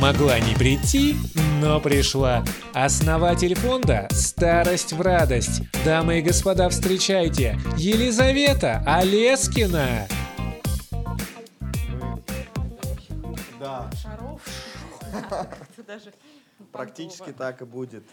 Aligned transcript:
Могла 0.00 0.38
не 0.38 0.54
прийти, 0.54 1.16
но 1.60 1.80
пришла. 1.80 2.44
Основатель 2.74 3.54
фонда 3.54 4.06
«Старость 4.10 4.92
в 4.92 5.00
радость». 5.00 5.62
Дамы 5.84 6.18
и 6.18 6.22
господа, 6.22 6.68
встречайте, 6.68 7.58
Елизавета 7.76 8.84
Олескина. 8.86 10.06
Да, 13.58 13.90
Шаров. 14.02 14.42
Даже 15.86 16.12
практически 16.72 17.32
так 17.32 17.62
и 17.62 17.64
будет. 17.64 18.04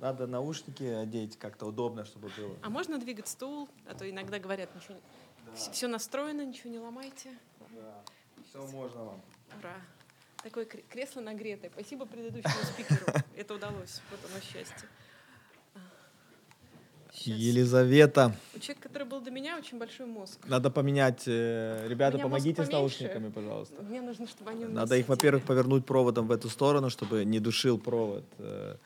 Надо 0.00 0.26
наушники 0.26 0.82
одеть 0.82 1.38
как-то 1.38 1.66
удобно, 1.66 2.04
чтобы 2.04 2.28
было. 2.36 2.56
А 2.62 2.70
можно 2.70 2.98
двигать 2.98 3.28
стул? 3.28 3.68
А 3.86 3.94
то 3.94 4.08
иногда 4.08 4.38
говорят, 4.38 4.68
ничего 4.74 4.96
все 5.54 5.86
настроено, 5.86 6.44
ничего 6.44 6.70
не 6.70 6.78
ломайте. 6.78 7.30
Да, 7.74 8.02
все 8.48 8.66
можно 8.66 9.04
вам. 9.04 9.20
Ура. 9.58 9.74
Такое 10.42 10.64
кре- 10.66 10.84
кресло 10.90 11.20
нагретое. 11.20 11.70
Спасибо 11.70 12.04
предыдущему 12.06 12.64
спикеру. 12.64 13.06
Это 13.36 13.54
удалось. 13.54 14.00
Вот 14.10 14.20
оно 14.30 14.40
счастье. 14.40 14.88
А. 15.74 15.78
Щас. 17.12 17.26
Елизавета. 17.26 18.34
У 18.54 18.58
человека, 18.58 18.88
который 18.88 19.06
был 19.08 19.20
до 19.20 19.30
меня, 19.30 19.56
очень 19.56 19.78
большой 19.78 20.06
мозг. 20.06 20.38
Надо 20.46 20.70
поменять. 20.70 21.22
э, 21.26 21.86
Ребята, 21.88 22.18
помогите 22.18 22.64
с 22.64 22.70
наушниками, 22.70 23.30
пожалуйста. 23.30 23.82
Мне 23.82 24.02
нужно, 24.02 24.26
чтобы 24.26 24.50
они 24.50 24.64
у 24.64 24.68
меня 24.68 24.80
Надо 24.80 24.96
их, 24.96 25.08
во-первых, 25.08 25.44
повернуть 25.44 25.86
проводом 25.86 26.26
в 26.26 26.32
эту 26.32 26.50
сторону, 26.50 26.90
чтобы 26.90 27.24
не 27.24 27.40
душил 27.40 27.78
провод. 27.78 28.24
Э, 28.38 28.76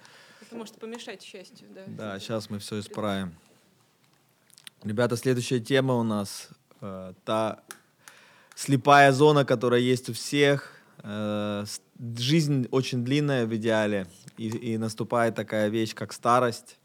Это 0.43 0.55
может 0.57 0.77
помешать 0.79 1.23
счастью, 1.23 1.67
да. 1.75 1.83
Да, 1.87 2.19
сейчас 2.21 2.51
мы 2.51 2.59
все 2.61 2.79
исправим. 2.79 3.35
Ребята, 4.85 5.17
следующая 5.17 5.59
тема 5.59 5.95
у 5.95 6.05
нас 6.05 6.51
э, 6.81 7.13
та 7.25 7.63
слепая 8.59 9.13
зона, 9.13 9.45
которая 9.45 9.81
есть 9.81 10.09
у 10.09 10.13
всех. 10.13 10.73
Э, 11.05 11.65
жизнь 12.17 12.67
очень 12.73 13.05
длинная 13.05 13.47
в 13.47 13.55
идеале, 13.55 14.09
и, 14.37 14.49
и 14.49 14.79
наступает 14.79 15.37
такая 15.37 15.69
вещь, 15.69 15.95
как 15.95 16.13
старость. 16.13 16.77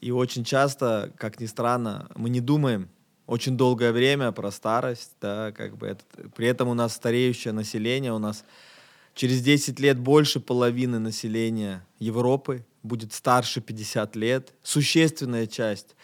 И 0.00 0.10
очень 0.10 0.44
часто, 0.44 1.10
как 1.16 1.40
ни 1.40 1.46
странно, 1.46 2.10
мы 2.14 2.28
не 2.28 2.40
думаем 2.40 2.90
очень 3.26 3.56
долгое 3.56 3.92
время 3.92 4.32
про 4.32 4.50
старость, 4.50 5.12
да, 5.20 5.52
как 5.52 5.78
бы 5.78 5.86
это, 5.86 6.04
при 6.36 6.46
этом 6.46 6.68
у 6.68 6.74
нас 6.74 6.94
стареющее 6.94 7.54
население, 7.54 8.12
у 8.12 8.18
нас 8.18 8.44
через 9.14 9.40
10 9.40 9.80
лет 9.80 9.98
больше 9.98 10.40
половины 10.40 10.98
населения 10.98 11.86
Европы 12.00 12.66
будет 12.82 13.14
старше 13.14 13.62
50 13.62 14.16
лет, 14.16 14.52
существенная 14.62 15.46
часть, 15.46 15.96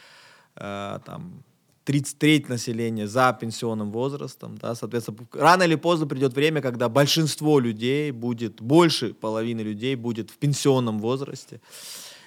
э, 0.56 0.98
там, 1.04 1.44
33 1.88 2.44
населения 2.48 3.06
за 3.06 3.32
пенсионным 3.32 3.90
возрастом, 3.92 4.58
да, 4.58 4.74
соответственно, 4.74 5.26
рано 5.32 5.62
или 5.62 5.74
поздно 5.74 6.06
придет 6.06 6.34
время, 6.34 6.60
когда 6.60 6.90
большинство 6.90 7.58
людей 7.58 8.10
будет, 8.10 8.60
больше 8.60 9.14
половины 9.14 9.62
людей 9.62 9.94
будет 9.94 10.28
в 10.30 10.36
пенсионном 10.36 10.98
возрасте. 10.98 11.62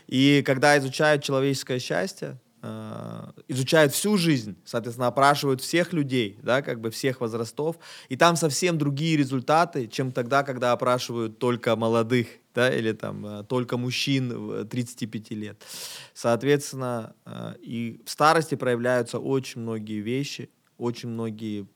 И 0.08 0.42
когда 0.48 0.76
изучают 0.80 1.24
человеческое 1.24 1.78
счастье, 1.78 2.40
э, 2.64 3.32
изучают 3.50 3.94
всю 3.94 4.18
жизнь, 4.18 4.56
соответственно, 4.66 5.06
опрашивают 5.06 5.62
всех 5.62 5.94
людей, 5.94 6.40
да, 6.42 6.64
как 6.64 6.82
бы 6.82 6.90
всех 6.90 7.22
возрастов, 7.22 7.76
и 8.10 8.18
там 8.18 8.38
совсем 8.38 8.80
другие 8.80 9.16
результаты, 9.16 9.88
чем 9.88 10.12
тогда, 10.12 10.42
когда 10.42 10.72
опрашивают 10.72 11.38
только 11.38 11.76
молодых, 11.76 12.30
да, 12.54 12.74
или 12.74 12.92
там 12.92 13.26
э, 13.26 13.44
только 13.44 13.78
мужчин 13.78 14.34
в 14.34 14.66
35 14.66 15.32
лет. 15.32 15.62
Соответственно, 16.14 17.14
э, 17.26 17.56
и 17.62 18.02
в 18.06 18.10
старости 18.10 18.56
проявляются 18.56 19.20
очень 19.20 19.62
многие 19.62 20.02
вещи, 20.02 20.50
очень 20.78 21.10
многие 21.10 21.68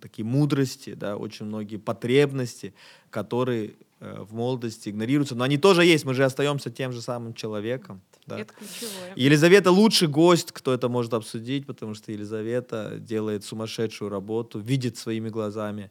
такие 0.00 0.24
мудрости, 0.24 0.94
да, 0.94 1.16
очень 1.16 1.46
многие 1.46 1.76
потребности, 1.76 2.74
которые 3.10 3.74
э, 4.00 4.20
в 4.20 4.34
молодости 4.34 4.88
игнорируются, 4.88 5.34
но 5.34 5.44
они 5.44 5.58
тоже 5.58 5.84
есть, 5.84 6.04
мы 6.04 6.14
же 6.14 6.24
остаемся 6.24 6.70
тем 6.70 6.92
же 6.92 7.02
самым 7.02 7.34
человеком. 7.34 8.00
да. 8.26 8.40
Это 8.40 8.54
ключевое. 8.54 9.12
Елизавета 9.16 9.70
лучший 9.70 10.08
гость, 10.08 10.52
кто 10.52 10.72
это 10.72 10.88
может 10.88 11.14
обсудить, 11.14 11.66
потому 11.66 11.94
что 11.94 12.12
Елизавета 12.12 12.96
делает 12.98 13.44
сумасшедшую 13.44 14.10
работу, 14.10 14.58
видит 14.58 14.96
своими 14.96 15.28
глазами. 15.28 15.90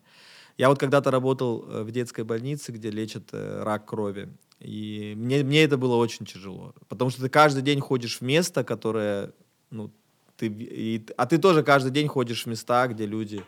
Я 0.58 0.70
вот 0.70 0.80
когда-то 0.80 1.10
работал 1.12 1.66
э, 1.68 1.84
в 1.84 1.92
детской 1.92 2.24
больнице, 2.24 2.72
где 2.72 2.90
лечат 2.92 3.30
э, 3.32 3.64
рак 3.64 3.86
крови, 3.86 4.30
и 4.60 5.14
мне, 5.18 5.44
мне 5.44 5.64
это 5.64 5.78
было 5.78 5.96
очень 5.96 6.26
тяжело, 6.26 6.74
потому 6.88 7.10
что 7.10 7.22
ты 7.22 7.30
каждый 7.30 7.64
день 7.64 7.80
ходишь 7.80 8.18
в 8.20 8.22
место, 8.22 8.64
которое, 8.64 9.32
ну, 9.72 9.92
ты, 10.38 10.48
и- 10.48 11.06
а 11.18 11.26
ты 11.26 11.38
тоже 11.38 11.64
каждый 11.64 11.92
день 11.92 12.08
ходишь 12.08 12.44
в 12.44 12.50
места, 12.50 12.88
где 12.88 13.06
люди 13.06 13.44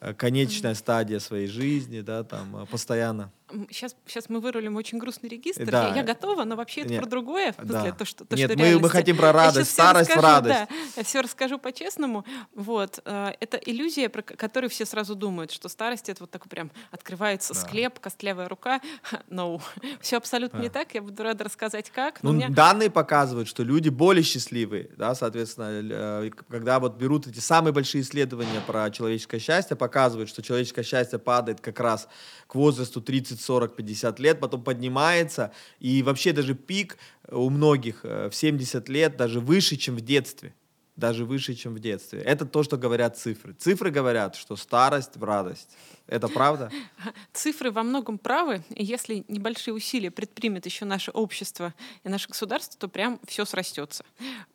э, 0.00 0.14
конечная 0.14 0.74
стадия 0.74 1.18
своей 1.18 1.48
жизни, 1.48 2.00
да, 2.00 2.22
там 2.24 2.66
постоянно. 2.70 3.32
Сейчас, 3.70 3.94
сейчас 4.06 4.28
мы 4.28 4.40
вырулим 4.40 4.76
очень 4.76 4.98
грустный 4.98 5.28
регистр. 5.28 5.64
Да. 5.70 5.88
Я, 5.88 5.96
я 5.96 6.02
готова, 6.02 6.44
но 6.44 6.56
вообще 6.56 6.82
это 6.82 6.90
Нет. 6.90 7.00
про 7.02 7.08
другое. 7.10 7.52
В 7.52 7.56
смысле, 7.56 7.90
Да. 7.90 7.92
то, 7.92 8.04
что, 8.04 8.24
то, 8.24 8.36
Нет, 8.36 8.50
что 8.50 8.58
мы- 8.60 8.78
мы 8.78 8.90
хотим 8.90 9.16
про 9.16 9.32
радость, 9.32 9.70
старость 9.72 10.10
в 10.10 10.14
расскажу, 10.16 10.26
радость. 10.34 10.60
Да, 10.70 10.76
я 10.96 11.04
все 11.04 11.20
расскажу 11.20 11.58
по-честному. 11.58 12.24
Вот. 12.54 13.00
э, 13.04 13.32
Это 13.40 13.56
иллюзия, 13.58 14.08
про 14.08 14.22
которую 14.22 14.70
все 14.70 14.84
сразу 14.86 15.14
думают, 15.14 15.50
что 15.52 15.68
старость— 15.68 16.08
это 16.10 16.22
вот 16.22 16.30
такой 16.30 16.48
прям 16.48 16.70
открывается 16.90 17.54
Да. 17.54 17.60
склеп, 17.60 17.98
костлявая 18.00 18.48
рука. 18.48 18.80
No. 19.30 19.60
Все 20.00 20.16
абсолютно 20.16 20.58
не 20.58 20.68
Да. 20.68 20.80
так. 20.80 20.94
Я 20.94 21.02
буду 21.02 21.22
рада 21.22 21.44
рассказать, 21.44 21.90
как. 21.90 22.22
Ну, 22.22 22.32
меня... 22.32 22.48
данные 22.48 22.90
показывают, 22.90 23.48
что 23.48 23.62
люди 23.62 23.88
более 23.88 24.22
счастливые, 24.22 24.90
да, 24.96 25.14
соответственно, 25.14 25.68
э, 26.26 26.30
когда 26.48 26.78
вот 26.80 26.96
берут 26.96 27.26
эти 27.26 27.40
самые 27.40 27.72
большие 27.72 28.02
исследования 28.02 28.60
про 28.66 28.90
человеческое 28.90 29.38
счастье, 29.40 29.76
показывают, 29.76 30.28
что 30.28 30.42
человеческое 30.42 30.82
счастье 30.84 31.18
падает 31.18 31.60
как 31.60 31.80
раз 31.80 32.08
к 32.46 32.54
возрасту 32.54 33.00
30, 33.00 33.40
40, 33.44 33.76
50 33.76 34.18
лет, 34.20 34.40
потом 34.40 34.62
поднимается, 34.64 35.52
и 35.78 36.02
вообще 36.02 36.32
даже 36.32 36.54
пик 36.54 36.98
у 37.30 37.50
многих 37.50 38.00
э, 38.04 38.28
в 38.30 38.34
70 38.34 38.88
лет 38.88 39.16
даже 39.16 39.40
выше, 39.40 39.76
чем 39.76 39.96
в 39.96 40.00
детстве. 40.00 40.54
Даже 40.96 41.24
выше, 41.24 41.54
чем 41.54 41.74
в 41.74 41.80
детстве. 41.80 42.20
Это 42.20 42.46
то, 42.46 42.62
что 42.62 42.76
говорят 42.76 43.18
цифры. 43.18 43.52
Цифры 43.54 43.90
говорят, 43.90 44.36
что 44.36 44.54
старость 44.54 45.16
в 45.16 45.24
радость. 45.24 45.68
Это 46.06 46.28
правда? 46.28 46.70
Цифры 47.32 47.70
во 47.70 47.82
многом 47.82 48.18
правы, 48.18 48.62
и 48.74 48.84
если 48.84 49.24
небольшие 49.26 49.74
усилия 49.74 50.10
предпримет 50.10 50.66
еще 50.66 50.84
наше 50.84 51.10
общество 51.10 51.72
и 52.04 52.08
наше 52.08 52.28
государство, 52.28 52.78
то 52.78 52.88
прям 52.88 53.18
все 53.26 53.44
срастется. 53.44 54.04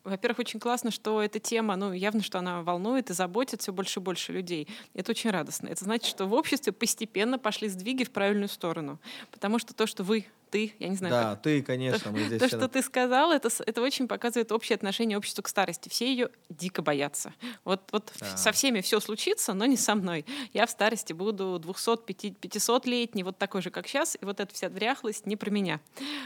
Во-первых, 0.03 0.39
очень 0.39 0.59
классно, 0.59 0.91
что 0.91 1.22
эта 1.22 1.39
тема, 1.39 1.75
ну, 1.75 1.91
явно, 1.91 2.22
что 2.22 2.38
она 2.38 2.61
волнует 2.61 3.09
и 3.09 3.13
заботит 3.13 3.61
все 3.61 3.73
больше 3.73 3.99
и 3.99 4.03
больше 4.03 4.31
людей. 4.31 4.67
Это 4.94 5.11
очень 5.11 5.31
радостно. 5.31 5.67
Это 5.67 5.83
значит, 5.83 6.07
что 6.07 6.25
в 6.25 6.33
обществе 6.33 6.72
постепенно 6.72 7.39
пошли 7.39 7.67
сдвиги 7.67 8.03
в 8.03 8.11
правильную 8.11 8.49
сторону. 8.49 8.99
Потому 9.31 9.57
что 9.57 9.73
то, 9.73 9.88
что 9.88 10.03
вы, 10.03 10.25
ты, 10.49 10.73
я 10.79 10.87
не 10.89 10.95
знаю, 10.95 11.13
Да, 11.13 11.35
ты, 11.35 11.61
конечно, 11.63 12.11
мы 12.11 12.23
здесь 12.23 12.39
то, 12.41 12.47
что 12.47 12.67
ты 12.67 12.81
сказал, 12.81 13.31
это, 13.31 13.49
это 13.65 13.81
очень 13.81 14.07
показывает 14.07 14.51
общее 14.51 14.75
отношение 14.75 15.17
общества 15.17 15.41
к 15.41 15.47
старости. 15.47 15.89
Все 15.89 16.09
ее 16.11 16.29
дико 16.49 16.81
боятся. 16.81 17.33
Вот, 17.63 17.81
вот 17.91 18.11
Да. 18.19 18.37
со 18.37 18.51
всеми 18.51 18.81
все 18.81 18.99
случится, 18.99 19.53
но 19.53 19.65
не 19.65 19.77
со 19.77 19.95
мной. 19.95 20.25
Я 20.53 20.65
в 20.65 20.69
старости 20.69 21.13
буду 21.13 21.59
200-500-летний, 21.63 23.23
вот 23.23 23.37
такой 23.37 23.61
же, 23.61 23.69
как 23.69 23.87
сейчас, 23.87 24.17
и 24.19 24.25
вот 24.25 24.39
эта 24.39 24.53
вся 24.53 24.69
дряхлость 24.69 25.25
не 25.25 25.35
про 25.35 25.49
меня. 25.49 25.79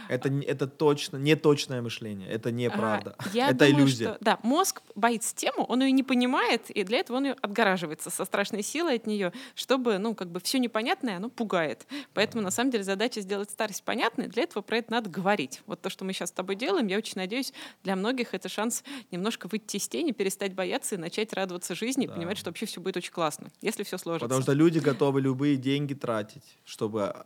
Это, 0.09 0.29
это 0.29 0.67
точно, 0.67 1.17
не 1.17 1.35
точное 1.35 1.81
мышление, 1.81 2.29
это 2.29 2.51
неправда. 2.51 3.15
А, 3.17 3.23
Я 3.33 3.47
это 3.49 3.65
думаю, 3.67 3.75
иллюзия. 3.85 4.05
что- 4.09 4.17
да, 4.21 4.39
мозг 4.43 4.81
боится 4.95 5.35
тему, 5.35 5.63
он 5.65 5.81
ее 5.81 5.91
не 5.91 6.03
понимает, 6.03 6.69
и 6.69 6.83
для 6.83 6.99
этого 6.99 7.17
он 7.17 7.25
ее 7.25 7.35
отгораживается 7.41 8.09
со 8.09 8.25
страшной 8.25 8.63
силой 8.63 8.95
от 8.95 9.07
нее, 9.07 9.31
чтобы, 9.55 9.97
ну, 9.97 10.15
как 10.15 10.29
бы 10.29 10.39
все 10.39 10.59
непонятное, 10.59 11.17
оно 11.17 11.29
пугает. 11.29 11.85
Поэтому, 12.13 12.43
на 12.43 12.51
самом 12.51 12.71
деле, 12.71 12.83
задача 12.83 13.21
сделать 13.21 13.49
старость 13.51 13.83
понятной, 13.83 14.12
для 14.17 14.43
этого 14.43 14.61
про 14.61 14.77
это 14.77 14.91
надо 14.91 15.09
говорить. 15.09 15.61
Вот 15.65 15.81
то, 15.81 15.89
что 15.89 16.05
мы 16.05 16.13
сейчас 16.13 16.29
с 16.29 16.31
тобой 16.31 16.55
делаем, 16.55 16.87
я 16.87 16.97
очень 16.97 17.13
надеюсь, 17.15 17.53
для 17.83 17.95
многих 17.95 18.33
это 18.33 18.49
шанс 18.49 18.83
немножко 19.11 19.47
выйти 19.47 19.77
из 19.77 19.87
тени, 19.87 20.11
перестать 20.11 20.53
бояться 20.53 20.95
и 20.95 20.97
начать 20.97 21.33
радоваться 21.33 21.75
жизни, 21.75 22.05
Да. 22.07 22.13
и 22.13 22.15
понимать, 22.15 22.37
что 22.37 22.49
вообще 22.49 22.65
все 22.65 22.81
будет 22.81 22.97
очень 22.97 23.11
классно, 23.11 23.49
если 23.61 23.83
все 23.83 23.97
сложится. 23.97 24.25
Потому 24.25 24.41
что 24.41 24.53
люди 24.53 24.79
готовы 24.79 25.21
любые 25.21 25.57
деньги 25.57 25.93
тратить, 25.93 26.57
чтобы 26.63 27.25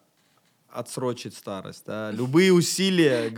отсрочить 0.71 1.35
старость. 1.35 1.83
да. 1.85 2.11
Любые 2.11 2.53
усилия 2.53 3.29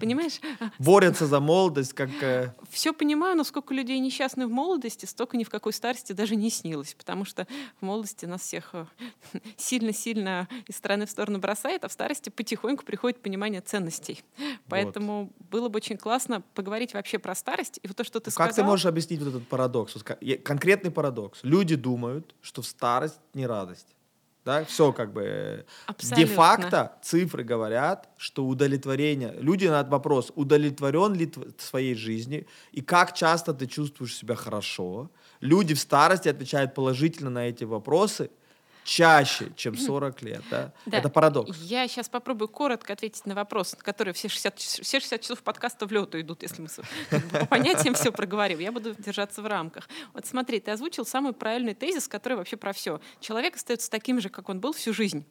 Понимаешь, 0.00 0.40
борются 0.78 1.26
за 1.26 1.40
молодость, 1.40 1.92
как... 1.92 2.10
э, 2.22 2.54
все 2.70 2.92
понимаю, 2.92 3.36
но 3.36 3.44
сколько 3.44 3.74
людей 3.74 3.98
несчастных 3.98 4.48
в 4.48 4.50
молодости, 4.50 5.06
столько 5.06 5.36
ни 5.36 5.44
в 5.44 5.50
какой 5.50 5.72
старости 5.72 6.12
даже 6.12 6.36
не 6.36 6.50
снилось, 6.50 6.94
потому 6.94 7.24
что 7.24 7.46
в 7.80 7.84
молодости 7.84 8.24
нас 8.24 8.42
всех 8.42 8.70
э, 8.74 8.86
сильно-сильно 9.56 10.48
из 10.66 10.76
стороны 10.76 11.06
в 11.06 11.10
сторону 11.10 11.38
бросает, 11.38 11.84
а 11.84 11.88
в 11.88 11.92
старости 11.92 12.30
потихоньку 12.30 12.84
приходит 12.84 13.20
понимание 13.20 13.60
ценностей. 13.60 14.24
Поэтому 14.68 15.32
было 15.50 15.68
бы 15.68 15.76
очень 15.76 15.96
классно 15.96 16.42
поговорить 16.54 16.94
вообще 16.94 17.18
про 17.18 17.34
старость. 17.34 17.78
И 17.82 17.88
вот 17.88 17.96
то, 17.96 18.04
что 18.04 18.20
ты 18.20 18.30
Как 18.30 18.48
ты 18.48 18.54
сказал... 18.54 18.70
можешь 18.70 18.86
объяснить 18.86 19.20
вот 19.20 19.28
этот 19.28 19.48
парадокс? 19.48 19.94
Вот 19.94 20.18
Конкретный 20.42 20.90
парадокс. 20.90 21.40
Люди 21.42 21.76
думают, 21.76 22.34
что 22.40 22.62
в 22.62 22.66
старость 22.66 23.20
не 23.34 23.46
радость. 23.46 23.94
Да, 24.44 24.64
все 24.64 24.92
как 24.92 25.12
бы 25.12 25.22
э, 25.22 25.64
де-факто 26.16 26.98
цифры 27.02 27.44
говорят, 27.44 28.08
что 28.16 28.44
удовлетворение, 28.44 29.34
люди 29.38 29.66
на 29.66 29.84
вопрос, 29.84 30.32
удовлетворен 30.34 31.14
ли 31.14 31.26
тв- 31.26 31.54
своей 31.58 31.94
жизнью 31.94 32.46
и 32.72 32.80
как 32.80 33.14
часто 33.14 33.54
ты 33.54 33.66
чувствуешь 33.66 34.16
себя 34.16 34.34
хорошо, 34.34 35.10
люди 35.40 35.74
в 35.74 35.78
старости 35.78 36.28
отвечают 36.28 36.74
положительно 36.74 37.30
на 37.30 37.48
эти 37.48 37.62
вопросы 37.64 38.30
чаще, 38.84 39.52
чем 39.56 39.76
40 39.76 40.22
лет. 40.22 40.42
Да? 40.50 40.72
Да. 40.86 40.98
Это 40.98 41.08
парадокс. 41.08 41.56
Я 41.62 41.86
сейчас 41.88 42.08
попробую 42.08 42.48
коротко 42.48 42.92
ответить 42.92 43.24
на 43.26 43.34
вопрос, 43.34 43.76
на 43.76 43.82
который 43.82 44.12
все 44.12 44.28
60, 44.28 44.58
все 44.58 45.00
60 45.00 45.20
часов 45.20 45.42
подкаста 45.42 45.86
в 45.86 45.92
лету 45.92 46.20
идут, 46.20 46.42
если 46.42 46.62
мы 46.62 46.68
как 47.10 47.24
бы 47.26 47.38
по 47.40 47.46
понятиям 47.46 47.94
все 47.94 48.12
проговорим. 48.12 48.58
Я 48.58 48.72
буду 48.72 48.94
держаться 48.94 49.42
в 49.42 49.46
рамках. 49.46 49.88
Вот 50.14 50.26
смотри, 50.26 50.60
ты 50.60 50.70
озвучил 50.70 51.06
самый 51.06 51.32
правильный 51.32 51.74
тезис, 51.74 52.08
который 52.08 52.34
вообще 52.34 52.56
про 52.56 52.72
все. 52.72 53.00
Человек 53.20 53.56
остается 53.56 53.90
таким 53.90 54.20
же, 54.20 54.28
как 54.28 54.48
он 54.48 54.60
был 54.60 54.72
всю 54.72 54.92
жизнь. 54.92 55.24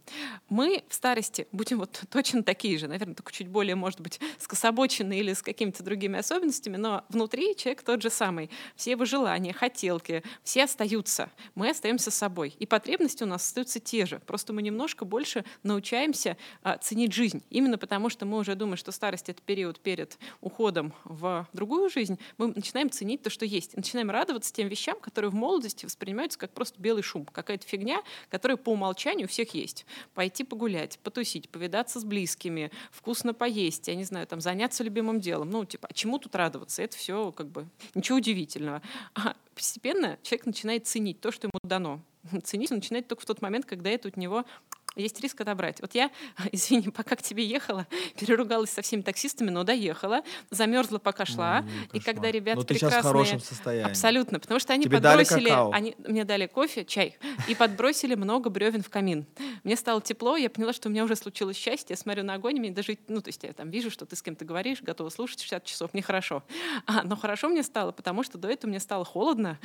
Мы 0.49 0.83
в 0.87 0.93
старости 0.93 1.47
будем 1.51 1.79
вот 1.79 2.01
точно 2.09 2.43
такие 2.43 2.77
же, 2.77 2.87
наверное, 2.87 3.15
только 3.15 3.31
чуть 3.31 3.47
более, 3.47 3.75
может 3.75 4.01
быть, 4.01 4.19
скособоченные 4.37 5.19
или 5.19 5.33
с 5.33 5.41
какими-то 5.41 5.83
другими 5.83 6.19
особенностями, 6.19 6.77
но 6.77 7.03
внутри 7.09 7.55
человек 7.55 7.83
тот 7.83 8.01
же 8.01 8.09
самый. 8.09 8.49
Все 8.75 8.91
его 8.91 9.05
желания, 9.05 9.53
хотелки, 9.53 10.23
все 10.43 10.63
остаются. 10.63 11.29
Мы 11.55 11.69
остаемся 11.69 12.11
собой. 12.11 12.55
И 12.59 12.65
потребности 12.65 13.23
у 13.23 13.27
нас 13.27 13.40
остаются 13.47 13.79
те 13.79 14.05
же. 14.05 14.19
Просто 14.25 14.53
мы 14.53 14.61
немножко 14.61 15.05
больше 15.05 15.43
научаемся 15.63 16.37
а, 16.63 16.77
ценить 16.77 17.13
жизнь. 17.13 17.43
Именно 17.49 17.77
потому, 17.77 18.09
что 18.09 18.25
мы 18.25 18.37
уже 18.37 18.55
думаем, 18.55 18.77
что 18.77 18.91
старость— 18.91 19.29
это 19.29 19.41
период 19.41 19.79
перед 19.79 20.17
уходом 20.41 20.93
в 21.03 21.47
другую 21.53 21.89
жизнь, 21.89 22.19
мы 22.37 22.47
начинаем 22.47 22.89
ценить 22.89 23.21
то, 23.21 23.29
что 23.29 23.45
есть. 23.45 23.75
Начинаем 23.75 24.09
радоваться 24.09 24.53
тем 24.53 24.67
вещам, 24.67 24.99
которые 24.99 25.31
в 25.31 25.35
молодости 25.35 25.85
воспринимаются 25.85 26.37
как 26.39 26.51
просто 26.51 26.79
белый 26.81 27.03
шум, 27.03 27.25
какая-то 27.25 27.67
фигня, 27.67 28.01
которая 28.29 28.57
по 28.57 28.71
умолчанию 28.71 29.25
у 29.25 29.29
всех 29.29 29.53
есть. 29.53 29.85
Пойти 30.13 30.43
погулять, 30.43 30.99
потусить, 30.99 31.49
повидаться 31.49 31.99
с 31.99 32.03
близкими, 32.03 32.71
вкусно 32.91 33.33
поесть, 33.33 33.87
я 33.87 33.95
не 33.95 34.03
знаю, 34.03 34.27
там, 34.27 34.41
заняться 34.41 34.83
любимым 34.83 35.19
делом. 35.19 35.49
Ну, 35.49 35.65
типа, 35.65 35.87
а 35.89 35.93
чему 35.93 36.19
тут 36.19 36.35
радоваться? 36.35 36.81
Это 36.81 36.97
все 36.97 37.31
как 37.31 37.47
бы 37.47 37.67
ничего 37.95 38.17
удивительного. 38.17 38.81
А 39.15 39.35
постепенно 39.55 40.17
человек 40.23 40.45
начинает 40.45 40.87
ценить 40.87 41.19
то, 41.19 41.31
что 41.31 41.47
ему 41.47 41.59
дано. 41.63 42.01
Ценить 42.43 42.71
начинает 42.71 43.07
только 43.07 43.23
в 43.23 43.25
тот 43.25 43.41
момент, 43.41 43.65
когда 43.65 43.89
это 43.89 44.07
от 44.09 44.17
него 44.17 44.45
есть 44.95 45.19
риск 45.21 45.39
отобрать. 45.39 45.79
Вот 45.81 45.95
я, 45.95 46.11
извини, 46.51 46.89
пока 46.89 47.15
к 47.15 47.21
тебе 47.21 47.45
ехала, 47.45 47.87
переругалась 48.19 48.71
со 48.71 48.81
всеми 48.81 49.01
таксистами, 49.01 49.49
но 49.49 49.63
доехала, 49.63 50.21
замерзла, 50.49 50.99
пока 50.99 51.25
шла. 51.25 51.63
Ой, 51.65 51.71
и 51.93 51.99
кошмар. 51.99 52.15
когда 52.15 52.31
ребята 52.31 52.57
Но 52.57 52.63
ты 52.63 52.73
сейчас 52.73 52.81
в 52.81 52.95
прекрасные... 52.95 53.11
хорошем 53.11 53.39
состоянии. 53.39 53.89
Абсолютно, 53.89 54.39
потому 54.39 54.59
что 54.59 54.73
они 54.73 54.85
Тебе 54.85 54.97
подбросили, 54.97 55.73
они 55.73 55.95
мне 55.99 56.25
дали 56.25 56.47
кофе, 56.47 56.83
чай 56.85 57.17
и 57.47 57.55
подбросили 57.55 58.15
много 58.15 58.49
бревен 58.49 58.83
в 58.83 58.89
камин. 58.89 59.25
Мне 59.63 59.75
стало 59.75 60.01
тепло, 60.01 60.35
я 60.35 60.49
поняла, 60.49 60.73
что 60.73 60.89
у 60.89 60.91
меня 60.91 61.03
уже 61.03 61.15
случилось 61.15 61.57
счастье. 61.57 61.93
Я 61.93 61.97
смотрю 61.97 62.23
на 62.23 62.33
огонь, 62.33 62.59
мне 62.59 62.71
даже, 62.71 62.97
ну 63.07 63.21
то 63.21 63.29
есть 63.29 63.43
я 63.43 63.53
там 63.53 63.69
вижу, 63.69 63.89
что 63.89 64.05
ты 64.05 64.15
с 64.15 64.21
кем-то 64.21 64.43
говоришь, 64.45 64.81
готова 64.81 65.09
слушать 65.09 65.39
60 65.39 65.63
часов, 65.63 65.93
мне 65.93 66.03
хорошо. 66.03 66.43
А, 66.85 67.03
но 67.03 67.15
хорошо 67.15 67.47
мне 67.47 67.63
стало, 67.63 67.91
потому 67.91 68.23
что 68.23 68.37
до 68.37 68.49
этого 68.49 68.69
мне 68.69 68.79
стало 68.79 69.05
холодно, 69.05 69.57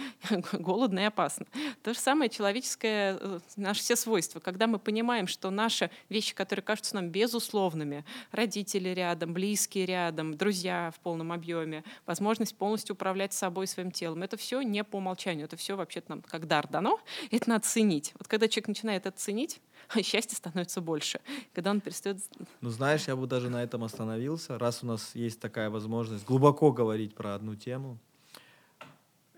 голодно 0.53 1.01
и 1.01 1.05
опасно. 1.05 1.47
То 1.83 1.95
же 1.95 1.99
самое 1.99 2.31
человеческое, 2.31 3.19
э, 3.21 3.39
наши 3.57 3.81
все 3.81 3.97
свойства, 3.97 4.41
когда 4.41 4.67
мы 4.67 4.79
понимаем, 4.79 5.16
что 5.27 5.51
наши 5.51 5.91
вещи, 6.11 6.35
которые 6.35 6.63
кажутся 6.63 6.95
нам 6.97 7.09
безусловными, 7.09 8.05
родители 8.31 8.91
рядом, 8.91 9.33
близкие 9.33 9.87
рядом, 9.87 10.37
друзья 10.37 10.93
в 10.95 11.01
полном 11.01 11.33
объеме, 11.33 11.83
возможность 12.05 12.57
полностью 12.57 12.95
управлять 12.95 13.33
собой, 13.33 13.67
своим 13.67 13.91
телом. 13.91 14.23
Это 14.23 14.37
все 14.37 14.61
не 14.61 14.85
по 14.85 14.97
умолчанию, 14.97 15.47
это 15.47 15.57
все 15.57 15.77
вообще-то 15.77 16.11
нам 16.11 16.23
как 16.23 16.47
дар 16.47 16.69
дано, 16.69 17.01
это 17.31 17.49
надо 17.49 17.65
ценить. 17.65 18.13
Вот 18.19 18.29
когда 18.29 18.49
человек 18.49 18.69
начинает 18.69 19.07
это 19.07 19.17
ценить, 19.17 19.63
счастье 20.03 20.37
становится 20.37 20.81
больше. 20.81 21.21
Когда 21.55 21.71
он 21.71 21.81
перестает... 21.81 22.19
Ну, 22.61 22.71
знаешь, 22.71 23.09
я 23.09 23.17
бы 23.17 23.27
даже 23.27 23.49
на 23.49 23.63
этом 23.63 23.85
остановился, 23.85 24.59
раз 24.59 24.83
у 24.83 24.87
нас 24.87 25.15
есть 25.15 25.41
такая 25.41 25.71
возможность 25.71 26.27
глубоко 26.27 26.73
говорить 26.73 27.15
про 27.15 27.35
одну 27.35 27.55
тему. 27.55 27.99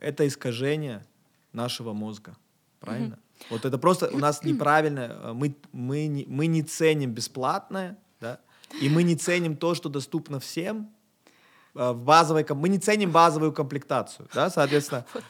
Это 0.00 0.26
искажение 0.26 1.04
нашего 1.52 1.92
мозга, 1.92 2.36
правильно? 2.80 3.18
Вот 3.50 3.64
это 3.64 3.78
просто 3.78 4.08
у 4.08 4.18
нас 4.18 4.42
неправильно, 4.44 5.18
э, 5.22 5.32
мы, 5.32 5.56
мы, 5.72 6.06
не, 6.06 6.24
мы 6.26 6.46
не 6.46 6.62
ценим 6.62 7.12
бесплатное, 7.12 7.98
да, 8.20 8.38
и 8.80 8.88
мы 8.88 9.02
не 9.02 9.16
ценим 9.16 9.56
то, 9.56 9.74
что 9.74 9.88
доступно 9.88 10.40
всем, 10.40 10.90
э, 11.74 11.90
в 11.92 12.02
базовой, 12.02 12.46
мы 12.50 12.68
не 12.68 12.78
ценим 12.78 13.10
базовую 13.10 13.52
комплектацию, 13.52 14.28
да, 14.34 14.50
соответственно, 14.50 15.04
Вот, 15.14 15.24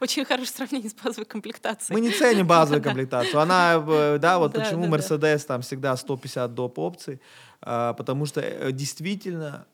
очень 0.00 0.24
хорошее 0.24 0.56
сравнение 0.56 0.90
с 0.90 0.94
базовой 0.94 1.26
комплектацией. 1.26 1.94
мы 1.98 2.00
не 2.00 2.12
ценим 2.12 2.46
базовую 2.46 2.82
комплектацию. 2.88 3.40
Она, 3.40 3.82
э, 3.86 4.18
да, 4.18 4.38
вот 4.38 4.52
почему. 4.52 4.86
Mercedes 4.86 5.46
там 5.46 5.62
всегда 5.62 5.96
150 5.96 6.54
доп. 6.54 6.78
опций, 6.78 7.20
потому 7.60 8.24
что 8.24 8.72
действительно, 8.72 9.66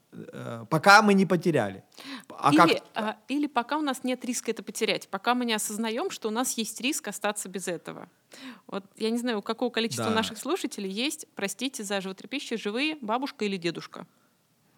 пока 0.70 1.02
мы 1.02 1.14
не 1.14 1.26
потеряли. 1.26 1.84
А 2.38 2.50
или, 2.52 2.74
как? 2.74 2.82
а, 2.94 3.16
или 3.28 3.46
пока 3.46 3.76
у 3.78 3.82
нас 3.82 4.04
нет 4.04 4.24
риска 4.24 4.50
это 4.50 4.62
потерять, 4.62 5.08
пока 5.08 5.34
мы 5.34 5.44
не 5.44 5.54
осознаем, 5.54 6.10
что 6.10 6.28
у 6.28 6.30
нас 6.30 6.56
есть 6.58 6.80
риск 6.80 7.08
остаться 7.08 7.48
без 7.48 7.68
этого. 7.68 8.08
Вот 8.66 8.84
я 8.96 9.10
не 9.10 9.18
знаю, 9.18 9.38
у 9.38 9.42
какого 9.42 9.70
количества 9.70 10.06
Да. 10.06 10.14
наших 10.14 10.38
слушателей 10.38 10.90
есть, 10.90 11.26
простите 11.34 11.84
за 11.84 12.00
животрепещущие, 12.00 12.58
живые 12.58 12.96
бабушка 13.00 13.44
или 13.44 13.56
дедушка. 13.56 14.06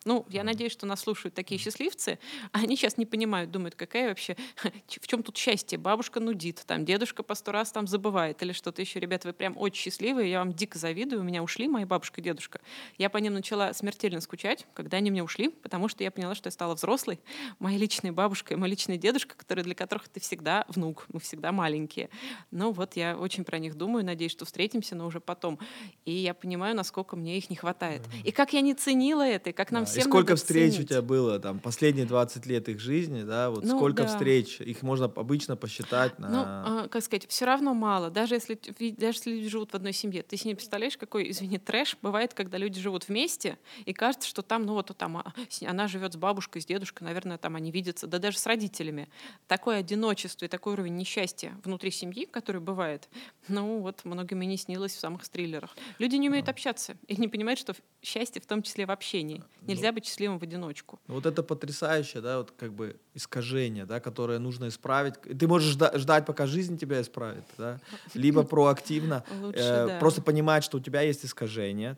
Ну, 0.08 0.24
я 0.30 0.42
надеюсь, 0.42 0.72
что 0.72 0.86
нас 0.86 1.00
слушают 1.00 1.34
такие 1.34 1.60
счастливцы, 1.60 2.18
а 2.52 2.60
они 2.62 2.76
сейчас 2.76 2.96
не 2.96 3.04
понимают, 3.04 3.50
думают, 3.50 3.74
какая 3.74 4.08
вообще, 4.08 4.38
в 4.86 5.06
чем 5.06 5.22
тут 5.22 5.36
счастье? 5.36 5.76
Бабушка 5.76 6.18
нудит, 6.18 6.62
там 6.66 6.86
дедушка 6.86 7.22
по 7.22 7.34
сто 7.34 7.52
раз 7.52 7.72
там 7.72 7.86
забывает 7.86 8.42
или 8.42 8.52
что-то 8.52 8.80
еще. 8.80 9.00
Ребята, 9.00 9.28
вы 9.28 9.34
прям 9.34 9.58
очень 9.58 9.82
счастливые, 9.82 10.30
я 10.30 10.38
вам 10.38 10.54
дико 10.54 10.78
завидую, 10.78 11.20
у 11.20 11.24
меня 11.24 11.42
ушли 11.42 11.68
мои 11.68 11.84
бабушка 11.84 12.22
и 12.22 12.24
дедушка. 12.24 12.62
Я 12.96 13.10
по 13.10 13.18
ним 13.18 13.34
начала 13.34 13.74
смертельно 13.74 14.22
скучать, 14.22 14.66
когда 14.72 14.96
они 14.96 15.10
меня 15.10 15.24
ушли, 15.24 15.50
потому 15.50 15.88
что 15.88 16.02
я 16.02 16.10
поняла, 16.10 16.34
что 16.34 16.46
я 16.46 16.52
стала 16.52 16.74
взрослой. 16.74 17.20
Моя 17.58 17.76
личная 17.76 18.10
бабушка 18.10 18.54
и 18.54 18.56
мой 18.56 18.70
личный 18.70 18.96
дедушка, 18.96 19.36
которые, 19.36 19.62
для 19.62 19.74
которых 19.74 20.08
ты 20.08 20.20
всегда 20.20 20.64
внук, 20.68 21.04
мы 21.12 21.20
всегда 21.20 21.52
маленькие. 21.52 22.08
Ну 22.50 22.72
вот 22.72 22.96
я 22.96 23.14
очень 23.18 23.44
про 23.44 23.58
них 23.58 23.74
думаю, 23.74 24.06
надеюсь, 24.06 24.32
что 24.32 24.46
встретимся, 24.46 24.94
но 24.94 25.06
уже 25.06 25.20
потом. 25.20 25.58
И 26.06 26.12
я 26.12 26.32
понимаю, 26.32 26.74
насколько 26.74 27.14
мне 27.14 27.36
их 27.36 27.50
не 27.50 27.56
хватает. 27.56 28.00
И 28.24 28.32
как 28.32 28.54
я 28.54 28.62
не 28.62 28.72
ценила 28.72 29.20
это, 29.20 29.50
и 29.50 29.52
как 29.52 29.70
нам 29.70 29.84
Да, 29.84 29.97
и 29.98 30.02
сколько 30.02 30.36
встреч 30.36 30.74
ценить. 30.74 30.86
у 30.86 30.88
тебя 30.88 31.02
было 31.02 31.38
там 31.38 31.58
последние 31.58 32.06
20 32.06 32.46
лет 32.46 32.68
их 32.68 32.80
жизни, 32.80 33.22
да, 33.22 33.50
вот 33.50 33.64
Ну, 33.64 33.76
сколько 33.76 34.04
да. 34.04 34.08
встреч, 34.08 34.60
их 34.60 34.82
можно 34.82 35.06
обычно 35.06 35.56
посчитать 35.56 36.18
на... 36.18 36.28
Ну, 36.28 36.38
а, 36.44 36.88
как 36.88 37.02
сказать, 37.02 37.26
все 37.28 37.44
равно 37.44 37.74
мало. 37.74 38.10
Даже 38.10 38.34
если, 38.34 38.58
даже 38.92 39.18
если 39.18 39.30
люди 39.36 39.48
живут 39.48 39.70
в 39.72 39.74
одной 39.74 39.92
семье. 39.92 40.22
Ты 40.22 40.36
себе 40.36 40.54
представляешь, 40.54 40.96
какой, 40.96 41.30
извини, 41.30 41.58
трэш 41.58 41.96
бывает, 42.02 42.34
когда 42.34 42.58
люди 42.58 42.80
живут 42.80 43.08
вместе, 43.08 43.58
и 43.84 43.92
кажется, 43.92 44.28
что 44.28 44.42
там, 44.42 44.64
ну 44.64 44.74
вот 44.74 44.88
там 44.96 45.18
а, 45.18 45.32
она 45.66 45.88
живет 45.88 46.14
с 46.14 46.16
бабушкой, 46.16 46.62
с 46.62 46.66
дедушкой, 46.66 47.06
наверное, 47.06 47.38
там 47.38 47.56
они 47.56 47.70
видятся, 47.70 48.06
да 48.06 48.18
даже 48.18 48.38
с 48.38 48.46
родителями. 48.46 49.08
Такое 49.46 49.78
одиночество 49.78 50.44
и 50.44 50.48
такой 50.48 50.72
уровень 50.74 50.96
несчастья 50.96 51.56
внутри 51.64 51.90
семьи, 51.90 52.24
который 52.24 52.60
бывает, 52.60 53.08
ну 53.48 53.80
вот 53.80 54.04
многим 54.04 54.42
и 54.42 54.46
не 54.46 54.56
снилось 54.56 54.92
в 54.94 55.00
самых 55.00 55.28
триллерах. 55.28 55.76
Люди 55.98 56.16
не 56.16 56.28
умеют 56.28 56.48
общаться 56.48 56.96
и 57.06 57.16
не 57.16 57.28
понимают, 57.28 57.60
что 57.60 57.74
счастье 58.02 58.40
в 58.40 58.46
том 58.46 58.62
числе 58.62 58.86
в 58.86 58.90
общении. 58.90 59.42
Нельзя 59.62 59.77
быть 59.92 60.06
счастливым 60.06 60.38
в 60.38 60.42
одиночку. 60.42 60.98
Ну, 61.08 61.14
Вот 61.14 61.26
это 61.26 61.42
потрясающе, 61.42 62.20
да, 62.20 62.38
вот 62.38 62.52
как 62.52 62.72
бы 62.72 62.96
искажение, 63.14 63.84
да, 63.86 64.00
которое 64.00 64.38
нужно 64.38 64.68
исправить. 64.68 65.14
Ты 65.20 65.46
можешь 65.46 65.76
жда- 65.76 65.96
ждать, 65.98 66.26
пока 66.26 66.46
жизнь 66.46 66.78
тебя 66.78 67.00
исправит, 67.00 67.44
да, 67.58 67.80
либо 68.14 68.42
проактивно 68.44 69.24
Лучше, 69.40 69.58
э, 69.58 69.86
да. 69.86 69.98
просто 69.98 70.22
понимать, 70.22 70.64
что 70.64 70.78
у 70.78 70.80
тебя 70.80 71.00
есть 71.02 71.24
искажение, 71.24 71.96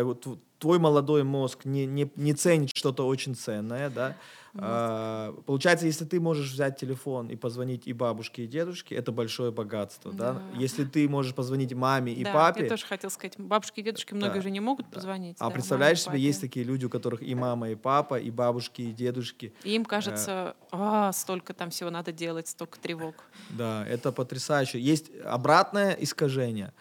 твой, 0.00 0.14
тв- 0.14 0.38
твой 0.58 0.78
молодой 0.78 1.22
мозг 1.22 1.64
не, 1.64 1.86
не, 1.86 2.10
не 2.16 2.32
ценит 2.32 2.70
что-то 2.74 3.06
очень 3.06 3.34
ценное, 3.34 3.90
да. 3.90 4.16
А, 4.54 5.34
получается, 5.46 5.86
если 5.86 6.04
ты 6.04 6.20
можешь 6.20 6.52
взять 6.52 6.78
телефон 6.78 7.28
и 7.28 7.36
позвонить 7.36 7.86
и 7.86 7.92
бабушке, 7.92 8.44
и 8.44 8.46
дедушке, 8.46 8.94
это 8.94 9.12
большое 9.12 9.50
богатство, 9.50 10.12
да. 10.12 10.34
Да. 10.34 10.42
Если 10.58 10.84
ты 10.84 11.08
можешь 11.08 11.34
позвонить 11.34 11.72
маме 11.74 12.12
и 12.12 12.24
да, 12.24 12.32
папе, 12.32 12.64
я 12.64 12.68
тоже 12.68 12.86
хотела 12.86 13.10
сказать, 13.10 13.34
бабушки 13.38 13.80
и 13.80 13.82
дедушки 13.82 14.14
многие 14.14 14.34
Да, 14.34 14.38
уже 14.40 14.50
не 14.50 14.60
могут 14.60 14.86
позвонить. 14.88 15.36
а 15.40 15.48
да, 15.48 15.50
представляешь 15.50 16.06
маме, 16.06 16.18
себе, 16.18 16.26
есть 16.26 16.40
такие 16.40 16.64
люди, 16.64 16.84
у 16.84 16.90
которых 16.90 17.22
и 17.22 17.34
мама, 17.34 17.70
и 17.70 17.74
папа, 17.74 18.18
и 18.18 18.30
бабушки, 18.30 18.82
и 18.82 18.92
дедушки, 18.92 19.52
И 19.64 19.74
им 19.74 19.84
кажется, 19.84 20.54
а, 20.70 21.12
столько 21.12 21.54
там 21.54 21.70
всего 21.70 21.90
надо 21.90 22.12
делать, 22.12 22.48
столько 22.48 22.78
тревог. 22.78 23.14
Да, 23.48 23.86
это 23.86 24.12
потрясающе. 24.12 24.80
Есть 24.80 25.10
обратное 25.24 25.92
искажение. 25.92 26.72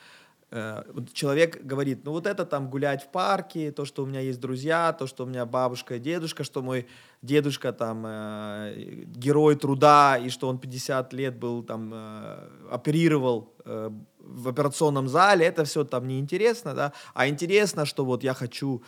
Э, 0.51 0.84
Человек 1.13 1.63
говорит, 1.63 2.03
ну 2.03 2.12
вот 2.12 2.27
это 2.27 2.46
там 2.46 2.70
гулять 2.70 3.03
в 3.03 3.08
парке, 3.08 3.72
то, 3.72 3.86
что 3.86 4.03
у 4.03 4.05
меня 4.05 4.20
есть 4.20 4.39
друзья, 4.39 4.91
то, 4.91 5.08
что 5.08 5.24
у 5.24 5.27
меня 5.27 5.46
бабушка 5.46 5.96
и 5.96 6.00
дедушка, 6.00 6.43
что 6.43 6.62
мой 6.62 6.88
дедушка 7.22 7.72
там 7.72 8.03
э, 8.05 9.05
герой 9.05 9.55
труда, 9.55 10.17
и 10.17 10.29
что 10.29 10.50
он 10.50 10.60
50 10.60 11.13
лет 11.13 11.38
был 11.38 11.63
там, 11.63 11.91
э, 11.93 12.50
оперировал 12.70 13.53
э, 13.63 13.91
в 14.20 14.48
операционном 14.50 15.08
зале, 15.08 15.46
это 15.46 15.63
все 15.63 15.86
там 15.86 16.08
неинтересно, 16.08 16.74
да, 16.74 16.93
а 17.13 17.27
интересно, 17.27 17.86
что 17.86 18.03
вот 18.03 18.24
я 18.24 18.34
хочу 18.34 18.84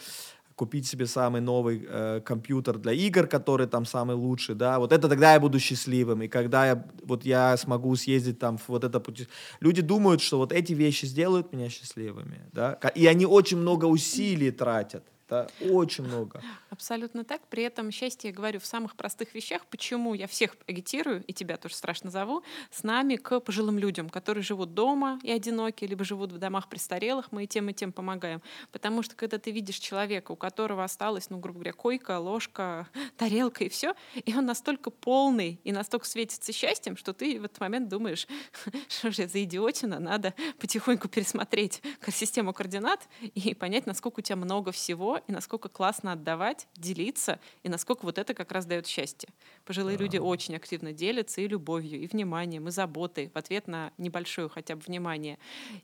купить 0.56 0.88
себе 0.88 1.06
самый 1.06 1.42
новый 1.42 1.86
э, 1.88 2.22
компьютер 2.24 2.78
для 2.78 2.92
игр, 2.94 3.28
который 3.28 3.68
там 3.68 3.86
самый 3.86 4.16
лучший, 4.16 4.56
да, 4.56 4.80
вот 4.80 4.92
это 4.92 5.10
тогда 5.10 5.34
я 5.34 5.40
буду 5.40 5.60
счастливым, 5.60 6.22
и 6.22 6.28
когда 6.28 6.68
я, 6.68 6.86
вот 7.04 7.26
я 7.26 7.58
смогу 7.58 7.96
съездить 7.96 8.40
там 8.40 8.58
в 8.58 8.70
вот 8.70 8.84
это 8.84 9.00
пути. 9.00 9.28
Люди 9.62 9.82
думают, 9.82 10.22
что 10.22 10.38
вот 10.38 10.52
эти 10.52 10.74
вещи 10.74 11.06
сделают 11.06 11.54
меня 11.54 11.70
счастливыми, 11.70 12.42
да, 12.52 12.74
и 12.96 13.08
они 13.08 13.26
очень 13.26 13.58
много 13.58 13.86
усилий 13.86 14.52
тратят 14.52 15.04
это 15.26 15.50
очень 15.62 16.04
много. 16.04 16.42
Абсолютно 16.70 17.24
так. 17.24 17.42
При 17.48 17.64
этом 17.64 17.92
счастье, 17.92 18.30
я 18.30 18.36
говорю, 18.36 18.60
в 18.60 18.66
самых 18.66 18.96
простых 18.96 19.34
вещах. 19.34 19.66
Почему 19.68 20.14
я 20.14 20.28
всех 20.28 20.56
агитирую, 20.68 21.24
и 21.26 21.34
тебя 21.34 21.58
тоже 21.58 21.76
страшно 21.76 22.12
зову, 22.12 22.44
с 22.72 22.84
нами 22.84 23.16
к 23.16 23.40
пожилым 23.40 23.80
людям, 23.80 24.10
которые 24.10 24.44
живут 24.44 24.74
дома 24.74 25.20
и 25.24 25.32
одиноки, 25.32 25.86
либо 25.86 26.04
живут 26.04 26.32
в 26.32 26.38
домах 26.38 26.70
престарелых. 26.70 27.32
Мы 27.32 27.46
и 27.46 27.48
тем, 27.48 27.70
и 27.70 27.74
тем 27.74 27.92
помогаем. 27.92 28.42
Потому 28.72 29.04
что 29.04 29.16
когда 29.16 29.38
ты 29.38 29.52
видишь 29.52 29.78
человека, 29.78 30.32
у 30.32 30.36
которого 30.36 30.84
осталась, 30.84 31.30
ну, 31.30 31.38
грубо 31.38 31.60
говоря, 31.60 31.74
койка, 31.74 32.20
ложка, 32.20 32.88
тарелка 33.18 33.64
и 33.64 33.70
все, 33.70 33.96
и 34.16 34.36
он 34.36 34.46
настолько 34.46 34.90
полный 34.90 35.60
и 35.64 35.72
настолько 35.72 36.06
светится 36.06 36.54
счастьем, 36.54 36.98
что 36.98 37.14
ты 37.14 37.40
в 37.40 37.46
этот 37.46 37.60
момент 37.60 37.90
думаешь, 37.90 38.28
что 38.88 39.12
же 39.12 39.28
за 39.28 39.44
идиотина, 39.44 40.00
надо 40.00 40.34
потихоньку 40.60 41.08
пересмотреть 41.08 41.82
систему 42.14 42.54
координат 42.54 43.08
и 43.22 43.54
понять, 43.54 43.86
насколько 43.86 44.20
у 44.20 44.22
тебя 44.22 44.36
много 44.36 44.72
всего, 44.72 45.20
и 45.28 45.32
насколько 45.32 45.70
классно 45.70 46.14
отдавать, 46.14 46.68
делиться, 46.76 47.40
и 47.64 47.70
насколько 47.70 48.06
вот 48.06 48.18
это 48.18 48.34
как 48.34 48.52
раз 48.52 48.66
дает 48.66 48.88
счастье. 48.88 49.30
Пожилые 49.66 49.98
да. 49.98 50.04
люди 50.04 50.18
очень 50.18 50.56
активно 50.56 50.94
делятся 50.94 51.42
и 51.42 51.48
любовью, 51.48 52.00
и 52.00 52.08
вниманием, 52.08 52.68
и 52.68 52.72
заботой 52.72 53.30
в 53.34 53.38
ответ 53.38 53.68
на 53.68 53.92
небольшое 53.98 54.50
хотя 54.50 54.76
бы 54.76 54.82
внимание. 54.82 55.38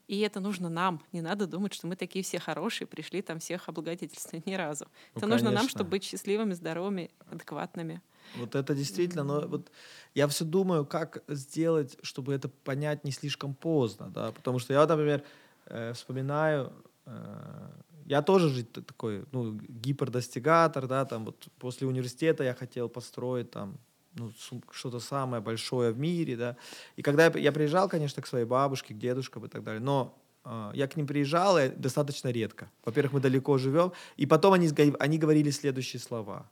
И 0.07 0.19
это 0.19 0.39
нужно 0.39 0.69
нам. 0.69 1.01
Не 1.11 1.21
надо 1.21 1.47
думать, 1.47 1.73
что 1.73 1.87
мы 1.87 1.95
такие 1.95 2.23
все 2.23 2.39
хорошие, 2.39 2.87
пришли 2.87 3.21
там 3.21 3.39
всех 3.39 3.69
облагодетельствовать 3.69 4.45
ни 4.45 4.53
разу. 4.53 4.85
Ну, 4.85 4.91
это 4.91 5.21
конечно. 5.21 5.45
нужно 5.45 5.51
нам, 5.51 5.69
чтобы 5.69 5.91
быть 5.91 6.03
счастливыми, 6.03 6.53
здоровыми, 6.53 7.11
адекватными. 7.31 8.01
Вот 8.35 8.55
это 8.55 8.75
действительно, 8.75 9.23
но 9.23 9.47
вот 9.47 9.71
я 10.13 10.27
все 10.27 10.45
думаю, 10.45 10.85
как 10.85 11.23
сделать, 11.27 11.97
чтобы 12.01 12.33
это 12.33 12.49
понять 12.49 13.03
не 13.03 13.11
слишком 13.11 13.55
поздно, 13.55 14.09
да, 14.09 14.31
потому 14.31 14.59
что 14.59 14.73
я, 14.73 14.85
например, 14.85 15.23
э, 15.65 15.93
вспоминаю 15.93 16.71
э, 17.05 17.69
я 18.09 18.23
тоже 18.23 18.49
же 18.49 18.63
такой, 18.63 19.23
ну, 19.31 19.53
гипердостигатор, 19.53 20.87
да, 20.87 21.05
там 21.05 21.25
вот 21.25 21.47
после 21.59 21.87
университета 21.87 22.43
я 22.43 22.55
хотел 22.55 22.89
построить 22.89 23.51
там 23.51 23.77
ну, 24.15 24.31
что-то 24.71 24.99
самое 24.99 25.43
большое 25.43 25.91
в 25.91 25.99
мире, 25.99 26.35
да. 26.35 26.55
И 26.95 27.03
когда 27.03 27.27
я, 27.27 27.37
я 27.37 27.51
приезжал, 27.51 27.87
конечно, 27.87 28.23
к 28.23 28.27
своей 28.27 28.45
бабушке, 28.45 28.95
к 28.95 28.97
дедушкам 28.97 29.45
и 29.45 29.47
так 29.47 29.63
далее, 29.63 29.79
но 29.79 30.17
э, 30.43 30.71
я 30.73 30.87
к 30.87 30.95
ним 30.95 31.05
приезжал 31.05 31.59
и 31.59 31.69
достаточно 31.69 32.29
редко. 32.29 32.71
Во-первых, 32.83 33.13
мы 33.13 33.19
далеко 33.19 33.59
живем, 33.59 33.91
и 34.17 34.25
потом 34.25 34.53
они, 34.53 34.69
они 34.99 35.19
говорили 35.19 35.51
следующие 35.51 35.99
слова. 35.99 36.49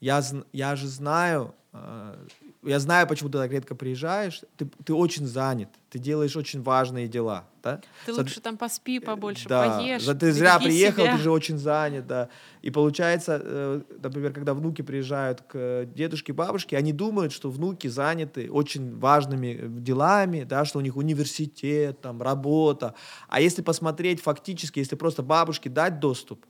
Я, 0.00 0.22
я 0.54 0.74
же 0.74 0.88
знаю, 0.88 1.54
э, 1.74 2.26
я 2.64 2.78
знаю, 2.78 3.08
почему 3.08 3.28
ты 3.28 3.38
так 3.38 3.50
редко 3.50 3.74
приезжаешь. 3.74 4.42
Ты, 4.56 4.68
ты 4.84 4.94
очень 4.94 5.26
занят, 5.26 5.68
ты 5.90 5.98
делаешь 5.98 6.36
очень 6.36 6.62
важные 6.62 7.08
дела, 7.08 7.44
да? 7.62 7.80
Ты 8.06 8.12
лучше 8.12 8.40
там 8.40 8.56
поспи 8.56 9.00
побольше, 9.00 9.48
да, 9.48 9.78
поешь. 9.78 10.04
Да, 10.04 10.14
ты 10.14 10.32
зря 10.32 10.60
приехал, 10.60 11.02
себя. 11.02 11.16
ты 11.16 11.22
же 11.22 11.30
очень 11.32 11.58
занят, 11.58 12.06
да. 12.06 12.28
И 12.62 12.70
получается, 12.70 13.40
э, 13.42 13.80
например, 14.00 14.32
когда 14.32 14.54
внуки 14.54 14.82
приезжают 14.82 15.42
к 15.42 15.86
дедушке, 15.86 16.32
бабушке, 16.32 16.76
они 16.76 16.92
думают, 16.92 17.32
что 17.32 17.50
внуки 17.50 17.88
заняты 17.88 18.48
очень 18.50 18.96
важными 18.96 19.60
делами, 19.80 20.44
да, 20.44 20.64
что 20.64 20.78
у 20.78 20.82
них 20.82 20.96
университет, 20.96 22.00
там, 22.00 22.22
работа. 22.22 22.94
А 23.28 23.40
если 23.40 23.62
посмотреть 23.62 24.22
фактически, 24.22 24.78
если 24.78 24.94
просто 24.94 25.22
бабушке 25.24 25.68
дать 25.68 25.98
доступ 25.98 26.46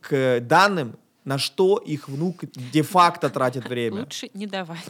к 0.00 0.40
данным, 0.40 0.96
на 1.24 1.38
что 1.38 1.78
их 1.78 2.08
внук 2.08 2.44
де-факто 2.72 3.30
тратит 3.30 3.68
время. 3.68 4.00
Лучше 4.00 4.30
не 4.34 4.46
давать. 4.46 4.84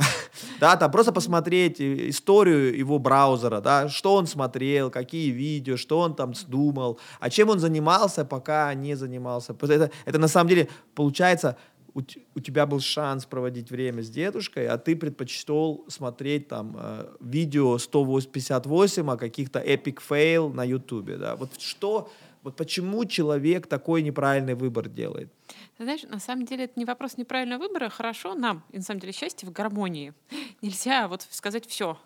Да, 0.61 0.77
там 0.77 0.91
просто 0.91 1.13
посмотреть 1.13 1.81
историю 1.81 2.77
его 2.77 2.99
браузера, 2.99 3.61
да, 3.61 3.89
что 3.89 4.15
он 4.15 4.27
смотрел, 4.27 4.91
какие 4.91 5.31
видео, 5.31 5.77
что 5.77 6.01
он 6.01 6.15
там 6.15 6.33
думал, 6.49 6.99
а 7.21 7.31
чем 7.31 7.51
он 7.51 7.59
занимался, 7.59 8.25
пока 8.25 8.73
не 8.75 8.95
занимался. 8.95 9.55
Это, 9.61 9.91
это 10.05 10.19
на 10.19 10.29
самом 10.29 10.49
деле 10.49 10.69
получается, 10.95 11.57
у, 11.95 12.01
у 12.35 12.41
тебя 12.41 12.67
был 12.67 12.81
шанс 12.81 13.25
проводить 13.25 13.71
время 13.71 14.03
с 14.03 14.11
дедушкой, 14.11 14.67
а 14.67 14.79
ты 14.79 14.97
предпочел 14.97 15.85
смотреть 15.89 16.49
там 16.49 16.77
э, 16.79 17.07
видео 17.21 17.79
158 17.79 19.11
о 19.11 19.17
каких-то 19.17 19.61
epic 19.61 19.99
fail 20.09 20.53
на 20.53 20.65
ютубе, 20.65 21.17
да. 21.17 21.37
Вот 21.37 21.61
что, 21.61 22.11
вот 22.43 22.57
почему 22.57 23.05
человек 23.05 23.67
такой 23.67 24.03
неправильный 24.03 24.55
выбор 24.55 24.89
делает? 24.89 25.33
Знаешь, 25.79 26.03
на 26.05 26.21
самом 26.21 26.45
деле 26.45 26.65
это 26.65 26.75
не 26.77 26.85
вопрос 26.85 27.17
неправильного 27.17 27.63
выбора. 27.63 27.89
Хорошо 27.89 28.35
нам, 28.35 28.63
и 28.71 28.77
на 28.77 28.83
самом 28.83 29.01
деле, 29.01 29.13
счастье 29.13 29.49
в 29.49 29.53
гармонии. 29.53 30.15
Нельзя 30.63 31.09
вот 31.09 31.27
сказать 31.31 31.67
все. 31.67 31.99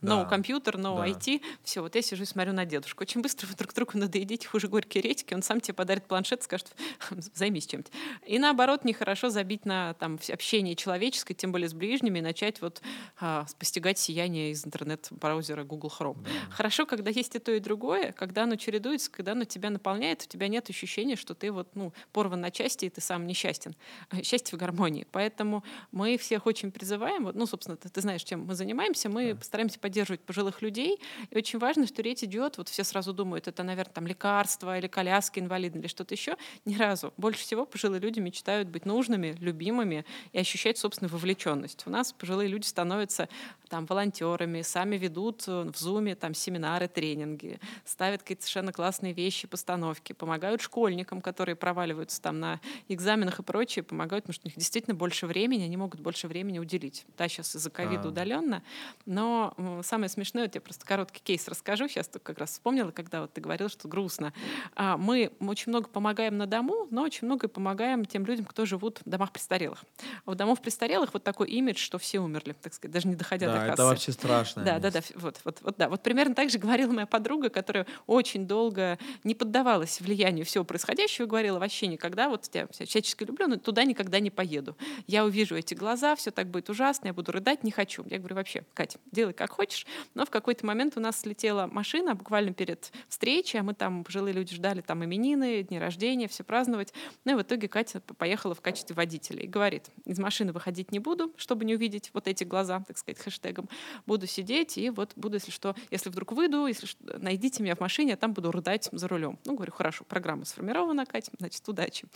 No 0.00 0.22
да. 0.22 0.24
компьютер, 0.24 0.76
no 0.76 0.96
да. 0.96 1.08
IT. 1.08 1.42
Все, 1.64 1.80
вот 1.80 1.96
я 1.96 2.02
сижу 2.02 2.22
и 2.22 2.26
смотрю 2.26 2.52
на 2.52 2.64
дедушку. 2.64 3.02
Очень 3.02 3.20
быстро 3.20 3.48
вы 3.48 3.54
друг 3.54 3.74
другу 3.74 3.98
надоедите, 3.98 4.46
хуже 4.46 4.68
горькие 4.68 5.02
редьки. 5.02 5.34
Он 5.34 5.42
сам 5.42 5.60
тебе 5.60 5.74
подарит 5.74 6.04
планшет, 6.04 6.44
скажет, 6.44 6.74
займись 7.10 7.66
чем-то. 7.66 7.90
И 8.24 8.38
наоборот, 8.38 8.84
нехорошо 8.84 9.30
забить 9.30 9.64
на 9.66 9.94
там, 9.94 10.18
общение 10.32 10.76
человеческое, 10.76 11.34
тем 11.34 11.50
более 11.50 11.68
с 11.68 11.74
ближними, 11.74 12.20
и 12.20 12.22
начать 12.22 12.60
вот 12.62 12.80
а, 13.18 13.46
постигать 13.58 13.98
сияние 13.98 14.52
из 14.52 14.64
интернет-браузера 14.64 15.64
Google 15.64 15.92
Chrome. 15.96 16.22
Да. 16.22 16.30
Хорошо, 16.50 16.86
когда 16.86 17.10
есть 17.10 17.34
и 17.34 17.40
то, 17.40 17.52
и 17.52 17.58
другое, 17.58 18.12
когда 18.12 18.44
оно 18.44 18.54
чередуется, 18.54 19.10
когда 19.10 19.32
оно 19.32 19.44
тебя 19.44 19.70
наполняет, 19.70 20.22
у 20.22 20.26
тебя 20.26 20.46
нет 20.46 20.70
ощущения, 20.70 21.16
что 21.16 21.34
ты 21.34 21.50
вот, 21.50 21.74
ну, 21.74 21.92
порван 22.12 22.40
на 22.40 22.50
части, 22.50 22.84
и 22.84 22.90
ты 22.90 23.00
сам 23.08 23.26
несчастен. 23.26 23.74
Счастье 24.22 24.56
в 24.56 24.60
гармонии. 24.60 25.06
Поэтому 25.10 25.64
мы 25.92 26.16
всех 26.18 26.46
очень 26.46 26.70
призываем, 26.70 27.24
вот, 27.24 27.34
ну, 27.34 27.46
собственно, 27.46 27.76
ты, 27.76 27.88
ты 27.88 28.00
знаешь, 28.00 28.22
чем 28.22 28.44
мы 28.44 28.54
занимаемся, 28.54 29.08
мы 29.08 29.32
да. 29.32 29.38
постараемся 29.38 29.78
поддерживать 29.78 30.20
пожилых 30.20 30.62
людей. 30.62 31.00
И 31.30 31.36
очень 31.36 31.58
важно, 31.58 31.86
что 31.86 32.02
речь 32.02 32.22
идет, 32.22 32.58
вот 32.58 32.68
все 32.68 32.84
сразу 32.84 33.12
думают, 33.12 33.48
это, 33.48 33.62
наверное, 33.62 33.92
там 33.92 34.06
лекарства 34.06 34.78
или 34.78 34.86
коляски 34.86 35.40
инвалидные 35.40 35.80
или 35.80 35.88
что-то 35.88 36.14
еще. 36.14 36.36
Ни 36.66 36.76
разу. 36.76 37.12
Больше 37.16 37.40
всего 37.40 37.64
пожилые 37.64 38.00
люди 38.00 38.20
мечтают 38.20 38.68
быть 38.68 38.84
нужными, 38.84 39.34
любимыми 39.40 40.04
и 40.32 40.38
ощущать 40.38 40.76
собственную 40.76 41.12
вовлеченность. 41.12 41.84
У 41.86 41.90
нас 41.90 42.12
пожилые 42.12 42.48
люди 42.48 42.66
становятся 42.66 43.28
там 43.68 43.86
волонтерами, 43.86 44.62
сами 44.62 44.96
ведут 44.96 45.44
э, 45.46 45.70
в 45.72 45.78
Зуме 45.78 46.14
там 46.14 46.34
семинары, 46.34 46.88
тренинги, 46.88 47.60
ставят 47.84 48.22
какие-то 48.22 48.42
совершенно 48.42 48.72
классные 48.72 49.12
вещи, 49.12 49.46
постановки, 49.46 50.12
помогают 50.12 50.60
школьникам, 50.60 51.20
которые 51.20 51.56
проваливаются 51.56 52.20
там 52.20 52.40
на 52.40 52.60
экзаменах 52.98 53.38
и 53.38 53.42
прочее, 53.42 53.82
помогают, 53.82 54.24
потому 54.24 54.34
что 54.34 54.46
у 54.46 54.48
них 54.48 54.56
действительно 54.56 54.94
больше 54.94 55.26
времени, 55.26 55.62
они 55.62 55.76
могут 55.76 56.00
больше 56.00 56.28
времени 56.28 56.58
уделить. 56.58 57.06
Да, 57.16 57.28
сейчас 57.28 57.54
из-за 57.56 57.70
ковида 57.70 58.04
а. 58.04 58.08
удаленно, 58.08 58.62
но 59.06 59.54
самое 59.82 60.08
смешное, 60.08 60.44
вот 60.44 60.54
я 60.54 60.60
просто 60.60 60.84
короткий 60.84 61.20
кейс 61.22 61.46
расскажу, 61.48 61.88
сейчас 61.88 62.08
только 62.08 62.26
как 62.32 62.38
раз 62.38 62.50
вспомнила, 62.50 62.90
когда 62.90 63.22
вот 63.22 63.32
ты 63.32 63.40
говорил, 63.40 63.68
что 63.68 63.88
грустно. 63.88 64.32
А, 64.74 64.96
мы 64.96 65.32
очень 65.40 65.70
много 65.70 65.88
помогаем 65.88 66.36
на 66.36 66.46
дому, 66.46 66.86
но 66.90 67.02
очень 67.02 67.26
много 67.26 67.48
помогаем 67.48 68.04
тем 68.04 68.26
людям, 68.26 68.44
кто 68.44 68.64
живут 68.64 69.00
в 69.04 69.08
домах 69.08 69.32
престарелых. 69.32 69.84
А 70.24 70.32
в 70.32 70.34
домов 70.34 70.60
престарелых 70.60 71.14
вот 71.14 71.22
такой 71.22 71.48
имидж, 71.48 71.78
что 71.78 71.98
все 71.98 72.20
умерли, 72.20 72.54
так 72.60 72.74
сказать, 72.74 72.92
даже 72.92 73.08
не 73.08 73.14
доходя 73.14 73.46
да, 73.46 73.52
до 73.52 73.58
кассы. 73.60 73.72
это 73.72 73.84
вообще 73.84 74.12
страшно. 74.12 74.64
Да, 74.64 74.78
да, 74.78 74.90
да, 74.90 75.00
вот, 75.14 75.40
вот, 75.44 75.58
вот, 75.62 75.76
да. 75.78 75.88
Вот 75.88 76.02
примерно 76.02 76.34
так 76.34 76.50
же 76.50 76.58
говорила 76.58 76.92
моя 76.92 77.06
подруга, 77.06 77.48
которая 77.48 77.86
очень 78.06 78.46
долго 78.46 78.98
не 79.24 79.34
поддавалась 79.34 80.00
влиянию 80.00 80.44
всего 80.44 80.64
происходящего, 80.64 81.26
говорила 81.26 81.58
вообще 81.58 81.86
никогда, 81.86 82.28
вот 82.28 82.48
я 82.52 82.66
всячески 82.88 83.24
люблю, 83.24 83.46
но 83.46 83.56
туда 83.56 83.84
никогда 83.84 84.20
не 84.20 84.30
поеду. 84.30 84.76
Я 85.06 85.24
увижу 85.24 85.56
эти 85.56 85.74
глаза, 85.74 86.16
все 86.16 86.30
так 86.30 86.48
будет 86.48 86.70
ужасно, 86.70 87.08
я 87.08 87.14
буду 87.14 87.32
рыдать, 87.32 87.64
не 87.64 87.70
хочу. 87.70 88.04
Я 88.06 88.18
говорю, 88.18 88.36
вообще, 88.36 88.64
Катя, 88.74 88.98
делай 89.12 89.32
как 89.32 89.52
хочешь. 89.52 89.86
Но 90.14 90.24
в 90.24 90.30
какой-то 90.30 90.66
момент 90.66 90.96
у 90.96 91.00
нас 91.00 91.20
слетела 91.20 91.66
машина 91.66 92.14
буквально 92.14 92.52
перед 92.52 92.90
встречей, 93.08 93.60
а 93.60 93.62
мы 93.62 93.74
там, 93.74 94.04
пожилые 94.04 94.32
люди, 94.32 94.54
ждали 94.54 94.80
там 94.80 95.04
именины, 95.04 95.62
дни 95.62 95.78
рождения, 95.78 96.28
все 96.28 96.44
праздновать. 96.44 96.92
Ну 97.24 97.32
и 97.32 97.34
в 97.36 97.42
итоге 97.42 97.68
Катя 97.68 98.00
поехала 98.00 98.54
в 98.54 98.60
качестве 98.60 98.96
водителя 98.96 99.42
и 99.42 99.46
говорит, 99.46 99.86
из 100.04 100.18
машины 100.18 100.52
выходить 100.52 100.92
не 100.92 100.98
буду, 100.98 101.32
чтобы 101.36 101.64
не 101.64 101.74
увидеть 101.74 102.10
вот 102.14 102.26
эти 102.26 102.44
глаза, 102.44 102.82
так 102.86 102.98
сказать, 102.98 103.20
хэштегом. 103.20 103.68
Буду 104.06 104.26
сидеть 104.26 104.78
и 104.78 104.90
вот 104.90 105.12
буду, 105.16 105.34
если 105.36 105.50
что, 105.50 105.76
если 105.90 106.10
вдруг 106.10 106.32
выйду, 106.32 106.66
если 106.66 106.86
что, 106.86 107.18
найдите 107.18 107.62
меня 107.62 107.74
в 107.74 107.80
машине, 107.80 108.10
я 108.10 108.16
там 108.16 108.32
буду 108.32 108.50
рыдать 108.50 108.88
за 108.92 109.08
рулем. 109.08 109.38
Ну, 109.44 109.54
говорю, 109.54 109.72
хорошо, 109.72 110.04
программа 110.04 110.44
сформирована, 110.44 111.06
Катя, 111.06 111.32
значит, 111.38 111.68
удачи. 111.68 112.06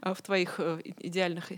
А 0.00 0.14
в 0.22 0.24
твоих 0.24 0.54
э, 0.58 0.80
идеальных, 0.98 1.48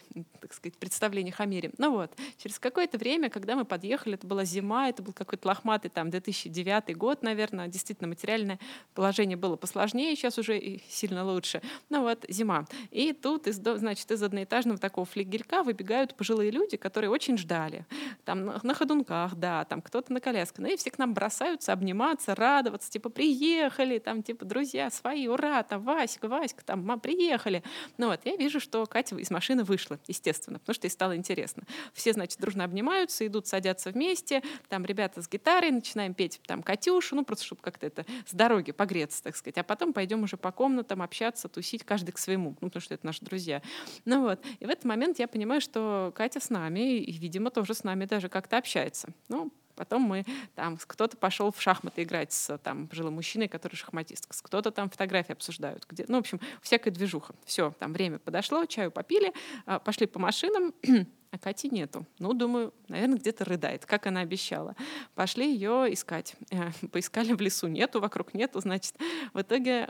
так 0.40 0.54
сказать, 0.54 0.78
представлениях 0.78 1.38
о 1.40 1.44
мире. 1.44 1.70
Ну 1.76 1.90
вот, 1.90 2.10
через 2.38 2.58
какое-то 2.58 2.96
время, 2.96 3.28
когда 3.28 3.56
мы 3.56 3.66
подъехали, 3.66 4.14
это 4.14 4.26
была 4.26 4.44
зима, 4.44 4.88
это 4.88 5.02
был 5.02 5.12
какой-то 5.12 5.48
лохматый 5.48 5.90
там 5.90 6.08
2009 6.10 6.96
год, 6.96 7.22
наверное, 7.22 7.68
действительно 7.68 8.08
материальное 8.08 8.58
положение 8.94 9.36
было 9.36 9.56
посложнее, 9.56 10.16
сейчас 10.16 10.38
уже 10.38 10.58
и 10.58 10.82
сильно 10.88 11.24
лучше. 11.24 11.60
Ну 11.90 12.00
вот, 12.02 12.24
зима. 12.28 12.66
И 12.90 13.12
тут, 13.12 13.46
из, 13.46 13.56
значит, 13.56 14.10
из 14.10 14.22
одноэтажного 14.22 14.78
такого 14.78 15.04
флигелька 15.04 15.62
выбегают 15.62 16.14
пожилые 16.14 16.50
люди, 16.50 16.78
которые 16.78 17.10
очень 17.10 17.36
ждали. 17.36 17.84
Там 18.24 18.46
на, 18.62 18.74
ходунках, 18.74 19.34
да, 19.34 19.64
там 19.66 19.82
кто-то 19.82 20.10
на 20.12 20.20
коляске. 20.20 20.62
Ну 20.62 20.68
и 20.68 20.76
все 20.76 20.90
к 20.90 20.98
нам 20.98 21.12
бросаются, 21.12 21.72
обниматься, 21.72 22.34
радоваться, 22.34 22.90
типа, 22.90 23.10
приехали, 23.10 23.98
там, 23.98 24.22
типа, 24.22 24.46
друзья 24.46 24.90
свои, 24.90 25.28
ура, 25.28 25.62
там, 25.62 25.82
Васька, 25.82 26.28
Васька, 26.28 26.64
там, 26.64 26.82
ма, 26.84 26.98
приехали. 26.98 27.62
Ну 27.98 28.08
вот, 28.08 28.20
я 28.24 28.36
вижу, 28.36 28.53
что 28.60 28.86
Катя 28.86 29.16
из 29.16 29.30
машины 29.30 29.64
вышла, 29.64 29.98
естественно, 30.06 30.58
потому 30.58 30.74
что 30.74 30.86
ей 30.86 30.90
стало 30.90 31.16
интересно. 31.16 31.64
Все, 31.92 32.12
значит, 32.12 32.40
дружно 32.40 32.64
обнимаются, 32.64 33.26
идут, 33.26 33.46
садятся 33.46 33.90
вместе, 33.90 34.42
там 34.68 34.84
ребята 34.84 35.22
с 35.22 35.28
гитарой, 35.28 35.70
начинаем 35.70 36.14
петь 36.14 36.40
там 36.46 36.62
Катюшу, 36.62 37.16
ну 37.16 37.24
просто 37.24 37.44
чтобы 37.44 37.62
как-то 37.62 37.86
это 37.86 38.04
с 38.26 38.32
дороги 38.32 38.72
погреться, 38.72 39.22
так 39.22 39.36
сказать, 39.36 39.58
а 39.58 39.64
потом 39.64 39.92
пойдем 39.92 40.22
уже 40.22 40.36
по 40.36 40.52
комнатам 40.52 41.02
общаться, 41.02 41.48
тусить, 41.48 41.84
каждый 41.84 42.12
к 42.12 42.18
своему, 42.18 42.56
ну 42.60 42.68
потому 42.68 42.82
что 42.82 42.94
это 42.94 43.06
наши 43.06 43.24
друзья. 43.24 43.62
Ну 44.04 44.22
вот, 44.22 44.40
и 44.60 44.66
в 44.66 44.68
этот 44.68 44.84
момент 44.84 45.18
я 45.18 45.28
понимаю, 45.28 45.60
что 45.60 46.12
Катя 46.14 46.40
с 46.40 46.50
нами, 46.50 46.98
и, 46.98 47.12
видимо, 47.12 47.50
тоже 47.50 47.74
с 47.74 47.84
нами 47.84 48.04
даже 48.04 48.28
как-то 48.28 48.58
общается. 48.58 49.08
Ну, 49.28 49.52
Потом 49.76 50.02
мы 50.02 50.24
там 50.54 50.76
кто-то 50.76 51.16
пошел 51.16 51.52
в 51.52 51.60
шахматы 51.60 52.02
играть 52.02 52.32
с 52.32 52.58
там 52.58 52.86
пожилым 52.88 53.14
мужчиной, 53.14 53.48
который 53.48 53.76
шахматист, 53.76 54.26
кто-то 54.42 54.70
там 54.70 54.90
фотографии 54.90 55.32
обсуждают, 55.32 55.84
где, 55.88 56.04
ну 56.08 56.16
в 56.16 56.20
общем 56.20 56.40
всякая 56.62 56.90
движуха. 56.90 57.34
Все, 57.44 57.74
там 57.78 57.92
время 57.92 58.18
подошло, 58.18 58.64
чаю 58.66 58.90
попили, 58.90 59.32
а, 59.66 59.78
пошли 59.78 60.06
по 60.06 60.18
машинам, 60.18 60.74
а 61.34 61.38
Кати 61.38 61.68
нету. 61.68 62.06
Ну, 62.20 62.32
думаю, 62.32 62.72
наверное, 62.86 63.18
где-то 63.18 63.44
рыдает, 63.44 63.86
как 63.86 64.06
она 64.06 64.20
обещала. 64.20 64.76
Пошли 65.16 65.52
ее 65.52 65.92
искать. 65.92 66.36
Э, 66.52 66.70
поискали 66.92 67.32
в 67.32 67.40
лесу, 67.40 67.66
нету, 67.66 68.00
вокруг 68.00 68.34
нету, 68.34 68.60
значит. 68.60 68.94
В 69.32 69.40
итоге 69.40 69.88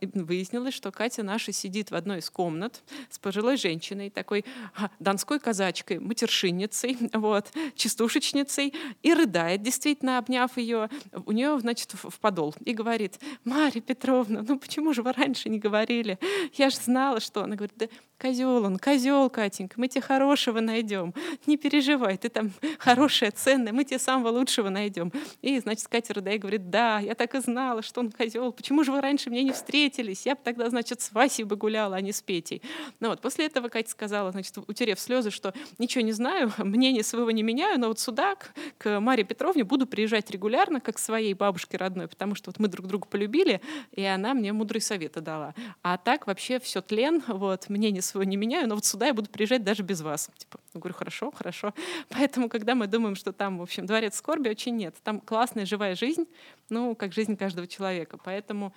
выяснилось, 0.00 0.72
что 0.72 0.90
Катя 0.90 1.22
наша 1.22 1.52
сидит 1.52 1.90
в 1.90 1.94
одной 1.94 2.20
из 2.20 2.30
комнат 2.30 2.82
с 3.10 3.18
пожилой 3.18 3.58
женщиной, 3.58 4.08
такой 4.08 4.46
а, 4.74 4.90
донской 4.98 5.38
казачкой, 5.38 5.98
матершинницей, 5.98 6.96
вот, 7.12 7.52
частушечницей, 7.74 8.72
и 9.02 9.12
рыдает, 9.12 9.60
действительно, 9.60 10.16
обняв 10.16 10.56
ее, 10.56 10.88
у 11.26 11.32
нее, 11.32 11.60
значит, 11.60 11.92
в 11.92 12.18
подол, 12.20 12.54
и 12.64 12.72
говорит, 12.72 13.20
Марья 13.44 13.82
Петровна, 13.82 14.42
ну 14.48 14.58
почему 14.58 14.94
же 14.94 15.02
вы 15.02 15.12
раньше 15.12 15.50
не 15.50 15.58
говорили? 15.58 16.18
Я 16.54 16.70
же 16.70 16.76
знала, 16.76 17.20
что... 17.20 17.44
Она 17.44 17.54
говорит, 17.54 17.76
да 17.76 17.86
козел 18.18 18.64
он, 18.64 18.78
козел, 18.78 19.28
Катенька, 19.30 19.74
мы 19.78 19.88
тебе 19.88 20.00
хорошего 20.00 20.60
найдем. 20.60 21.14
Не 21.46 21.56
переживай, 21.56 22.16
ты 22.16 22.28
там 22.28 22.52
хорошая, 22.78 23.30
ценная, 23.30 23.72
мы 23.72 23.84
тебе 23.84 23.98
самого 23.98 24.28
лучшего 24.28 24.68
найдем. 24.68 25.12
И, 25.42 25.58
значит, 25.60 25.88
Катя 25.88 26.14
рыдая 26.14 26.38
говорит, 26.38 26.70
да, 26.70 26.98
я 26.98 27.14
так 27.14 27.34
и 27.34 27.40
знала, 27.40 27.82
что 27.82 28.00
он 28.00 28.10
козел. 28.10 28.52
Почему 28.52 28.84
же 28.84 28.92
вы 28.92 29.00
раньше 29.00 29.30
мне 29.30 29.42
не 29.42 29.52
встретились? 29.52 30.26
Я 30.26 30.34
бы 30.34 30.40
тогда, 30.42 30.70
значит, 30.70 31.00
с 31.00 31.12
Васей 31.12 31.44
бы 31.44 31.56
гуляла, 31.56 31.96
а 31.96 32.00
не 32.00 32.12
с 32.12 32.22
Петей. 32.22 32.62
Ну 33.00 33.08
вот, 33.08 33.20
после 33.20 33.46
этого 33.46 33.68
Катя 33.68 33.90
сказала, 33.90 34.32
значит, 34.32 34.56
утерев 34.66 34.98
слезы, 34.98 35.30
что 35.30 35.52
ничего 35.78 36.02
не 36.02 36.12
знаю, 36.12 36.52
мнение 36.58 37.02
своего 37.02 37.30
не 37.30 37.42
меняю, 37.42 37.78
но 37.78 37.88
вот 37.88 38.00
сюда, 38.00 38.36
к, 38.36 38.52
к 38.78 39.00
Марье 39.00 39.24
Петровне, 39.24 39.64
буду 39.64 39.86
приезжать 39.86 40.30
регулярно, 40.30 40.80
как 40.80 40.96
к 40.96 40.98
своей 40.98 41.34
бабушке 41.34 41.76
родной, 41.76 42.08
потому 42.08 42.34
что 42.34 42.50
вот 42.50 42.58
мы 42.58 42.68
друг 42.68 42.86
друга 42.86 43.06
полюбили, 43.06 43.60
и 43.92 44.02
она 44.02 44.34
мне 44.34 44.52
мудрые 44.52 44.80
советы 44.80 45.20
дала. 45.20 45.54
А 45.82 45.98
так 45.98 46.26
вообще 46.26 46.58
все 46.58 46.80
тлен, 46.80 47.22
вот, 47.26 47.68
мнение 47.68 48.02
своего 48.06 48.28
не 48.28 48.36
меняю, 48.36 48.68
но 48.68 48.74
вот 48.74 48.84
сюда 48.84 49.06
я 49.06 49.14
буду 49.14 49.28
приезжать 49.28 49.62
даже 49.64 49.82
без 49.82 50.00
вас. 50.00 50.30
Типа, 50.36 50.58
говорю, 50.74 50.94
хорошо, 50.94 51.30
хорошо. 51.30 51.74
Поэтому, 52.08 52.48
когда 52.48 52.74
мы 52.74 52.86
думаем, 52.86 53.14
что 53.14 53.32
там, 53.32 53.58
в 53.58 53.62
общем, 53.62 53.86
дворец 53.86 54.16
скорби, 54.16 54.48
очень 54.48 54.76
нет. 54.76 54.94
Там 55.02 55.20
классная 55.20 55.66
живая 55.66 55.94
жизнь, 55.94 56.26
ну, 56.68 56.94
как 56.94 57.12
жизнь 57.12 57.36
каждого 57.36 57.66
человека. 57.66 58.18
Поэтому 58.22 58.72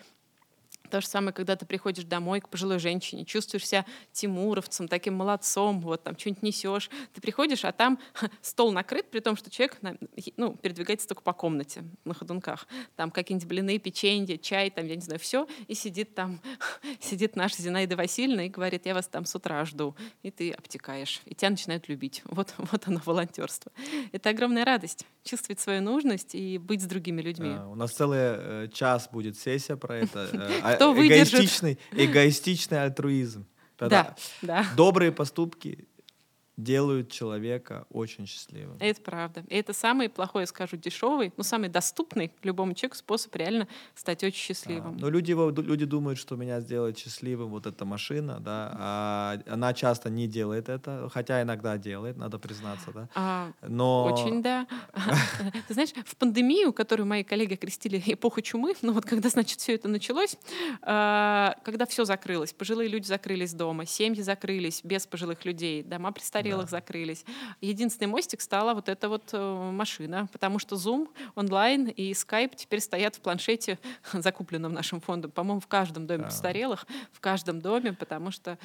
то 0.90 1.02
же 1.02 1.08
самое, 1.08 1.34
когда 1.34 1.56
ты 1.56 1.66
приходишь 1.66 2.04
домой 2.04 2.42
к 2.42 2.50
пожилой 2.50 2.80
женщине, 2.80 3.26
чувствуешь 3.26 3.68
себя 3.68 3.86
тимуровцем, 4.12 4.88
таким 4.88 5.16
молодцом, 5.16 5.80
вот 5.80 6.04
там 6.04 6.18
что-нибудь 6.18 6.44
несешь. 6.44 6.90
Ты 7.14 7.22
приходишь, 7.22 7.64
а 7.66 7.72
там 7.72 8.00
стол 8.42 8.72
накрыт, 8.72 9.10
при 9.10 9.20
том, 9.20 9.36
что 9.36 9.50
человек 9.50 9.78
ну, 10.38 10.56
передвигается 10.56 11.08
только 11.08 11.22
по 11.22 11.34
комнате 11.34 11.84
на 12.06 12.14
ходунках. 12.14 12.68
Там 12.96 13.12
какие-нибудь 13.12 13.48
блины, 13.48 13.78
печенье, 13.80 14.38
чай, 14.38 14.70
там, 14.70 14.86
я 14.86 14.96
не 14.96 15.02
знаю, 15.02 15.20
все. 15.20 15.48
И 15.68 15.74
сидит 15.74 16.16
там, 16.16 16.42
сидит 17.00 17.36
наша 17.36 17.62
Зинаида 17.62 17.96
Васильевна 17.96 18.46
и 18.46 18.50
говорит, 18.50 18.86
я 18.86 18.94
вас 18.94 19.08
там 19.08 19.26
с 19.26 19.36
утра 19.36 19.64
жду. 19.66 19.96
И 20.24 20.32
ты 20.32 20.52
обтекаешь. 20.52 21.22
И 21.26 21.36
тебя 21.36 21.52
начинают 21.52 21.88
любить. 21.88 22.24
Вот, 22.40 22.54
вот 22.58 22.88
оно, 22.88 23.02
волонтерство. 23.06 23.70
Это 24.14 24.30
огромная 24.30 24.64
радость. 24.64 25.06
Чувствовать 25.26 25.60
свою 25.60 25.82
нужность 25.82 26.36
и 26.36 26.58
быть 26.58 26.82
с 26.82 26.86
другими 26.86 27.22
людьми. 27.22 27.54
А, 27.58 27.68
у 27.68 27.76
нас 27.76 27.92
целый 27.92 28.20
э, 28.20 28.68
час 28.72 29.10
будет 29.12 29.38
сессия 29.38 29.76
про 29.76 29.98
это. 29.98 30.30
Кто 30.80 30.94
выдержит. 30.94 31.34
Эгоистичный, 31.34 31.80
эгоистичный 31.92 32.84
альтруизм. 32.84 33.46
Да, 33.80 34.16
да. 34.42 34.66
Добрые 34.76 35.12
поступки 35.12 35.88
делают 36.64 37.10
человека 37.10 37.86
очень 37.90 38.28
счастливым. 38.28 38.78
Это 38.80 39.02
правда. 39.02 39.44
И 39.48 39.56
это 39.56 39.74
самый 39.74 40.10
плохой, 40.10 40.44
я 40.44 40.48
скажу, 40.48 40.76
дешевый, 40.76 41.32
но 41.38 41.44
самый 41.44 41.70
доступный 41.70 42.32
любому 42.44 42.74
человеку 42.74 42.98
способ 42.98 43.34
реально 43.36 43.68
стать 43.96 44.24
очень 44.24 44.40
счастливым. 44.40 44.98
А, 44.98 45.00
но 45.00 45.10
люди, 45.10 45.32
люди 45.32 45.86
думают, 45.86 46.20
что 46.20 46.36
меня 46.36 46.60
сделает 46.60 46.98
счастливым 46.98 47.50
вот 47.50 47.66
эта 47.66 47.86
машина, 47.86 48.40
да, 48.40 48.76
а 48.78 49.40
она 49.48 49.74
часто 49.74 50.10
не 50.10 50.28
делает 50.28 50.70
это, 50.70 51.10
хотя 51.14 51.42
иногда 51.42 51.78
делает, 51.78 52.18
надо 52.18 52.40
признаться, 52.40 52.92
да. 52.94 53.10
А, 53.16 53.52
но... 53.62 54.14
Очень, 54.14 54.44
да. 54.44 54.68
Ты 55.68 55.74
знаешь, 55.74 55.92
в 56.06 56.16
пандемию, 56.18 56.74
которую 56.74 57.08
мои 57.08 57.24
коллеги 57.24 57.54
окрестили 57.54 58.02
эпоху 58.06 58.42
чумы, 58.42 58.74
ну 58.82 58.92
вот 58.92 59.06
когда, 59.06 59.30
значит, 59.30 59.60
все 59.60 59.76
это 59.76 59.88
началось, 59.88 60.36
а, 60.82 61.56
когда 61.64 61.86
все 61.86 62.04
закрылось, 62.04 62.52
пожилые 62.52 62.90
люди 62.90 63.08
закрылись 63.08 63.54
дома, 63.54 63.86
семьи 63.86 64.22
закрылись 64.22 64.82
без 64.84 65.08
пожилых 65.08 65.46
людей, 65.46 65.84
дома 65.84 66.12
престарелых 66.12 66.49
престарелых 66.50 66.66
да. 66.66 66.78
закрылись. 66.78 67.26
Единственный 67.62 68.08
мостик 68.08 68.42
стала 68.42 68.74
вот 68.74 68.90
эта 68.90 69.10
вот 69.10 69.30
э, 69.34 69.72
машина, 69.72 70.28
потому 70.32 70.60
что 70.60 70.76
Zoom 70.76 71.08
онлайн 71.36 71.88
и 71.88 72.12
Skype 72.12 72.56
теперь 72.56 72.80
стоят 72.80 73.16
в 73.16 73.22
планшете, 73.22 73.80
закупленном 74.14 74.74
нашим 74.74 75.02
фондом, 75.02 75.32
по-моему, 75.32 75.60
в 75.60 75.68
каждом 75.68 76.08
доме 76.08 76.24
да. 76.24 76.30
престарелых, 76.30 76.86
в 77.12 77.20
каждом 77.20 77.62
доме, 77.62 77.94
потому 77.94 78.32
что 78.32 78.58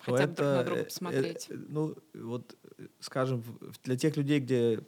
хотя 0.00 0.24
это, 0.24 0.34
друг 0.34 0.48
на 0.48 0.64
друга 0.64 0.80
э, 0.80 0.84
посмотреть. 0.84 1.46
Э, 1.50 1.54
ну, 1.68 1.94
вот, 2.14 2.56
скажем, 3.00 3.42
для 3.84 3.96
тех 3.96 4.16
людей, 4.16 4.40
где 4.40 4.80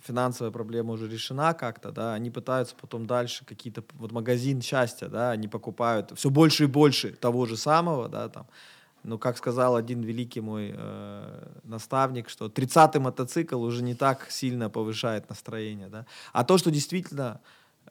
финансовая 0.00 0.52
проблема 0.52 0.92
уже 0.92 1.08
решена 1.08 1.54
как-то, 1.54 1.92
да, 1.92 2.14
они 2.14 2.30
пытаются 2.30 2.74
потом 2.80 3.06
дальше 3.06 3.44
какие-то, 3.44 3.84
вот 3.94 4.12
магазин 4.12 4.60
счастья, 4.60 5.08
да, 5.08 5.30
они 5.30 5.48
покупают 5.48 6.12
все 6.16 6.30
больше 6.30 6.64
и 6.64 6.66
больше 6.66 7.10
того 7.12 7.46
же 7.46 7.56
самого, 7.56 8.08
да, 8.08 8.28
там, 8.28 8.46
ну, 9.02 9.18
как 9.18 9.36
сказал 9.36 9.76
один 9.76 10.02
великий 10.02 10.40
мой 10.40 10.72
э, 10.74 11.48
наставник, 11.64 12.28
что 12.28 12.46
30-й 12.46 12.98
мотоцикл 12.98 13.62
уже 13.62 13.82
не 13.82 13.94
так 13.94 14.30
сильно 14.30 14.70
повышает 14.70 15.28
настроение. 15.28 15.88
Да? 15.88 16.06
А 16.32 16.44
то, 16.44 16.58
что 16.58 16.70
действительно, 16.70 17.40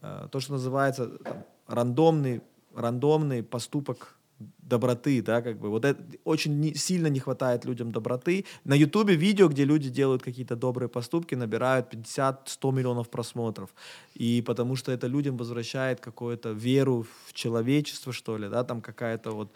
э, 0.01 0.27
то, 0.31 0.39
что 0.39 0.53
называется 0.53 1.07
там, 1.07 1.43
рандомный, 1.67 2.41
рандомный 2.75 3.43
поступок 3.43 4.19
доброты, 4.39 5.21
да, 5.21 5.41
как 5.41 5.59
бы, 5.59 5.69
вот 5.69 5.83
это 5.83 6.01
очень 6.23 6.59
не, 6.59 6.73
сильно 6.75 7.07
не 7.07 7.19
хватает 7.19 7.65
людям 7.65 7.91
доброты. 7.91 8.45
На 8.63 8.75
Ютубе 8.75 9.15
видео, 9.15 9.47
где 9.49 9.65
люди 9.65 9.89
делают 9.89 10.23
какие-то 10.23 10.55
добрые 10.55 10.87
поступки, 10.87 11.35
набирают 11.35 11.93
50-100 11.93 12.71
миллионов 12.71 13.09
просмотров. 13.09 13.69
И 14.13 14.41
потому 14.41 14.75
что 14.75 14.91
это 14.91 15.07
людям 15.07 15.37
возвращает 15.37 15.99
какую-то 15.99 16.51
веру 16.51 17.05
в 17.25 17.33
человечество, 17.33 18.13
что 18.13 18.37
ли, 18.37 18.47
да, 18.47 18.63
там 18.63 18.81
какая-то 18.81 19.31
вот 19.31 19.51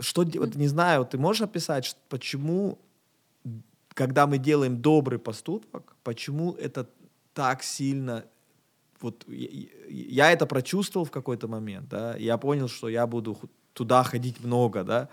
что, 0.00 0.22
вот 0.22 0.54
не 0.54 0.68
знаю, 0.68 1.04
ты 1.04 1.18
можешь 1.18 1.42
описать, 1.42 1.96
почему, 2.08 2.78
когда 3.94 4.26
мы 4.26 4.38
делаем 4.38 4.80
добрый 4.80 5.18
поступок, 5.18 5.96
почему 6.02 6.52
это 6.52 6.88
так 7.34 7.62
сильно 7.62 8.24
вот 9.00 9.24
я, 9.28 9.68
я 9.88 10.32
это 10.32 10.46
прочувствовал 10.46 11.06
в 11.06 11.10
какой-то 11.10 11.48
момент, 11.48 11.88
да, 11.88 12.16
я 12.16 12.36
понял, 12.38 12.68
что 12.68 12.88
я 12.88 13.06
буду 13.06 13.38
туда 13.80 14.04
ходить 14.04 14.44
много, 14.44 14.84
да. 14.84 15.08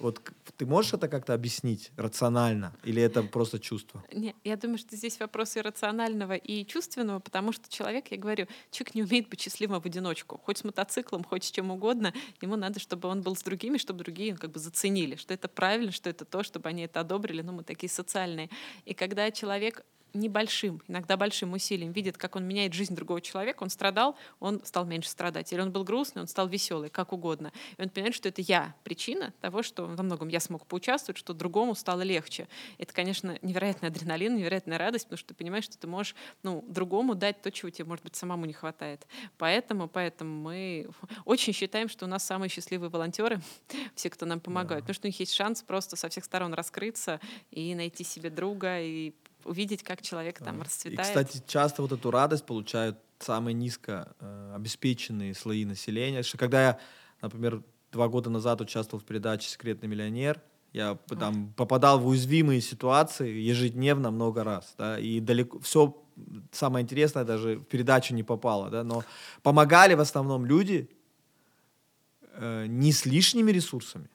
Вот 0.00 0.20
ты 0.56 0.66
можешь 0.66 0.92
это 0.92 1.06
как-то 1.06 1.34
объяснить 1.34 1.92
рационально 1.96 2.72
или 2.82 3.00
это 3.00 3.22
просто 3.22 3.60
чувство? 3.60 4.02
Не, 4.12 4.34
я 4.42 4.56
думаю, 4.56 4.78
что 4.78 4.96
здесь 4.96 5.20
вопрос 5.20 5.56
и 5.56 5.60
рационального, 5.60 6.34
и 6.34 6.64
чувственного, 6.64 7.20
потому 7.20 7.52
что 7.52 7.68
человек, 7.68 8.10
я 8.10 8.16
говорю, 8.16 8.48
человек 8.72 8.96
не 8.96 9.02
умеет 9.04 9.28
быть 9.28 9.40
счастливым 9.40 9.80
в 9.80 9.86
одиночку. 9.86 10.40
Хоть 10.44 10.58
с 10.58 10.64
мотоциклом, 10.64 11.22
хоть 11.22 11.44
с 11.44 11.50
чем 11.52 11.70
угодно, 11.70 12.12
ему 12.40 12.56
надо, 12.56 12.80
чтобы 12.80 13.08
он 13.08 13.22
был 13.22 13.36
с 13.36 13.42
другими, 13.42 13.78
чтобы 13.78 14.02
другие 14.02 14.36
как 14.36 14.50
бы 14.50 14.58
заценили, 14.58 15.14
что 15.14 15.32
это 15.32 15.46
правильно, 15.46 15.92
что 15.92 16.10
это 16.10 16.24
то, 16.24 16.42
чтобы 16.42 16.68
они 16.68 16.82
это 16.82 16.98
одобрили, 16.98 17.42
ну 17.42 17.52
мы 17.52 17.62
такие 17.62 17.88
социальные. 17.88 18.50
И 18.84 18.94
когда 18.94 19.30
человек 19.30 19.84
небольшим, 20.14 20.82
иногда 20.88 21.16
большим 21.16 21.52
усилием 21.52 21.92
видит, 21.92 22.16
как 22.16 22.36
он 22.36 22.44
меняет 22.44 22.72
жизнь 22.72 22.94
другого 22.94 23.20
человека, 23.20 23.62
он 23.62 23.70
страдал, 23.70 24.16
он 24.40 24.60
стал 24.64 24.84
меньше 24.84 25.10
страдать. 25.10 25.52
Или 25.52 25.60
он 25.60 25.70
был 25.70 25.84
грустный, 25.84 26.22
он 26.22 26.28
стал 26.28 26.48
веселый, 26.48 26.90
как 26.90 27.12
угодно. 27.12 27.52
И 27.76 27.82
он 27.82 27.88
понимает, 27.88 28.14
что 28.14 28.28
это 28.28 28.40
я 28.42 28.74
причина 28.84 29.32
того, 29.40 29.62
что 29.62 29.86
во 29.86 30.02
многом 30.02 30.28
я 30.28 30.40
смог 30.40 30.66
поучаствовать, 30.66 31.18
что 31.18 31.34
другому 31.34 31.74
стало 31.74 32.02
легче. 32.02 32.48
Это, 32.78 32.92
конечно, 32.92 33.38
невероятный 33.42 33.88
адреналин, 33.88 34.36
невероятная 34.36 34.78
радость, 34.78 35.04
потому 35.04 35.18
что 35.18 35.28
ты 35.28 35.34
понимаешь, 35.34 35.64
что 35.64 35.78
ты 35.78 35.86
можешь 35.86 36.14
ну, 36.42 36.64
другому 36.68 37.14
дать 37.14 37.40
то, 37.42 37.50
чего 37.50 37.70
тебе, 37.70 37.84
может 37.84 38.04
быть, 38.04 38.16
самому 38.16 38.46
не 38.46 38.52
хватает. 38.52 39.06
Поэтому, 39.36 39.88
поэтому 39.88 40.42
мы 40.42 40.88
очень 41.24 41.52
считаем, 41.52 41.88
что 41.88 42.06
у 42.06 42.08
нас 42.08 42.24
самые 42.24 42.48
счастливые 42.48 42.90
волонтеры, 42.90 43.40
все, 43.94 44.10
кто 44.10 44.26
нам 44.26 44.40
помогают, 44.40 44.84
да. 44.84 44.86
потому 44.86 44.94
что 44.94 45.06
у 45.06 45.10
них 45.10 45.20
есть 45.20 45.34
шанс 45.34 45.62
просто 45.62 45.96
со 45.96 46.08
всех 46.08 46.24
сторон 46.24 46.54
раскрыться 46.54 47.20
и 47.50 47.74
найти 47.74 48.04
себе 48.04 48.30
друга, 48.30 48.80
и 48.80 49.12
увидеть, 49.48 49.82
как 49.82 50.02
человек 50.02 50.38
там 50.38 50.62
расцветает. 50.62 51.00
И, 51.00 51.02
кстати, 51.02 51.42
часто 51.46 51.82
вот 51.82 51.92
эту 51.92 52.10
радость 52.10 52.44
получают 52.44 52.98
самые 53.18 53.54
низко 53.54 54.14
э, 54.20 54.52
обеспеченные 54.54 55.34
слои 55.34 55.64
населения. 55.64 56.22
Что 56.22 56.38
когда 56.38 56.62
я, 56.62 56.78
например, 57.20 57.62
два 57.90 58.08
года 58.08 58.30
назад 58.30 58.60
участвовал 58.60 59.02
в 59.02 59.06
передаче 59.06 59.48
«Секретный 59.48 59.88
миллионер», 59.88 60.40
я 60.72 60.98
там 61.18 61.52
попадал 61.56 61.98
в 61.98 62.06
уязвимые 62.06 62.60
ситуации 62.60 63.30
ежедневно 63.30 64.10
много 64.10 64.44
раз, 64.44 64.74
да, 64.76 64.98
и 64.98 65.18
далеко 65.18 65.58
все 65.60 65.96
самое 66.52 66.82
интересное 66.82 67.24
даже 67.24 67.56
в 67.56 67.64
передачу 67.64 68.14
не 68.14 68.22
попало, 68.22 68.68
да, 68.70 68.84
но 68.84 69.02
помогали 69.42 69.94
в 69.94 70.00
основном 70.00 70.44
люди 70.44 70.90
э, 72.34 72.66
не 72.66 72.92
с 72.92 73.06
лишними 73.06 73.50
ресурсами, 73.50 74.10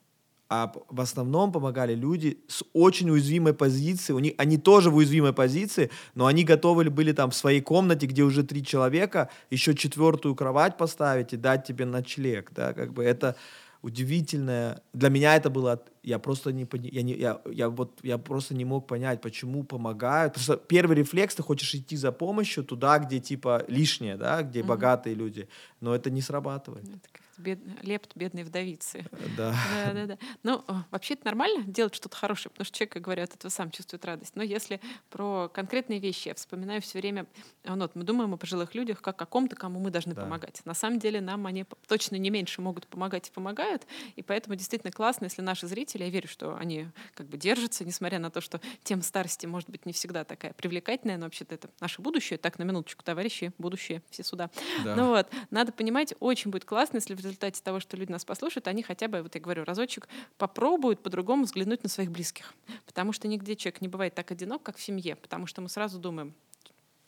а 0.56 0.72
в 0.88 1.02
основном 1.02 1.52
помогали 1.52 1.96
люди 1.96 2.38
с 2.48 2.64
очень 2.74 3.10
уязвимой 3.10 3.56
позиции. 3.56 4.14
У 4.14 4.20
них, 4.20 4.34
они 4.38 4.58
тоже 4.60 4.92
в 4.92 4.96
уязвимой 4.98 5.34
позиции, 5.34 5.90
но 6.14 6.28
они 6.28 6.44
готовы 6.44 6.92
были 6.92 7.12
там 7.12 7.32
в 7.32 7.36
своей 7.36 7.60
комнате, 7.60 8.06
где 8.06 8.22
уже 8.22 8.44
три 8.44 8.64
человека, 8.64 9.32
еще 9.50 9.74
четвертую 9.74 10.36
кровать 10.36 10.78
поставить 10.78 11.34
и 11.34 11.38
дать 11.38 11.66
тебе 11.66 11.86
ночлег. 11.86 12.52
Да? 12.54 12.74
Как 12.74 12.94
бы 12.94 13.04
это 13.04 13.36
удивительное. 13.82 14.84
Для 14.94 15.10
меня 15.10 15.36
это 15.36 15.50
было... 15.50 15.84
Я 16.04 16.20
просто 16.20 16.52
не, 16.52 16.68
я 16.72 17.02
не, 17.02 17.16
я, 17.16 17.42
я 17.52 17.70
вот, 17.70 18.00
я 18.04 18.20
просто 18.20 18.54
не 18.54 18.66
мог 18.66 18.86
понять, 18.86 19.22
почему 19.22 19.64
помогают. 19.64 20.34
Потому 20.34 20.44
что 20.44 20.58
первый 20.58 20.98
рефлекс, 20.98 21.34
ты 21.34 21.42
хочешь 21.42 21.74
идти 21.74 21.98
за 21.98 22.12
помощью 22.12 22.64
туда, 22.64 23.00
где 23.00 23.20
типа 23.20 23.66
лишнее, 23.68 24.18
да, 24.18 24.44
где 24.44 24.60
mm-hmm. 24.60 24.66
богатые 24.66 25.16
люди. 25.16 25.48
Но 25.82 25.96
это 25.96 26.12
не 26.12 26.22
срабатывает. 26.22 26.84
Это 26.84 27.23
бед... 27.38 27.60
лепт 27.82 28.12
бедной 28.16 28.44
вдовицы. 28.44 29.06
Да. 29.38 29.56
Да, 29.86 29.94
да, 29.94 30.06
да. 30.06 30.18
Ну, 30.44 30.64
вообще 30.92 31.16
это 31.16 31.26
нормально 31.26 31.64
делать 31.64 31.96
что-то 31.96 32.16
хорошее, 32.16 32.52
потому 32.52 32.66
что 32.66 32.78
человек, 32.78 32.94
как 32.94 33.02
говорят, 33.04 33.30
от 33.30 33.36
этого 33.38 33.52
сам 33.52 33.72
чувствует 33.72 34.06
радость. 34.06 34.36
Но 34.36 34.44
если 34.44 34.80
про 35.10 35.50
конкретные 35.50 36.00
вещи, 36.00 36.30
я 36.30 36.36
вспоминаю 36.36 36.82
все 36.82 37.00
время, 37.00 37.26
ну, 37.64 37.78
вот, 37.78 37.96
мы 37.96 38.04
думаем 38.04 38.34
о 38.34 38.38
пожилых 38.38 38.76
людях 38.76 39.02
как 39.02 39.22
о 39.22 39.26
ком-то, 39.26 39.56
кому 39.56 39.80
мы 39.80 39.90
должны 39.90 40.14
да. 40.14 40.24
помогать. 40.24 40.62
На 40.66 40.74
самом 40.74 41.00
деле 41.00 41.22
нам 41.22 41.46
они 41.46 41.66
точно 41.88 42.16
не 42.16 42.30
меньше 42.30 42.62
могут 42.62 42.88
помогать 42.88 43.30
и 43.30 43.32
помогают, 43.32 43.86
и 44.16 44.22
поэтому 44.22 44.56
действительно 44.56 44.92
классно, 44.92 45.26
если 45.26 45.42
наши 45.42 45.68
зрители, 45.68 46.04
я 46.04 46.10
верю, 46.10 46.28
что 46.28 46.56
они 46.58 46.88
как 47.14 47.28
бы 47.28 47.38
держатся, 47.38 47.86
несмотря 47.86 48.20
на 48.20 48.30
то, 48.30 48.42
что 48.42 48.62
тем 48.84 49.02
старости 49.02 49.46
может 49.46 49.70
быть 49.70 49.86
не 49.86 49.94
всегда 49.94 50.24
такая 50.24 50.54
привлекательная, 50.54 51.18
но 51.18 51.26
вообще-то 51.26 51.56
это 51.56 51.70
наше 51.80 52.02
будущее. 52.02 52.38
Так, 52.38 52.60
на 52.60 52.64
минуточку, 52.64 53.04
товарищи, 53.04 53.54
будущее, 53.58 54.02
все 54.10 54.24
сюда. 54.24 54.50
Да. 54.84 54.96
Ну 54.96 55.10
вот, 55.10 55.28
надо 55.50 55.72
понимать, 55.72 56.14
очень 56.20 56.52
будет 56.52 56.66
классно, 56.66 56.98
если 56.98 57.16
в 57.16 57.23
результате 57.26 57.62
того, 57.62 57.80
что 57.80 57.98
люди 57.98 58.12
нас 58.12 58.26
послушают, 58.26 58.68
они 58.68 58.84
хотя 58.84 59.08
бы, 59.08 59.22
вот 59.22 59.36
я 59.36 59.42
говорю, 59.42 59.64
разочек 59.64 60.08
попробуют 60.38 61.02
по-другому 61.02 61.44
взглянуть 61.44 61.84
на 61.84 61.90
своих 61.90 62.12
близких. 62.12 62.54
Потому 62.86 63.14
что 63.14 63.28
нигде 63.28 63.56
человек 63.56 63.82
не 63.82 63.88
бывает 63.88 64.16
так 64.16 64.32
одинок, 64.32 64.64
как 64.64 64.78
в 64.78 64.82
семье. 64.82 65.16
Потому 65.16 65.48
что 65.48 65.62
мы 65.62 65.70
сразу 65.70 66.00
думаем, 66.00 66.34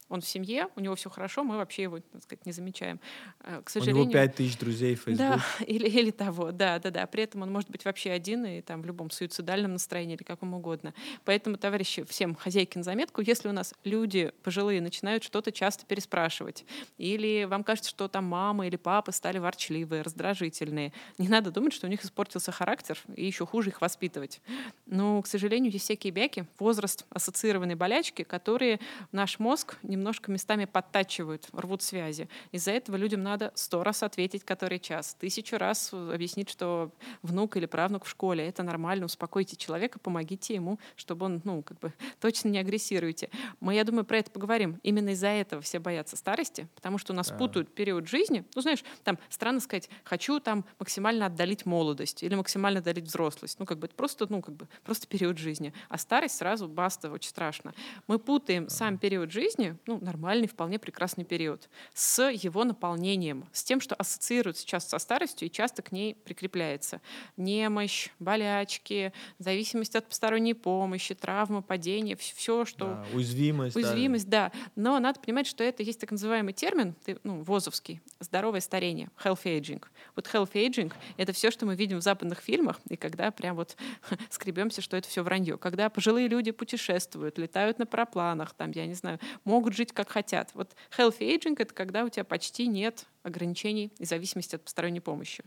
он 0.08 0.22
в 0.22 0.28
семье, 0.28 0.68
у 0.76 0.80
него 0.80 0.96
все 0.96 1.10
хорошо, 1.10 1.44
мы 1.44 1.58
вообще 1.58 1.84
его, 1.84 2.00
так 2.00 2.24
сказать, 2.24 2.46
не 2.46 2.52
замечаем. 2.52 3.00
Э, 3.42 3.62
к 3.64 3.70
сожалению, 3.70 4.04
у 4.04 4.06
него 4.06 4.14
пять 4.14 4.36
тысяч 4.36 4.58
друзей 4.58 4.96
в 4.96 5.00
Facebook. 5.00 5.18
Да, 5.18 5.44
или, 5.66 5.88
или 5.88 6.12
того, 6.12 6.52
да, 6.52 6.80
да, 6.80 6.92
да. 6.92 7.08
При 7.08 7.24
этом 7.24 7.42
он 7.42 7.52
может 7.52 7.70
быть 7.72 7.86
вообще 7.86 8.12
один 8.12 8.46
и 8.46 8.62
там 8.62 8.82
в 8.82 8.86
любом 8.86 9.10
суицидальном 9.10 9.74
настроении 9.74 10.16
или 10.16 10.24
каком 10.24 10.54
угодно. 10.54 10.94
Поэтому, 11.24 11.58
товарищи, 11.58 12.04
всем 12.04 12.36
хозяйки 12.36 12.78
на 12.78 12.84
заметку, 12.84 13.22
если 13.22 13.50
у 13.50 13.52
нас 13.52 13.74
люди 13.84 14.32
пожилые 14.44 14.80
начинают 14.82 15.24
что-то 15.24 15.52
часто 15.52 15.86
переспрашивать, 15.86 16.66
или 16.98 17.46
вам 17.46 17.64
кажется, 17.64 17.90
что 17.90 18.08
там 18.08 18.26
мама 18.26 18.68
или 18.68 18.76
папа 18.76 19.12
стали 19.12 19.40
ворчливые, 19.40 20.04
раздражительные, 20.04 20.94
не 21.18 21.28
надо 21.28 21.50
думать, 21.50 21.74
что 21.74 21.88
у 21.88 21.90
них 21.90 22.04
испортился 22.04 22.52
характер, 22.52 23.00
и 23.16 23.26
еще 23.26 23.46
хуже 23.46 23.70
их 23.70 23.82
воспитывать. 23.82 24.42
Но, 24.86 25.22
к 25.22 25.28
сожалению, 25.28 25.72
есть 25.72 25.86
всякие 25.86 26.12
бяки, 26.12 26.46
возраст 26.60 27.06
ассоциированные 27.10 27.76
болячки, 27.76 28.24
которые 28.24 28.80
наш 29.12 29.40
мозг 29.40 29.78
не 29.82 29.95
немножко 29.96 30.32
местами 30.32 30.66
подтачивают, 30.66 31.48
рвут 31.54 31.82
связи. 31.82 32.30
Из-за 32.52 32.72
этого 32.72 32.96
людям 32.96 33.24
надо 33.24 33.52
сто 33.56 33.84
раз 33.84 34.04
ответить, 34.04 34.44
который 34.44 34.80
час, 34.80 35.16
тысячу 35.20 35.58
раз 35.58 35.92
объяснить, 35.94 36.50
что 36.50 36.92
внук 37.22 37.58
или 37.58 37.66
правнук 37.66 38.06
в 38.06 38.10
школе. 38.10 38.48
Это 38.48 38.64
нормально, 38.64 39.06
успокойте 39.06 39.56
человека, 39.56 40.00
помогите 40.00 40.54
ему, 40.54 40.80
чтобы 40.96 41.26
он, 41.26 41.42
ну, 41.44 41.64
как 41.64 41.80
бы 41.80 41.94
точно 42.20 42.50
не 42.50 42.60
агрессируйте. 42.60 43.30
Мы, 43.60 43.76
я 43.76 43.84
думаю, 43.84 44.06
про 44.06 44.18
это 44.18 44.32
поговорим. 44.32 44.80
Именно 44.84 45.10
из-за 45.10 45.28
этого 45.28 45.62
все 45.62 45.80
боятся 45.80 46.16
старости, 46.18 46.68
потому 46.76 46.98
что 46.98 47.14
у 47.14 47.16
нас 47.16 47.30
да. 47.30 47.38
путают 47.38 47.74
период 47.74 48.08
жизни. 48.08 48.46
Ну, 48.56 48.62
знаешь, 48.62 48.84
там 49.04 49.18
странно 49.30 49.60
сказать, 49.60 49.90
хочу 50.04 50.40
там 50.40 50.66
максимально 50.80 51.28
отдалить 51.28 51.66
молодость 51.66 52.24
или 52.24 52.36
максимально 52.36 52.80
отдалить 52.80 53.06
взрослость. 53.06 53.60
Ну, 53.60 53.66
как 53.66 53.80
бы 53.80 53.88
это 53.88 53.96
просто, 53.96 54.28
ну, 54.30 54.42
как 54.42 54.56
бы 54.56 54.68
просто 54.84 55.08
период 55.08 55.38
жизни. 55.38 55.74
А 55.90 55.98
старость 55.98 56.38
сразу 56.38 56.68
баста, 56.68 57.10
очень 57.12 57.30
страшно. 57.30 57.74
Мы 58.08 58.20
путаем 58.20 58.70
сам 58.70 58.98
период 58.98 59.32
жизни, 59.32 59.78
ну, 59.88 60.00
нормальный, 60.02 60.48
вполне 60.48 60.80
прекрасный 60.80 61.24
период, 61.24 61.70
с 61.94 62.30
его 62.30 62.64
наполнением, 62.64 63.46
с 63.52 63.64
тем, 63.64 63.82
что 63.82 63.96
ассоциируется 63.96 64.66
часто 64.66 64.92
со 64.92 65.00
старостью 65.00 65.48
и 65.48 65.52
часто 65.52 65.82
к 65.82 65.92
ней 65.92 66.16
прикрепляется. 66.16 67.02
Немощь, 67.38 68.10
болячки, 68.20 69.14
зависимость 69.38 69.96
от 69.96 70.08
посторонней 70.08 70.54
помощи, 70.54 71.14
травма, 71.14 71.62
падение, 71.62 72.16
все, 72.16 72.66
что... 72.66 72.86
Да, 72.86 73.06
уязвимость. 73.14 73.76
Уязвимость, 73.76 74.30
да. 74.30 74.52
да. 74.54 74.60
Но 74.76 75.00
надо 75.00 75.20
понимать, 75.20 75.48
что 75.48 75.64
это 75.64 75.84
есть 75.84 76.00
так 76.00 76.12
называемый 76.12 76.54
термин, 76.54 76.96
ну, 77.24 77.44
ВОЗовский, 77.44 78.02
здоровое 78.20 78.62
старение, 78.62 79.10
health 79.24 79.44
aging. 79.44 79.84
Вот 80.16 80.28
health 80.28 80.54
aging— 80.54 80.92
это 81.18 81.34
все, 81.34 81.52
что 81.52 81.66
мы 81.66 81.76
видим 81.76 82.00
в 82.00 82.02
западных 82.02 82.40
фильмах, 82.40 82.80
и 82.90 82.96
когда 82.96 83.32
прям 83.32 83.56
вот 83.56 83.78
скребемся, 84.30 84.82
что 84.82 84.98
это 84.98 85.08
все 85.08 85.24
вранье. 85.24 85.58
Когда 85.58 85.90
пожилые 85.90 86.28
люди 86.28 86.52
путешествуют, 86.52 87.38
летают 87.38 87.80
на 87.80 87.86
парапланах, 87.86 88.54
там, 88.54 88.72
я 88.72 88.88
не 88.88 88.94
знаю, 88.94 89.20
могут 89.44 89.75
жить 89.76 89.92
как 89.92 90.10
хотят. 90.10 90.52
Вот 90.54 90.76
healthy 90.98 91.36
aging— 91.36 91.56
это 91.60 91.74
когда 91.74 92.04
у 92.04 92.10
тебя 92.10 92.24
почти 92.24 92.68
нет 92.68 93.06
ограничений 93.24 93.92
и 93.98 94.06
зависимости 94.06 94.56
от 94.56 94.64
посторонней 94.64 95.00
помощи. 95.00 95.44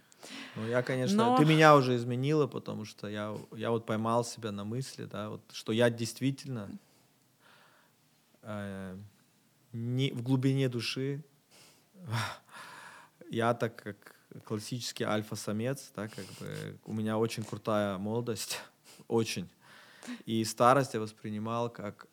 Ну, 0.57 0.67
я, 0.67 0.83
конечно, 0.83 1.17
Но... 1.17 1.37
ты 1.37 1.45
меня 1.45 1.77
уже 1.77 1.97
изменила, 1.97 2.47
потому 2.47 2.85
что 2.85 3.09
я, 3.09 3.37
я 3.57 3.71
вот 3.71 3.87
поймал 3.87 4.25
себя 4.25 4.53
на 4.53 4.64
мысли, 4.64 5.05
да, 5.05 5.31
вот, 5.31 5.43
что 5.53 5.73
я 5.73 5.91
действительно 5.91 6.69
э, 8.43 8.97
не, 9.73 10.11
в 10.12 10.23
глубине 10.23 10.69
души 10.69 11.23
я 13.31 13.55
так 13.55 13.77
как 13.77 14.17
классический 14.45 15.05
альфа-самец, 15.05 15.91
да, 15.95 16.09
как 16.09 16.25
бы 16.41 16.79
у 16.85 16.93
меня 16.93 17.19
очень 17.19 17.45
крутая 17.45 17.99
молодость, 17.99 18.61
очень. 19.09 19.49
И 20.25 20.45
старость 20.45 20.95
я 20.95 21.01
воспринимал 21.01 21.71
как 21.71 22.07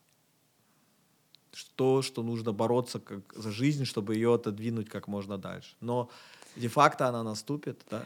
то, 1.64 2.02
что 2.02 2.22
нужно 2.22 2.52
бороться 2.52 2.98
как 2.98 3.32
за 3.34 3.50
жизнь, 3.50 3.84
чтобы 3.84 4.14
ее 4.14 4.34
отодвинуть 4.34 4.88
как 4.88 5.08
можно 5.08 5.38
дальше. 5.38 5.76
Но 5.80 6.10
де-факто 6.56 7.06
она 7.08 7.22
наступит. 7.22 7.84
Да? 7.90 8.02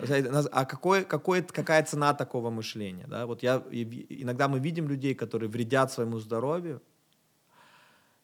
А 0.53 0.65
какой, 0.65 1.05
какой, 1.05 1.43
какая 1.43 1.85
цена 1.85 2.15
такого 2.15 2.51
мышления? 2.51 3.07
Да? 3.09 3.27
Вот 3.27 3.43
я, 3.43 3.63
иногда 3.71 4.49
мы 4.49 4.59
видим 4.61 4.89
людей, 4.89 5.15
которые 5.15 5.49
вредят 5.49 5.93
своему 5.93 6.19
здоровью, 6.19 6.81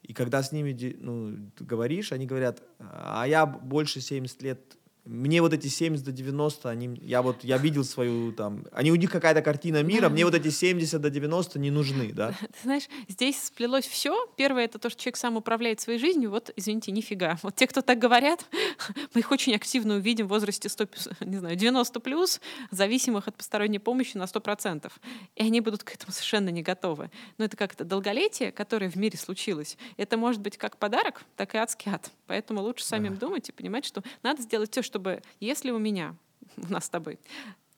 и 0.03 0.12
когда 0.12 0.43
с 0.43 0.53
ними 0.53 0.97
ну, 1.01 1.51
говоришь, 1.59 2.12
они 2.12 2.27
говорят, 2.27 2.62
а 2.79 3.27
я 3.27 3.45
больше 3.47 4.01
70 4.01 4.43
лет 4.43 4.77
мне 5.07 5.40
вот 5.40 5.53
эти 5.53 5.69
70 5.69 6.05
до 6.05 6.12
90, 6.12 6.69
они, 6.69 6.99
я 7.01 7.23
вот, 7.23 7.45
я 7.45 7.59
видел 7.59 7.85
свою 7.85 8.33
там, 8.33 8.64
они 8.73 8.90
у 8.90 8.97
них 8.97 9.11
какая-то 9.11 9.40
картина 9.40 9.83
мира, 9.83 10.09
мне 10.09 10.25
вот 10.25 10.35
эти 10.35 10.49
70 10.49 11.01
до 11.01 11.11
90 11.11 11.59
не 11.59 11.71
нужны, 11.71 12.12
да. 12.12 12.33
Ты 12.40 12.59
знаешь, 12.62 12.88
здесь 13.09 13.42
сплелось 13.42 13.87
все. 13.87 14.27
Первое, 14.37 14.64
это 14.64 14.79
то, 14.79 14.90
что 14.90 15.01
человек 15.01 15.16
сам 15.16 15.37
управляет 15.37 15.81
своей 15.81 15.99
жизнью, 15.99 16.31
вот, 16.31 16.51
извините, 16.57 16.92
нифига. 16.92 17.38
Вот 17.42 17.55
те, 17.55 17.66
кто 17.66 17.83
так 17.83 17.99
говорят, 17.99 18.45
мы 19.14 19.21
их 19.21 19.31
очень 19.31 19.55
активно 19.55 19.95
увидим 19.97 20.27
в 20.27 20.31
возрасте 20.31 20.69
100, 20.69 20.88
не 21.21 21.38
знаю, 21.38 21.57
90 21.57 22.01
плюс, 22.01 22.40
зависимых 22.71 23.29
от 23.29 23.37
посторонней 23.37 23.79
помощи 23.79 24.16
на 24.16 24.25
100%. 24.25 24.90
И 25.37 25.42
они 25.42 25.61
будут 25.61 25.85
к 25.85 25.95
этому 25.95 26.12
совершенно 26.12 26.49
не 26.49 26.62
готовы. 26.62 27.11
Но 27.38 27.45
это 27.45 27.57
как-то 27.57 27.85
долголетие, 27.85 28.51
которое 28.53 28.90
в 28.90 28.97
мире 28.97 29.16
случилось, 29.19 29.77
это 29.97 30.16
может 30.16 30.40
быть 30.40 30.59
как 30.59 30.77
подарок, 30.77 31.25
так 31.37 31.55
и 31.55 31.59
адский 31.59 31.92
ад. 31.92 32.11
Поэтому 32.27 32.61
лучше 32.61 32.85
самим 32.85 33.14
да. 33.14 33.21
думать 33.21 33.49
и 33.49 33.53
понимать, 33.53 33.85
что 33.85 34.03
надо 34.23 34.42
сделать 34.42 34.73
все, 34.73 34.83
что 34.83 34.95
чтобы, 34.96 35.22
если 35.40 35.70
у 35.70 35.78
меня, 35.78 36.16
у 36.56 36.72
нас 36.72 36.87
с 36.87 36.88
тобой, 36.88 37.18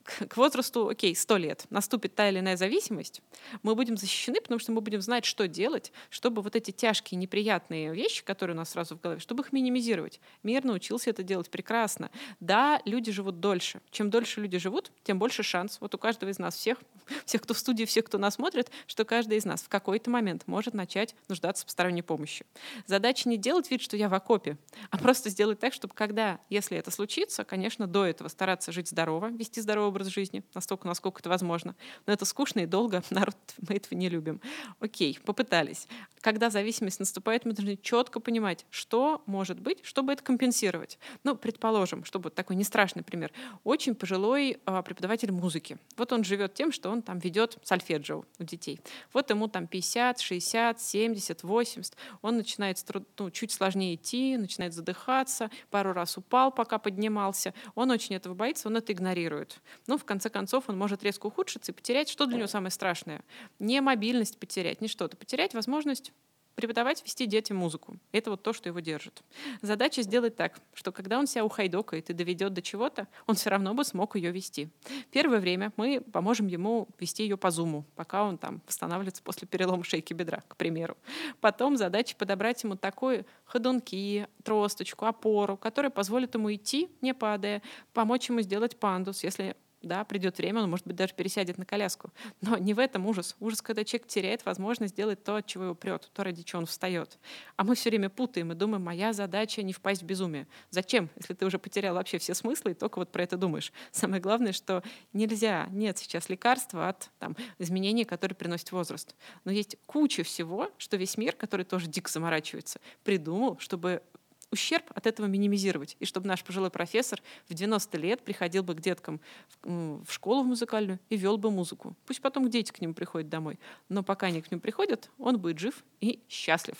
к, 0.09 0.27
к 0.27 0.37
возрасту, 0.38 0.88
окей, 0.88 1.14
100 1.14 1.37
лет, 1.37 1.66
наступит 1.68 2.14
та 2.14 2.31
или 2.31 2.38
иная 2.38 2.57
зависимость, 2.57 3.21
мы 3.62 3.75
будем 3.75 3.99
защищены, 3.99 4.40
потому 4.40 4.59
что 4.59 4.73
мы 4.73 4.81
будем 4.81 5.03
знать, 5.03 5.27
что 5.27 5.47
делать, 5.47 5.92
чтобы 6.09 6.40
вот 6.40 6.57
эти 6.57 6.71
тяжкие, 6.71 7.18
неприятные 7.18 7.92
вещи, 7.92 8.25
которые 8.25 8.55
у 8.55 8.57
нас 8.57 8.71
сразу 8.71 8.97
в 8.97 9.01
голове, 9.01 9.21
чтобы 9.21 9.42
их 9.42 9.53
минимизировать. 9.53 10.18
Мир 10.42 10.64
научился 10.64 11.11
это 11.11 11.23
делать 11.23 11.51
прекрасно. 11.51 12.11
Да, 12.40 12.81
люди 12.87 13.12
живут 13.12 13.40
дольше. 13.40 13.83
Чем 13.90 14.09
дольше 14.09 14.40
люди 14.40 14.57
живут, 14.57 14.90
тем 15.03 15.18
больше 15.18 15.42
шанс. 15.42 15.77
Вот 15.81 15.94
у 15.94 15.99
каждого 15.99 16.31
из 16.31 16.38
нас 16.38 16.57
всех, 16.57 16.79
всех, 17.27 17.42
кто 17.42 17.53
в 17.53 17.59
студии, 17.59 17.85
всех, 17.85 18.07
кто 18.07 18.16
нас 18.16 18.35
смотрит, 18.35 18.71
что 18.87 19.05
каждый 19.05 19.37
из 19.37 19.44
нас 19.44 19.62
в 19.62 19.68
какой-то 19.68 20.09
момент 20.09 20.44
может 20.47 20.73
начать 20.73 21.14
нуждаться 21.29 21.64
в 21.64 21.66
посторонней 21.66 22.03
помощи. 22.03 22.47
Задача 22.87 23.29
не 23.29 23.37
делать 23.37 23.71
вид, 23.71 23.83
что 23.83 23.97
я 23.97 24.09
в 24.09 24.14
окопе, 24.14 24.57
а 24.90 24.97
просто 24.97 25.29
сделать 25.29 25.59
так, 25.59 25.75
чтобы 25.75 25.92
когда, 25.92 26.40
если 26.49 26.79
это 26.79 26.90
случится, 26.90 27.44
конечно, 27.44 27.87
до 27.87 28.07
этого 28.07 28.29
стараться 28.29 28.73
жить 28.73 28.88
здорово, 28.88 29.29
вести 29.29 29.61
здоровый 29.61 29.98
образ 29.99 30.09
жизни, 30.09 30.45
настолько, 30.55 30.87
насколько 30.87 31.21
это 31.21 31.29
возможно. 31.29 31.75
Но 32.07 32.13
это 32.13 32.25
скучно 32.25 32.61
и 32.61 32.67
долго, 32.67 33.03
народ, 33.11 33.37
мы 33.69 33.77
этого 33.77 33.99
не 33.99 34.09
любим. 34.09 34.41
Окей, 34.81 35.19
попытались. 35.25 35.89
Когда 36.21 36.51
зависимость 36.51 37.01
наступает, 37.01 37.45
мы 37.45 37.53
должны 37.53 37.77
четко 37.77 38.21
понимать, 38.21 38.65
что 38.71 39.23
может 39.27 39.61
быть, 39.61 39.79
чтобы 39.83 40.13
это 40.13 40.23
компенсировать. 40.23 40.99
Ну, 41.25 41.37
предположим, 41.37 42.05
чтобы 42.05 42.31
такой 42.31 42.57
не 42.57 42.65
страшный 42.65 43.03
пример. 43.03 43.33
Очень 43.65 43.95
пожилой 43.95 44.59
э, 44.65 44.83
преподаватель 44.85 45.33
музыки. 45.33 45.79
Вот 45.97 46.13
он 46.13 46.25
живет 46.25 46.55
тем, 46.55 46.73
что 46.73 46.91
он 46.91 47.03
там 47.03 47.19
ведет 47.19 47.59
сольфеджио 47.65 48.25
у 48.39 48.45
детей. 48.45 48.81
Вот 49.13 49.31
ему 49.31 49.49
там 49.49 49.67
50, 49.67 50.21
60, 50.21 50.81
70, 50.81 51.43
80. 51.43 51.97
Он 52.23 52.37
начинает 52.37 52.79
ну, 53.19 53.31
чуть 53.31 53.53
сложнее 53.53 53.97
идти, 53.97 54.37
начинает 54.37 54.75
задыхаться, 54.75 55.51
пару 55.71 55.93
раз 55.93 56.17
упал, 56.17 56.53
пока 56.53 56.79
поднимался. 56.79 57.53
Он 57.75 57.91
очень 57.91 58.15
этого 58.15 58.35
боится, 58.35 58.69
он 58.69 58.77
это 58.77 58.93
игнорирует. 58.93 59.61
Ну, 59.88 59.96
в 59.96 60.05
конце 60.05 60.29
концов, 60.29 60.68
он 60.68 60.79
может 60.79 61.03
резко 61.03 61.27
ухудшиться 61.27 61.72
и 61.72 61.74
потерять, 61.74 62.09
что 62.09 62.27
для 62.27 62.37
него 62.37 62.46
самое 62.46 62.70
страшное? 62.70 63.22
Не 63.59 63.81
мобильность 63.81 64.38
потерять, 64.38 64.81
не 64.81 64.87
что-то. 64.87 65.16
Потерять 65.16 65.55
возможность 65.55 66.12
преподавать, 66.59 67.05
вести 67.05 67.27
детям 67.27 67.57
музыку. 67.57 67.96
Это 68.11 68.31
вот 68.31 68.42
то, 68.42 68.53
что 68.53 68.68
его 68.68 68.81
держит. 68.81 69.22
Задача 69.62 70.03
сделать 70.03 70.35
так, 70.35 70.59
что 70.74 70.90
когда 70.90 71.18
он 71.20 71.29
себя 71.29 71.44
ухайдокает 71.44 72.11
и 72.11 72.12
доведет 72.12 72.53
до 72.53 72.62
чего-то, 72.62 73.07
он 73.29 73.37
все 73.37 73.48
равно 73.48 73.74
бы 73.74 73.85
смог 73.85 74.16
ее 74.16 74.33
вести. 74.33 74.68
Первое 75.12 75.38
время 75.38 75.72
мы 75.77 76.01
поможем 76.01 76.48
ему 76.48 76.88
вести 76.98 77.22
ее 77.22 77.37
по 77.37 77.53
зуму, 77.53 77.85
пока 77.94 78.24
он 78.24 78.38
там 78.38 78.61
восстанавливается 78.66 79.22
после 79.22 79.46
перелома 79.46 79.85
шейки 79.85 80.12
бедра, 80.12 80.42
к 80.48 80.57
примеру. 80.57 80.96
Потом 81.40 81.77
задача 81.77 82.16
подобрать 82.16 82.64
ему 82.64 82.74
такой 82.74 83.24
ходунки, 83.44 84.27
тросточку, 84.42 85.07
опору, 85.07 85.57
которая 85.57 85.90
позволит 85.90 86.35
ему 86.35 86.53
идти, 86.53 86.90
не 87.01 87.14
падая, 87.14 87.62
помочь 87.92 88.29
ему 88.29 88.40
сделать 88.40 88.77
пандус, 88.77 89.22
если 89.22 89.55
да, 89.83 90.05
придет 90.05 90.38
время, 90.38 90.62
он, 90.62 90.71
может 90.71 90.87
быть, 90.87 90.97
даже 90.97 91.14
пересядет 91.14 91.59
на 91.59 91.64
коляску. 91.64 92.12
Но 92.41 92.57
не 92.59 92.75
в 92.75 92.79
этом 92.79 93.07
ужас. 93.07 93.37
Ужас, 93.41 93.62
когда 93.62 93.85
человек 93.85 94.09
теряет 94.09 94.45
возможность 94.45 94.95
сделать 94.95 95.23
то, 95.23 95.37
от 95.37 95.47
чего 95.47 95.64
его 95.64 95.75
прет, 95.75 96.11
то, 96.12 96.25
ради 96.25 96.43
чего 96.43 96.61
он 96.61 96.67
встает. 96.67 97.19
А 97.57 97.64
мы 97.64 97.75
все 97.75 97.91
время 97.91 98.11
путаем 98.11 98.53
и 98.53 98.55
думаем, 98.55 98.83
моя 98.83 99.12
задача 99.12 99.62
не 99.62 99.73
впасть 99.73 100.03
в 100.03 100.07
безумие. 100.07 100.49
Зачем, 100.71 101.11
если 101.17 101.35
ты 101.35 101.47
уже 101.47 101.59
потерял 101.59 101.95
вообще 101.95 102.19
все 102.19 102.35
смыслы 102.35 102.73
и 102.73 102.75
только 102.75 102.99
вот 102.99 103.12
про 103.12 103.23
это 103.23 103.37
думаешь? 103.37 103.73
Самое 103.93 104.21
главное, 104.21 104.53
что 104.53 104.83
нельзя, 105.12 105.69
нет 105.71 105.99
сейчас 105.99 106.29
лекарства 106.29 106.88
от 106.88 107.11
там, 107.19 107.37
изменений, 107.59 108.05
которые 108.05 108.37
приносит 108.37 108.73
возраст. 108.73 109.14
Но 109.45 109.53
есть 109.53 109.77
куча 109.87 110.23
всего, 110.25 110.71
что 110.79 110.97
весь 110.97 111.17
мир, 111.17 111.35
который 111.35 111.64
тоже 111.64 111.87
дико 111.87 112.11
заморачивается, 112.11 112.81
придумал, 113.05 113.59
чтобы 113.59 114.03
ущерб 114.51 114.85
от 114.95 115.07
этого 115.07 115.27
минимизировать. 115.27 115.97
И 116.01 116.05
чтобы 116.05 116.27
наш 116.27 116.45
пожилой 116.45 116.71
профессор 116.71 117.23
в 117.49 117.55
90 117.55 117.99
лет 117.99 118.23
приходил 118.23 118.63
бы 118.63 118.75
к 118.75 118.81
деткам 118.81 119.21
в, 119.63 120.05
в 120.05 120.13
школу 120.13 120.43
в 120.43 120.47
музыкальную 120.47 120.99
и 121.09 121.17
вел 121.17 121.39
бы 121.39 121.51
музыку. 121.51 121.97
Пусть 122.07 122.21
потом 122.21 122.49
дети 122.49 122.73
к 122.73 122.81
нему 122.81 122.95
приходят 122.95 123.29
домой. 123.29 123.59
Но 123.89 124.03
пока 124.03 124.29
они 124.29 124.43
к 124.43 124.51
нему 124.51 124.61
приходят, 124.61 125.11
он 125.19 125.39
будет 125.39 125.59
жив 125.59 125.85
и 126.01 126.21
счастлив 126.29 126.77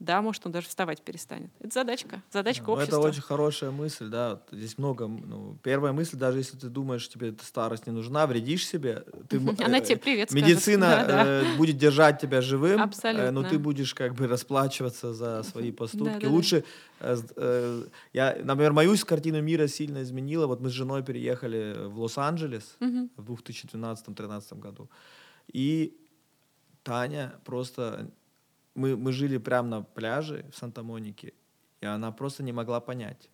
да, 0.00 0.22
может, 0.22 0.46
он 0.46 0.52
даже 0.52 0.68
вставать 0.68 1.02
перестанет. 1.02 1.50
Это 1.58 1.74
задачка, 1.74 2.22
задачка 2.30 2.64
ну, 2.68 2.74
общества. 2.74 2.96
Это 2.98 3.08
очень 3.08 3.22
хорошая 3.22 3.70
мысль, 3.72 4.08
да. 4.08 4.40
Здесь 4.52 4.78
много. 4.78 5.08
Ну, 5.08 5.58
первая 5.64 5.92
мысль, 5.92 6.16
даже 6.16 6.38
если 6.38 6.56
ты 6.56 6.68
думаешь, 6.68 7.08
тебе 7.08 7.30
эта 7.30 7.44
старость 7.44 7.86
не 7.86 7.92
нужна, 7.92 8.26
вредишь 8.28 8.66
себе, 8.66 9.04
ты, 9.28 9.38
она 9.64 9.78
э, 9.78 9.80
тебе 9.80 9.96
привет 9.96 10.30
Медицина 10.30 10.86
скажет. 10.92 11.08
Да, 11.08 11.24
э, 11.26 11.56
будет 11.56 11.78
держать 11.78 12.20
тебя 12.20 12.40
живым, 12.40 12.80
Абсолютно. 12.80 13.24
э, 13.24 13.30
но 13.32 13.42
ты 13.42 13.58
будешь 13.58 13.92
как 13.92 14.14
бы 14.14 14.28
расплачиваться 14.28 15.12
за 15.12 15.42
свои 15.42 15.72
поступки. 15.72 16.12
Да, 16.12 16.20
да, 16.20 16.28
Лучше, 16.28 16.64
э, 17.00 17.16
э, 17.34 17.84
я, 18.12 18.38
например, 18.44 18.72
мою 18.72 18.94
картину 19.04 19.42
мира 19.42 19.66
сильно 19.66 20.02
изменила. 20.02 20.46
Вот 20.46 20.60
мы 20.60 20.70
с 20.70 20.72
женой 20.72 21.02
переехали 21.02 21.88
в 21.88 21.98
Лос-Анджелес 21.98 22.76
угу. 22.78 23.10
в 23.16 23.32
2012-2013 23.32 24.60
году, 24.60 24.88
и 25.52 25.96
Таня 26.84 27.34
просто 27.44 28.10
мы, 28.78 28.96
мы 28.96 29.12
жили 29.12 29.38
прямо 29.38 29.68
на 29.68 29.82
пляже 29.82 30.44
в 30.52 30.56
Санта-Монике, 30.56 31.32
и 31.80 31.86
она 31.86 32.12
просто 32.12 32.42
не 32.42 32.52
могла 32.52 32.80
понять. 32.80 33.28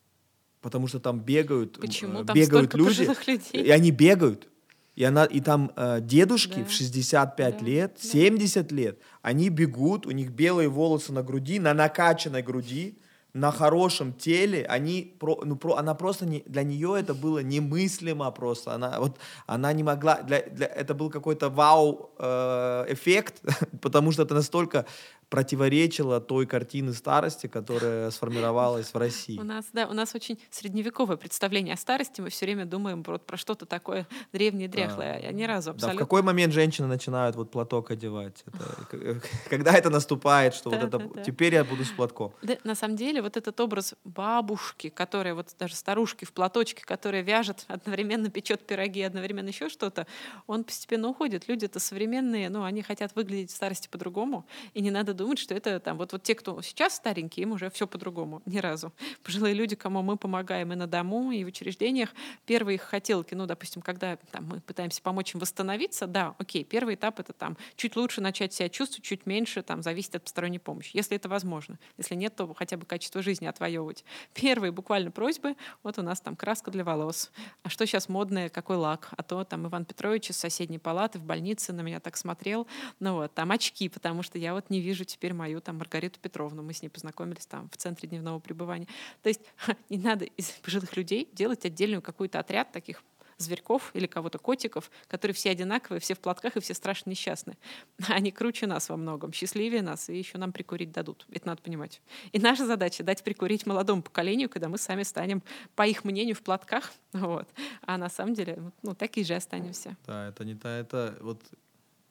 Потому 0.60 0.88
что 0.88 0.98
там 0.98 1.20
бегают, 1.20 1.78
Почему? 1.78 2.24
Там 2.24 2.34
бегают 2.34 2.74
люди, 2.74 3.02
людей? 3.02 3.40
и 3.52 3.70
они 3.70 3.90
бегают. 3.90 4.48
И, 4.96 5.04
она, 5.04 5.24
и 5.24 5.40
там 5.40 5.72
э, 5.76 6.00
дедушки 6.00 6.60
да. 6.60 6.64
в 6.64 6.70
65 6.70 7.58
да. 7.58 7.64
лет, 7.64 7.98
да. 8.02 8.08
70 8.08 8.72
лет, 8.72 8.98
они 9.22 9.50
бегут, 9.50 10.06
у 10.06 10.12
них 10.12 10.30
белые 10.30 10.68
волосы 10.68 11.12
на 11.12 11.22
груди, 11.22 11.58
на 11.58 11.74
накачанной 11.74 12.42
груди, 12.42 12.96
на 13.34 13.50
хорошем 13.50 14.12
теле, 14.12 14.64
они, 14.66 15.16
про, 15.18 15.40
ну, 15.44 15.56
про, 15.56 15.74
она 15.74 15.94
просто 15.94 16.24
не, 16.24 16.44
для 16.46 16.62
нее 16.62 16.94
это 16.96 17.14
было 17.14 17.40
немыслимо 17.40 18.30
просто. 18.30 18.74
Она, 18.74 19.00
вот, 19.00 19.18
она 19.46 19.72
не 19.72 19.82
могла, 19.82 20.22
для, 20.22 20.42
для, 20.42 20.66
это 20.68 20.94
был 20.94 21.10
какой-то 21.10 21.50
вау-эффект, 21.50 23.40
э, 23.42 23.50
потому 23.82 24.12
что 24.12 24.22
это 24.22 24.34
настолько 24.34 24.86
противоречило 25.34 26.20
той 26.20 26.46
картины 26.46 26.92
старости, 26.92 27.48
которая 27.48 28.12
сформировалась 28.12 28.94
в 28.94 28.96
России. 28.96 29.36
У 29.36 29.42
нас, 29.42 29.64
да, 29.72 29.88
у 29.88 29.92
нас 29.92 30.14
очень 30.14 30.38
средневековое 30.48 31.16
представление 31.16 31.74
о 31.74 31.76
старости. 31.76 32.20
Мы 32.20 32.28
все 32.30 32.44
время 32.46 32.66
думаем 32.66 33.02
про, 33.02 33.18
про 33.18 33.36
что-то 33.36 33.66
такое 33.66 34.06
древнее, 34.32 34.68
дряхлое. 34.68 35.14
Да. 35.14 35.26
Я 35.26 35.32
ни 35.32 35.42
разу 35.42 35.72
абсолютно... 35.72 35.98
Да, 35.98 36.04
в 36.04 36.06
какой 36.06 36.22
момент 36.22 36.54
женщины 36.54 36.86
начинают 36.86 37.34
вот 37.34 37.50
платок 37.50 37.90
одевать? 37.90 38.44
Это, 38.46 39.20
когда 39.50 39.72
это 39.72 39.90
наступает, 39.90 40.54
что 40.54 40.70
да, 40.70 40.76
вот 40.76 40.86
это... 40.86 40.98
Да, 40.98 41.04
да. 41.14 41.22
Теперь 41.24 41.54
я 41.54 41.64
буду 41.64 41.84
с 41.84 41.90
платком. 41.90 42.32
Да, 42.42 42.56
на 42.62 42.76
самом 42.76 42.94
деле 42.94 43.20
вот 43.20 43.36
этот 43.36 43.58
образ 43.58 43.96
бабушки, 44.04 44.88
которая 44.88 45.34
вот 45.34 45.48
даже 45.58 45.74
старушки 45.74 46.24
в 46.24 46.32
платочке, 46.32 46.84
которая 46.84 47.22
вяжет, 47.22 47.64
одновременно 47.66 48.30
печет 48.30 48.64
пироги, 48.64 49.02
одновременно 49.02 49.48
еще 49.48 49.68
что-то, 49.68 50.06
он 50.46 50.62
постепенно 50.62 51.08
уходит. 51.08 51.48
Люди-то 51.48 51.80
современные, 51.80 52.50
ну, 52.50 52.62
они 52.62 52.82
хотят 52.82 53.16
выглядеть 53.16 53.50
в 53.50 53.56
старости 53.56 53.88
по-другому, 53.88 54.46
и 54.74 54.80
не 54.80 54.92
надо 54.92 55.12
думать, 55.12 55.23
думать, 55.24 55.38
что 55.38 55.54
это 55.54 55.80
там 55.80 55.96
вот, 55.96 56.12
вот 56.12 56.22
те, 56.22 56.34
кто 56.34 56.60
сейчас 56.60 56.96
старенькие, 56.96 57.44
им 57.44 57.52
уже 57.52 57.70
все 57.70 57.86
по-другому, 57.86 58.42
ни 58.44 58.58
разу. 58.58 58.92
Пожилые 59.22 59.54
люди, 59.54 59.74
кому 59.74 60.02
мы 60.02 60.18
помогаем 60.18 60.70
и 60.74 60.76
на 60.76 60.86
дому, 60.86 61.32
и 61.32 61.42
в 61.44 61.46
учреждениях, 61.46 62.10
первые 62.44 62.74
их 62.74 62.82
хотелки, 62.82 63.34
ну, 63.34 63.46
допустим, 63.46 63.80
когда 63.80 64.16
там, 64.16 64.44
мы 64.44 64.60
пытаемся 64.60 65.00
помочь 65.00 65.34
им 65.34 65.40
восстановиться, 65.40 66.06
да, 66.06 66.34
окей, 66.38 66.62
первый 66.62 66.96
этап 66.96 67.20
это 67.20 67.32
там 67.32 67.56
чуть 67.76 67.96
лучше 67.96 68.20
начать 68.20 68.52
себя 68.52 68.68
чувствовать, 68.68 69.04
чуть 69.04 69.24
меньше 69.24 69.62
там 69.62 69.82
зависит 69.82 70.14
от 70.14 70.24
посторонней 70.24 70.58
помощи, 70.58 70.90
если 70.92 71.16
это 71.16 71.30
возможно. 71.30 71.78
Если 71.96 72.14
нет, 72.14 72.36
то 72.36 72.52
хотя 72.52 72.76
бы 72.76 72.84
качество 72.84 73.22
жизни 73.22 73.46
отвоевывать. 73.46 74.04
Первые 74.34 74.72
буквально 74.72 75.10
просьбы, 75.10 75.56
вот 75.82 75.98
у 75.98 76.02
нас 76.02 76.20
там 76.20 76.36
краска 76.36 76.70
для 76.70 76.84
волос, 76.84 77.30
а 77.62 77.70
что 77.70 77.86
сейчас 77.86 78.10
модное, 78.10 78.50
какой 78.50 78.76
лак, 78.76 79.08
а 79.16 79.22
то 79.22 79.42
там 79.44 79.66
Иван 79.66 79.86
Петрович 79.86 80.28
из 80.28 80.36
соседней 80.36 80.78
палаты 80.78 81.18
в 81.18 81.24
больнице 81.24 81.72
на 81.72 81.80
меня 81.80 81.98
так 81.98 82.18
смотрел, 82.18 82.66
ну 83.00 83.14
вот, 83.14 83.32
там 83.32 83.50
очки, 83.50 83.88
потому 83.88 84.22
что 84.22 84.38
я 84.38 84.52
вот 84.52 84.68
не 84.68 84.80
вижу 84.80 85.03
теперь 85.04 85.32
мою 85.34 85.60
там 85.60 85.78
Маргариту 85.78 86.18
Петровну. 86.20 86.62
Мы 86.62 86.72
с 86.72 86.82
ней 86.82 86.88
познакомились 86.88 87.46
там 87.46 87.68
в 87.70 87.76
центре 87.76 88.08
дневного 88.08 88.38
пребывания. 88.38 88.88
То 89.22 89.28
есть 89.28 89.40
не 89.88 89.98
надо 89.98 90.24
из 90.24 90.50
пожилых 90.50 90.96
людей 90.96 91.28
делать 91.32 91.64
отдельную 91.64 92.02
какой-то 92.02 92.38
отряд 92.38 92.72
таких 92.72 93.02
зверьков 93.38 93.90
или 93.94 94.06
кого-то 94.06 94.38
котиков, 94.38 94.90
которые 95.08 95.34
все 95.34 95.50
одинаковые, 95.50 96.00
все 96.00 96.14
в 96.14 96.20
платках 96.20 96.56
и 96.56 96.60
все 96.60 96.74
страшно 96.74 97.10
несчастные. 97.10 97.56
Они 98.08 98.30
круче 98.30 98.66
нас 98.66 98.88
во 98.88 98.96
многом, 98.96 99.32
счастливее 99.32 99.82
нас, 99.82 100.08
и 100.08 100.16
еще 100.16 100.38
нам 100.38 100.52
прикурить 100.52 100.92
дадут. 100.92 101.26
Это 101.30 101.48
надо 101.48 101.62
понимать. 101.62 102.00
И 102.32 102.38
наша 102.38 102.66
задача— 102.66 103.02
дать 103.04 103.22
прикурить 103.22 103.66
молодому 103.66 104.02
поколению, 104.02 104.48
когда 104.48 104.68
мы 104.68 104.78
сами 104.78 105.02
станем, 105.02 105.42
по 105.74 105.86
их 105.86 106.04
мнению, 106.04 106.34
в 106.34 106.42
платках. 106.42 106.92
Вот. 107.24 107.48
А 107.82 107.96
на 107.96 108.10
самом 108.10 108.34
деле, 108.34 108.58
ну, 108.82 108.94
такие 108.94 109.24
же 109.24 109.34
останемся. 109.34 109.96
Да, 110.04 110.28
это 110.28 110.44
не 110.44 110.54
та, 110.54 110.78
это 110.78 111.16
вот, 111.20 111.40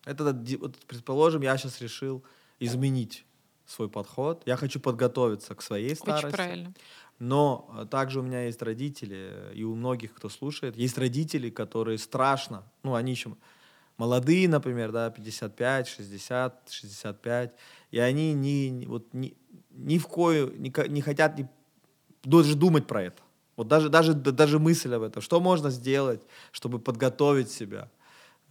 это, 0.06 0.24
вот, 0.60 0.78
предположим, 0.88 1.42
я 1.42 1.58
сейчас 1.58 1.82
решил, 1.82 2.24
изменить 2.66 3.26
свой 3.66 3.90
подход. 3.90 4.44
Я 4.46 4.58
хочу 4.58 4.80
подготовиться 4.80 5.56
к 5.56 5.62
своей 5.62 5.96
старости. 5.96 6.26
Очень 6.26 6.36
правильно. 6.36 6.74
Но 7.20 7.70
э, 7.78 7.86
также 7.86 8.20
у 8.20 8.24
меня 8.24 8.46
есть 8.46 8.62
родители, 8.62 9.30
э, 9.32 9.54
и 9.56 9.64
у 9.64 9.76
многих, 9.76 10.14
кто 10.14 10.30
слушает, 10.30 10.76
есть 10.76 10.98
родители, 10.98 11.50
которые 11.50 11.98
страшно, 11.98 12.64
ну, 12.84 12.96
они 12.96 13.12
еще 13.12 13.36
молодые, 13.98 14.48
например, 14.48 14.92
да, 14.92 15.10
55, 15.10 15.88
60, 15.88 16.70
65, 16.72 17.54
и 17.92 18.00
они 18.00 18.34
ни, 18.34 18.70
ни, 18.70 18.86
вот, 18.86 19.14
ни, 19.14 19.36
ни 19.72 19.98
в 19.98 20.08
кою 20.08 20.52
не, 20.58 20.74
не 20.90 21.02
хотят 21.02 21.38
ни, 21.38 21.48
даже 22.24 22.56
думать 22.56 22.88
про 22.88 23.04
это. 23.04 23.22
Вот 23.56 23.68
даже, 23.68 23.90
даже, 23.90 24.14
даже 24.14 24.58
мысль 24.58 24.94
об 24.94 25.04
этом. 25.04 25.22
Что 25.22 25.40
можно 25.40 25.70
сделать, 25.70 26.22
чтобы 26.52 26.80
подготовить 26.80 27.52
себя? 27.52 27.90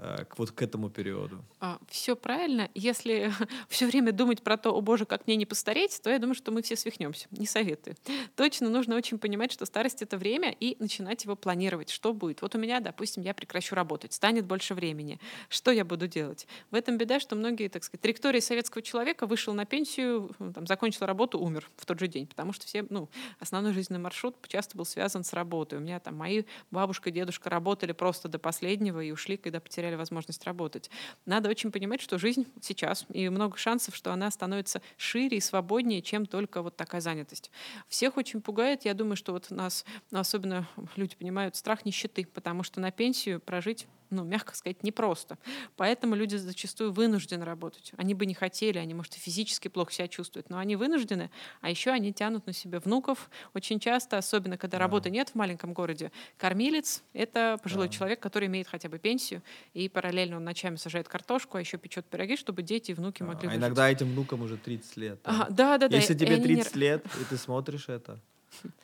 Э, 0.05 0.25
к, 0.25 0.37
вот 0.37 0.51
к 0.51 0.61
этому 0.61 0.91
периоду. 0.91 1.45
А, 1.61 1.79
все 1.89 2.17
правильно. 2.17 2.69
Если 2.75 3.33
все 3.69 3.87
время 3.87 4.11
думать 4.11 4.43
про 4.43 4.57
то, 4.57 4.75
о 4.75 4.81
боже, 4.81 5.07
как 5.07 5.29
мне 5.29 5.37
не 5.37 5.47
постареть, 5.47 6.01
то 6.03 6.11
я 6.11 6.19
думаю, 6.19 6.35
что 6.35 6.51
мы 6.51 6.63
все 6.63 6.75
свихнемся. 6.75 7.29
Не 7.31 7.47
советую. 7.47 7.97
Точно 8.35 8.69
нужно 8.69 8.97
очень 8.97 9.19
понимать, 9.19 9.53
что 9.53 9.65
старость— 9.65 10.03
это 10.03 10.19
время, 10.19 10.51
и 10.59 10.77
начинать 10.81 11.23
его 11.23 11.37
планировать. 11.37 11.89
Что 11.89 12.13
будет? 12.13 12.43
Вот 12.43 12.57
у 12.57 12.59
меня, 12.59 12.81
допустим, 12.81 13.23
я 13.23 13.33
прекращу 13.33 13.77
работать, 13.77 14.13
станет 14.13 14.45
больше 14.45 14.75
времени. 14.75 15.21
Что 15.49 15.71
я 15.71 15.85
буду 15.85 16.09
делать? 16.09 16.49
В 16.73 16.75
этом 16.75 16.99
беда, 16.99 17.21
что 17.21 17.37
многие, 17.37 17.69
так 17.69 17.85
сказать, 17.85 18.01
траектории 18.01 18.41
советского 18.41 18.83
человека 18.83 19.29
вышел 19.29 19.55
на 19.55 19.67
пенсию, 19.67 20.35
там, 20.53 20.67
закончил 20.67 21.07
работу, 21.07 21.39
умер 21.39 21.71
в 21.77 21.87
тот 21.87 22.01
же 22.01 22.09
день, 22.09 22.27
потому 22.27 22.53
что 22.53 22.67
все, 22.67 22.85
ну, 22.91 23.09
основной 23.39 23.73
жизненный 23.73 24.01
маршрут 24.01 24.35
часто 24.49 24.77
был 24.77 24.85
связан 24.85 25.23
с 25.23 25.33
работой. 25.33 25.79
У 25.79 25.81
меня 25.81 26.01
там 26.01 26.17
мои 26.17 26.43
бабушка 26.73 27.13
дедушка 27.13 27.51
работали 27.51 27.93
просто 27.93 28.27
до 28.27 28.41
последнего 28.41 29.01
и 29.01 29.13
ушли, 29.13 29.37
когда 29.37 29.61
потеряли 29.61 29.92
потеряли 29.93 29.97
возможность 29.97 30.45
работать. 30.45 30.91
Надо 31.27 31.49
очень 31.49 31.71
понимать, 31.71 32.01
что 32.01 32.19
жизнь 32.19 32.47
сейчас, 32.61 33.07
и 33.13 33.29
много 33.29 33.57
шансов, 33.57 33.95
что 33.95 34.13
она 34.13 34.31
становится 34.31 34.81
шире 34.97 35.37
и 35.37 35.41
свободнее, 35.41 36.03
чем 36.03 36.27
только 36.27 36.63
вот 36.63 36.77
такая 36.77 37.01
занятость. 37.01 37.51
Всех 37.89 38.17
очень 38.17 38.41
пугает, 38.41 38.85
я 38.85 38.95
думаю, 38.95 39.17
что 39.17 39.33
вот 39.33 39.51
нас, 39.51 39.85
ну, 40.11 40.19
особенно 40.19 40.67
люди 40.97 41.17
понимают, 41.17 41.57
страх 41.57 41.85
нищеты, 41.85 42.27
потому 42.27 42.63
что 42.63 42.81
на 42.81 42.91
пенсию 42.91 43.41
прожить 43.41 43.87
ну, 44.13 44.25
мягко 44.25 44.55
сказать, 44.55 44.83
непросто. 44.83 45.39
Поэтому 45.77 46.15
люди 46.15 46.37
зачастую 46.37 46.93
вынуждены 46.93 47.45
работать. 47.45 47.93
Они 47.97 48.15
бы 48.15 48.27
не 48.27 48.35
хотели, 48.35 48.79
они, 48.79 48.95
может, 48.95 49.17
и 49.17 49.19
физически 49.19 49.69
плохо 49.69 49.93
себя 49.93 50.09
чувствуют, 50.09 50.51
но 50.51 50.59
они 50.59 50.77
вынуждены, 50.77 51.31
а 51.61 51.71
еще 51.71 51.91
они 51.91 52.13
тянут 52.13 52.47
на 52.47 52.53
себя 52.53 52.79
внуков. 52.81 53.31
Очень 53.55 53.81
часто, 53.81 54.19
особенно 54.19 54.57
когда 54.59 54.79
да. 54.79 54.85
работы 54.85 55.11
нет 55.11 55.31
в 55.31 55.35
маленьком 55.35 55.73
городе, 55.73 56.13
кормилец— 56.37 57.03
это 57.13 57.59
пожилой 57.63 57.89
да. 57.89 57.95
человек, 57.95 58.21
который 58.21 58.49
имеет 58.49 58.69
хотя 58.69 58.89
бы 58.89 58.99
пенсию, 58.99 59.43
и 59.73 59.89
параллельно 59.89 60.37
он 60.37 60.45
ночами 60.45 60.77
сажает 60.77 61.09
картошку, 61.09 61.57
а 61.57 61.61
еще 61.61 61.79
печет 61.79 62.07
пироги, 62.07 62.37
чтобы 62.37 62.63
дети 62.63 62.91
и 62.91 62.95
внуки 62.95 63.21
да. 63.21 63.27
могли 63.27 63.47
А 63.47 63.51
выжить. 63.51 63.61
иногда 63.61 63.91
этим 63.91 64.11
внукам 64.13 64.43
уже 64.43 64.57
30 64.57 64.97
лет. 64.99 65.21
Да, 65.25 65.49
да, 65.51 65.89
да. 65.89 65.97
Если 65.97 66.15
да, 66.15 66.27
тебе 66.27 66.37
30 66.37 66.75
не... 66.75 66.81
лет, 66.81 67.05
и 67.21 67.25
ты 67.25 67.37
смотришь 67.37 67.89
это, 67.89 68.21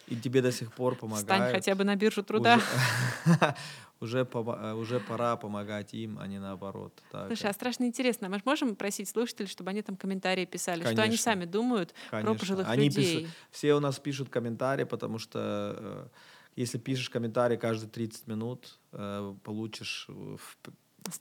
и 0.06 0.16
тебе 0.16 0.42
до 0.42 0.52
сих 0.52 0.72
пор 0.72 0.94
помогают. 1.00 1.26
Стань 1.26 1.52
хотя 1.52 1.74
бы 1.74 1.84
на 1.84 1.96
биржу 1.96 2.22
труда. 2.22 2.60
Уже, 4.00 4.22
уже, 4.22 4.50
э, 4.50 4.74
уже 4.74 5.00
пора 5.00 5.36
помогать 5.36 5.94
им, 5.94 6.18
а 6.18 6.26
не 6.26 6.38
наоборот. 6.38 7.02
Так. 7.10 7.26
Слушай, 7.26 7.50
а 7.50 7.52
страшно 7.52 7.84
интересно. 7.84 8.28
Мы 8.28 8.40
можем 8.44 8.76
просить 8.76 9.08
слушателей, 9.08 9.48
чтобы 9.48 9.70
они 9.70 9.82
там 9.82 9.96
комментарии 9.96 10.44
писали, 10.44 10.82
Конечно. 10.82 11.02
что 11.02 11.02
они 11.02 11.16
сами 11.16 11.44
думают 11.44 11.94
Конечно. 12.10 12.32
про 12.32 12.38
пожилых 12.38 12.68
они 12.68 12.84
людей? 12.86 13.20
Пишут, 13.20 13.36
все 13.50 13.74
у 13.74 13.80
нас 13.80 13.98
пишут 13.98 14.28
комментарии, 14.28 14.84
потому 14.84 15.18
что 15.18 15.74
э, 15.76 16.08
если 16.56 16.78
пишешь 16.78 17.10
комментарий 17.10 17.56
каждые 17.56 17.90
30 17.90 18.26
минут, 18.26 18.78
э, 18.92 19.34
получишь 19.42 20.06
в 20.08 20.56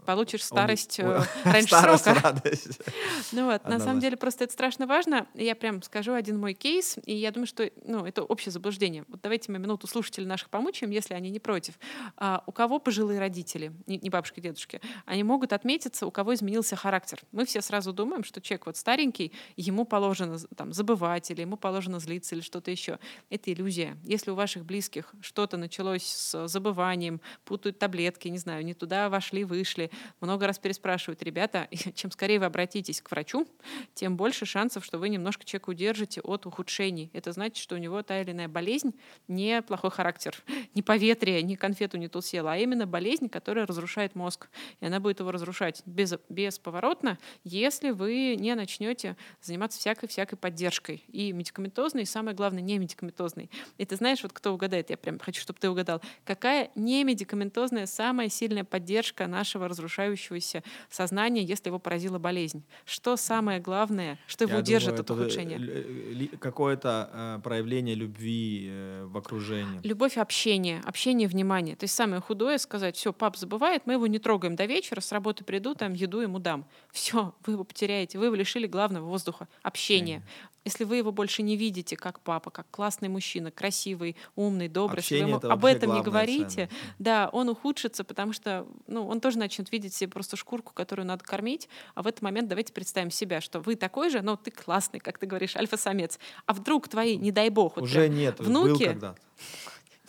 Получишь 0.06 0.44
старость 0.44 1.00
он, 1.00 1.24
раньше 1.44 1.68
старость, 1.68 2.04
срока. 2.04 2.22
Радость. 2.22 2.80
Ну 3.32 3.46
вот, 3.46 3.66
на 3.66 3.80
самом 3.80 4.00
деле 4.00 4.16
просто 4.18 4.46
это 4.46 4.54
страшно 4.54 4.88
важно. 4.88 5.28
Я 5.34 5.56
прям 5.56 5.82
скажу 5.82 6.14
один 6.14 6.40
мой 6.40 6.54
кейс, 6.54 6.98
и 7.06 7.14
я 7.14 7.32
думаю, 7.32 7.48
что 7.48 7.70
ну, 7.84 8.06
это 8.06 8.24
общее 8.24 8.52
заблуждение. 8.52 9.04
Вот 9.08 9.22
давайте 9.22 9.52
мы 9.52 9.60
минуту 9.60 9.88
слушателей 9.88 10.28
наших 10.28 10.50
помучаем, 10.50 10.92
если 10.92 11.14
они 11.14 11.30
не 11.30 11.40
против. 11.40 11.78
А, 12.16 12.44
у 12.46 12.52
кого 12.52 12.80
пожилые 12.80 13.20
родители, 13.20 13.74
не, 13.86 13.98
не 13.98 14.10
бабушки, 14.10 14.40
дедушки, 14.40 14.82
они 15.06 15.24
могут 15.24 15.54
отметиться, 15.54 16.06
у 16.06 16.12
кого 16.12 16.34
изменился 16.34 16.76
характер. 16.76 17.20
Мы 17.32 17.46
все 17.46 17.62
сразу 17.62 17.92
думаем, 17.92 18.24
что 18.24 18.42
человек 18.42 18.68
вот 18.68 18.78
старенький, 18.78 19.34
ему 19.56 19.86
положено 19.86 20.38
там 20.56 20.74
забывать, 20.74 21.30
или 21.32 21.42
ему 21.42 21.58
положено 21.58 22.00
злиться, 22.00 22.36
или 22.36 22.42
что-то 22.42 22.72
еще. 22.72 23.00
Это 23.30 23.52
иллюзия. 23.52 23.98
Если 24.04 24.32
у 24.32 24.36
ваших 24.36 24.66
близких 24.66 25.14
что-то 25.22 25.58
началось 25.58 26.06
с 26.06 26.48
забыванием, 26.48 27.22
путают 27.46 27.80
таблетки, 27.80 28.28
не 28.28 28.38
знаю, 28.38 28.64
не 28.66 28.74
туда 28.74 29.10
вошли, 29.10 29.44
вышли, 29.44 29.67
вышли, 29.68 29.92
много 30.22 30.48
раз 30.48 30.60
переспрашивают, 30.60 31.22
ребята, 31.24 31.68
чем 31.96 32.12
скорее 32.12 32.40
вы 32.40 32.46
обратитесь 32.46 33.02
к 33.02 33.12
врачу, 33.12 33.48
тем 33.94 34.16
больше 34.16 34.46
шансов, 34.46 34.86
что 34.86 34.98
вы 34.98 35.10
немножко 35.10 35.44
человека 35.46 35.70
удержите 35.70 36.22
от 36.22 36.46
ухудшений. 36.46 37.10
Это 37.14 37.32
значит, 37.32 37.58
что 37.58 37.76
у 37.76 37.78
него 37.78 38.02
та 38.04 38.22
или 38.22 38.32
иная 38.32 38.48
болезнь 38.48 38.94
не 39.28 39.62
плохой 39.62 39.92
характер, 39.92 40.36
не 40.74 40.82
поветрие, 40.82 41.42
не 41.44 41.56
конфету 41.56 41.98
не 41.98 42.08
ту 42.08 42.18
а 42.18 42.58
именно 42.58 42.88
болезнь, 42.88 43.30
которая 43.30 43.66
разрушает 43.66 44.16
мозг. 44.16 44.50
И 44.80 44.86
она 44.86 45.00
будет 45.00 45.20
его 45.20 45.32
разрушать 45.32 45.82
без, 45.86 46.16
бесповоротно, 46.30 47.18
если 47.44 47.92
вы 47.92 48.36
не 48.38 48.54
начнете 48.56 49.16
заниматься 49.42 49.80
всякой-всякой 49.80 50.38
поддержкой. 50.38 51.04
И 51.08 51.32
медикаментозной, 51.32 52.04
и 52.04 52.06
самое 52.06 52.36
главное, 52.36 52.62
не 52.62 52.80
медикаментозной. 52.80 53.50
И 53.78 53.86
ты 53.86 53.96
знаешь, 53.96 54.24
вот 54.24 54.34
кто 54.34 54.54
угадает, 54.54 54.90
я 54.90 54.98
прям 54.98 55.20
хочу, 55.20 55.42
чтобы 55.42 55.60
ты 55.60 55.70
угадал, 55.70 56.02
какая 56.26 56.72
не 56.76 57.04
медикаментозная 57.04 57.86
самая 57.86 58.30
сильная 58.30 58.64
поддержка 58.64 59.28
нашего 59.28 59.57
разрушающегося 59.66 60.64
сознания, 60.90 61.44
если 61.44 61.70
его 61.70 61.80
поразила 61.80 62.20
болезнь? 62.20 62.64
Что 62.86 63.18
самое 63.18 63.60
главное, 63.60 64.20
что 64.28 64.44
его 64.46 64.58
Я 64.58 64.62
держит 64.62 64.96
думаю, 64.96 65.02
от 65.02 65.12
ухудшения? 65.12 66.38
Какое-то 66.38 67.10
э, 67.12 67.40
проявление 67.44 67.96
любви 67.96 68.68
э, 68.70 69.06
в 69.06 69.18
окружении. 69.18 69.80
Любовь, 69.84 70.18
общение, 70.18 70.82
общение, 70.86 71.28
внимание. 71.28 71.76
То 71.76 71.86
есть 71.86 71.96
самое 71.96 72.22
худое 72.22 72.58
сказать, 72.58 72.96
все, 72.96 73.14
пап 73.14 73.38
забывает, 73.38 73.84
мы 73.86 73.94
его 73.94 74.08
не 74.08 74.20
трогаем 74.20 74.56
до 74.56 74.66
вечера, 74.66 75.02
с 75.02 75.12
работы 75.12 75.44
приду, 75.44 75.74
там 75.76 75.94
еду 75.94 76.20
ему 76.20 76.40
дам. 76.40 76.66
Все, 76.92 77.34
вы 77.46 77.54
его 77.54 77.64
потеряете, 77.64 78.20
вы 78.20 78.26
его 78.26 78.36
лишили 78.36 78.68
главного 78.68 79.06
воздуха, 79.06 79.48
общения. 79.64 80.24
Если 80.68 80.84
вы 80.84 80.98
его 80.98 81.14
больше 81.14 81.44
не 81.44 81.56
видите 81.56 81.96
как 81.96 82.20
папа, 82.20 82.52
как 82.52 82.68
классный 82.72 83.08
мужчина, 83.08 83.52
красивый, 83.52 84.18
умный, 84.36 84.68
добрый, 84.68 85.00
Общение 85.00 85.28
если 85.28 85.40
вы 85.40 85.46
ему 85.46 85.54
об 85.54 85.64
этом 85.64 85.94
не 85.94 86.02
говорите, 86.02 86.68
ценность. 86.68 86.72
да, 87.00 87.30
он 87.32 87.48
ухудшится, 87.48 88.04
потому 88.04 88.34
что 88.34 88.68
ну, 88.86 89.08
он 89.08 89.22
тоже 89.22 89.38
начнет 89.38 89.72
видеть 89.72 89.94
себе 89.94 90.10
просто 90.10 90.36
шкурку, 90.36 90.74
которую 90.74 91.06
надо 91.06 91.24
кормить. 91.24 91.70
А 91.96 92.04
в 92.04 92.08
этот 92.08 92.22
момент 92.22 92.50
давайте 92.50 92.74
представим 92.74 93.12
себя, 93.12 93.40
что 93.40 93.62
вы 93.62 93.76
такой 93.76 94.10
же, 94.10 94.22
но 94.22 94.36
ты 94.36 94.52
классный, 94.52 95.00
как 95.00 95.20
ты 95.20 95.26
говоришь, 95.26 95.56
альфа-самец. 95.56 96.20
А 96.46 96.54
вдруг 96.54 96.90
твои, 96.90 97.16
не 97.16 97.32
дай 97.32 97.50
бог, 97.50 97.78
вот 97.78 97.86
уже 97.86 98.10
нет, 98.10 98.38
внуки, 98.42 98.68
был 98.68 98.78
когда-то 98.80 99.22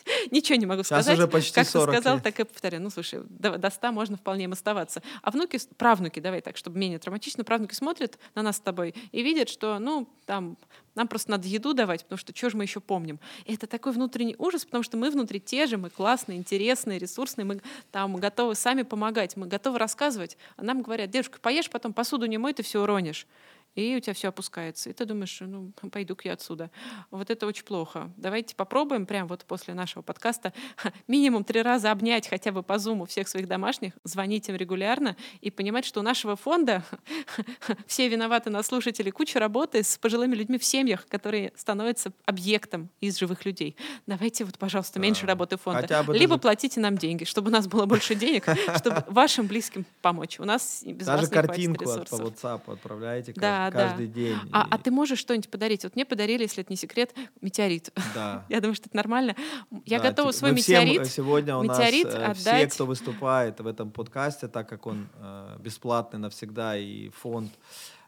Ничего 0.30 0.56
не 0.56 0.66
могу 0.66 0.82
Сейчас 0.82 1.04
сказать. 1.04 1.18
уже 1.18 1.28
почти 1.28 1.54
как 1.54 1.68
40 1.68 1.86
ты 1.88 2.00
сказал, 2.00 2.16
лет. 2.16 2.24
так 2.24 2.40
и 2.40 2.44
повторяю. 2.44 2.82
Ну, 2.82 2.90
слушай, 2.90 3.20
до, 3.28 3.58
до 3.58 3.70
100 3.70 3.92
можно 3.92 4.16
вполне 4.16 4.44
им 4.44 4.52
оставаться. 4.52 5.02
А 5.22 5.30
внуки, 5.30 5.58
правнуки, 5.76 6.20
давай 6.20 6.40
так, 6.40 6.56
чтобы 6.56 6.78
менее 6.78 6.98
травматично, 6.98 7.44
правнуки 7.44 7.74
смотрят 7.74 8.18
на 8.34 8.42
нас 8.42 8.56
с 8.56 8.60
тобой 8.60 8.94
и 9.12 9.22
видят, 9.22 9.48
что, 9.48 9.78
ну, 9.78 10.08
там, 10.26 10.56
нам 10.94 11.08
просто 11.08 11.30
надо 11.30 11.46
еду 11.46 11.74
давать, 11.74 12.02
потому 12.04 12.18
что 12.18 12.34
что 12.34 12.50
же 12.50 12.56
мы 12.56 12.64
еще 12.64 12.80
помним? 12.80 13.20
И 13.44 13.54
это 13.54 13.66
такой 13.66 13.92
внутренний 13.92 14.36
ужас, 14.38 14.64
потому 14.64 14.82
что 14.82 14.96
мы 14.96 15.10
внутри 15.10 15.40
те 15.40 15.66
же, 15.66 15.76
мы 15.76 15.90
классные, 15.90 16.38
интересные, 16.38 16.98
ресурсные, 16.98 17.44
мы 17.44 17.60
там 17.92 18.16
готовы 18.16 18.54
сами 18.54 18.82
помогать, 18.82 19.36
мы 19.36 19.46
готовы 19.46 19.78
рассказывать. 19.78 20.36
А 20.56 20.62
нам 20.62 20.82
говорят, 20.82 21.10
девушка, 21.10 21.38
поешь, 21.40 21.70
потом 21.70 21.92
посуду 21.92 22.26
не 22.26 22.38
мой, 22.38 22.52
ты 22.52 22.62
все 22.62 22.82
уронишь 22.82 23.26
и 23.74 23.96
у 23.96 24.00
тебя 24.00 24.14
все 24.14 24.28
опускается. 24.28 24.90
И 24.90 24.92
ты 24.92 25.04
думаешь, 25.04 25.38
ну, 25.40 25.72
пойду-ка 25.92 26.28
я 26.28 26.34
отсюда. 26.34 26.70
Вот 27.10 27.30
это 27.30 27.46
очень 27.46 27.64
плохо. 27.64 28.10
Давайте 28.16 28.54
попробуем 28.56 29.06
прямо 29.06 29.28
вот 29.28 29.44
после 29.44 29.74
нашего 29.74 30.02
подкаста 30.02 30.52
минимум 31.08 31.44
три 31.44 31.62
раза 31.62 31.90
обнять 31.90 32.28
хотя 32.28 32.52
бы 32.52 32.62
по 32.62 32.78
зуму 32.78 33.06
всех 33.06 33.28
своих 33.28 33.46
домашних, 33.46 33.92
звонить 34.04 34.48
им 34.48 34.56
регулярно 34.56 35.16
и 35.40 35.50
понимать, 35.50 35.84
что 35.84 36.00
у 36.00 36.02
нашего 36.02 36.36
фонда 36.36 36.84
все 37.86 38.08
виноваты 38.08 38.50
на 38.50 38.62
слушатели, 38.62 39.10
куча 39.10 39.38
работы 39.38 39.82
с 39.82 39.98
пожилыми 39.98 40.34
людьми 40.34 40.58
в 40.58 40.64
семьях, 40.64 41.06
которые 41.06 41.52
становятся 41.56 42.12
объектом 42.24 42.88
из 43.00 43.18
живых 43.18 43.44
людей. 43.44 43.76
Давайте 44.06 44.44
вот, 44.44 44.58
пожалуйста, 44.58 44.98
меньше 44.98 45.26
работы 45.26 45.56
фонда. 45.56 46.04
Либо 46.08 46.34
даже... 46.34 46.40
платите 46.40 46.80
нам 46.80 46.96
деньги, 46.98 47.24
чтобы 47.24 47.48
у 47.48 47.52
нас 47.52 47.66
было 47.66 47.86
больше 47.86 48.14
денег, 48.14 48.46
чтобы 48.76 49.04
вашим 49.06 49.46
близким 49.46 49.84
помочь. 50.02 50.40
У 50.40 50.44
нас 50.44 50.82
без 50.84 51.06
Даже 51.06 51.22
вас 51.22 51.30
картинку 51.30 51.88
от, 51.88 52.08
по 52.08 52.14
WhatsApp 52.16 52.72
отправляете. 52.72 53.32
Да, 53.36 53.57
каждый 53.72 54.06
да. 54.06 54.12
день. 54.12 54.36
А, 54.52 54.66
а 54.70 54.78
ты 54.78 54.90
можешь 54.90 55.18
что-нибудь 55.18 55.50
подарить? 55.50 55.84
Вот 55.84 55.94
мне 55.94 56.04
подарили, 56.04 56.42
если 56.42 56.62
это 56.62 56.72
не 56.72 56.76
секрет, 56.76 57.14
метеорит. 57.40 57.92
Да. 58.14 58.44
Я 58.48 58.60
думаю, 58.60 58.74
что 58.74 58.86
это 58.86 58.96
нормально. 58.96 59.34
Я 59.84 59.98
да, 59.98 60.10
готова 60.10 60.32
типа, 60.32 60.38
свой 60.38 60.52
метеорит. 60.52 61.06
Сегодня 61.06 61.56
у 61.56 61.62
метеорит 61.62 62.04
нас 62.04 62.38
отдать... 62.38 62.38
все, 62.38 62.66
кто 62.68 62.86
выступает 62.86 63.60
в 63.60 63.66
этом 63.66 63.90
подкасте, 63.90 64.48
так 64.48 64.68
как 64.68 64.86
он 64.86 65.08
э, 65.14 65.56
бесплатный 65.60 66.18
навсегда 66.18 66.76
и 66.76 67.08
фонд 67.10 67.52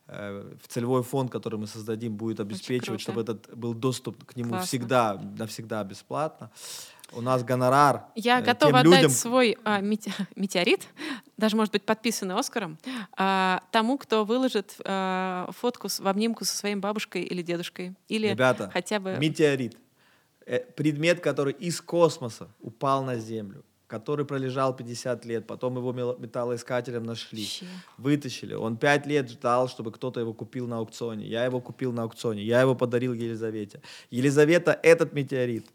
э, 0.06 0.54
в 0.62 0.68
целевой 0.68 1.02
фонд, 1.02 1.30
который 1.30 1.58
мы 1.58 1.66
создадим, 1.66 2.16
будет 2.16 2.40
обеспечивать, 2.40 3.00
чтобы 3.00 3.22
этот 3.22 3.54
был 3.54 3.74
доступ 3.74 4.24
к 4.24 4.36
нему 4.36 4.50
Классно. 4.50 4.66
всегда, 4.66 5.20
навсегда 5.38 5.84
бесплатно. 5.84 6.50
У 7.12 7.20
нас 7.20 7.42
гонорар. 7.42 8.04
Я 8.14 8.40
э, 8.40 8.42
готова 8.42 8.80
отдать 8.80 9.02
людям... 9.02 9.10
свой 9.10 9.56
а, 9.64 9.80
метеорит, 10.36 10.86
даже 11.36 11.56
может 11.56 11.72
быть 11.72 11.84
подписанный 11.84 12.34
Оскаром, 12.34 12.78
а, 13.16 13.62
тому, 13.72 13.98
кто 13.98 14.24
выложит 14.24 14.76
а, 14.84 15.50
фотку 15.52 15.88
в 15.88 16.06
обнимку 16.06 16.44
со 16.44 16.56
своей 16.56 16.76
бабушкой 16.76 17.22
или 17.22 17.42
дедушкой. 17.42 17.94
Или 18.08 18.28
Ребята, 18.28 18.70
хотя 18.72 19.00
бы... 19.00 19.16
метеорит. 19.18 19.76
Э, 20.46 20.58
предмет, 20.58 21.20
который 21.20 21.52
из 21.52 21.80
космоса 21.80 22.48
упал 22.60 23.04
на 23.04 23.18
Землю. 23.18 23.64
который 23.86 24.24
пролежал 24.24 24.76
50 24.76 25.24
лет, 25.24 25.46
потом 25.48 25.76
его 25.76 25.92
металлоискателем 25.92 27.02
нашли, 27.02 27.42
Вообще. 27.42 27.66
вытащили. 27.98 28.54
Он 28.54 28.76
5 28.76 29.06
лет 29.06 29.28
ждал, 29.28 29.68
чтобы 29.68 29.90
кто-то 29.90 30.20
его 30.20 30.32
купил 30.32 30.68
на 30.68 30.76
аукционе. 30.76 31.26
Я 31.26 31.44
его 31.44 31.60
купил 31.60 31.92
на 31.92 32.04
аукционе, 32.04 32.44
я 32.44 32.60
его 32.60 32.76
подарил 32.76 33.14
Елизавете. 33.14 33.82
Елизавета 34.10 34.78
этот 34.84 35.12
метеорит, 35.12 35.66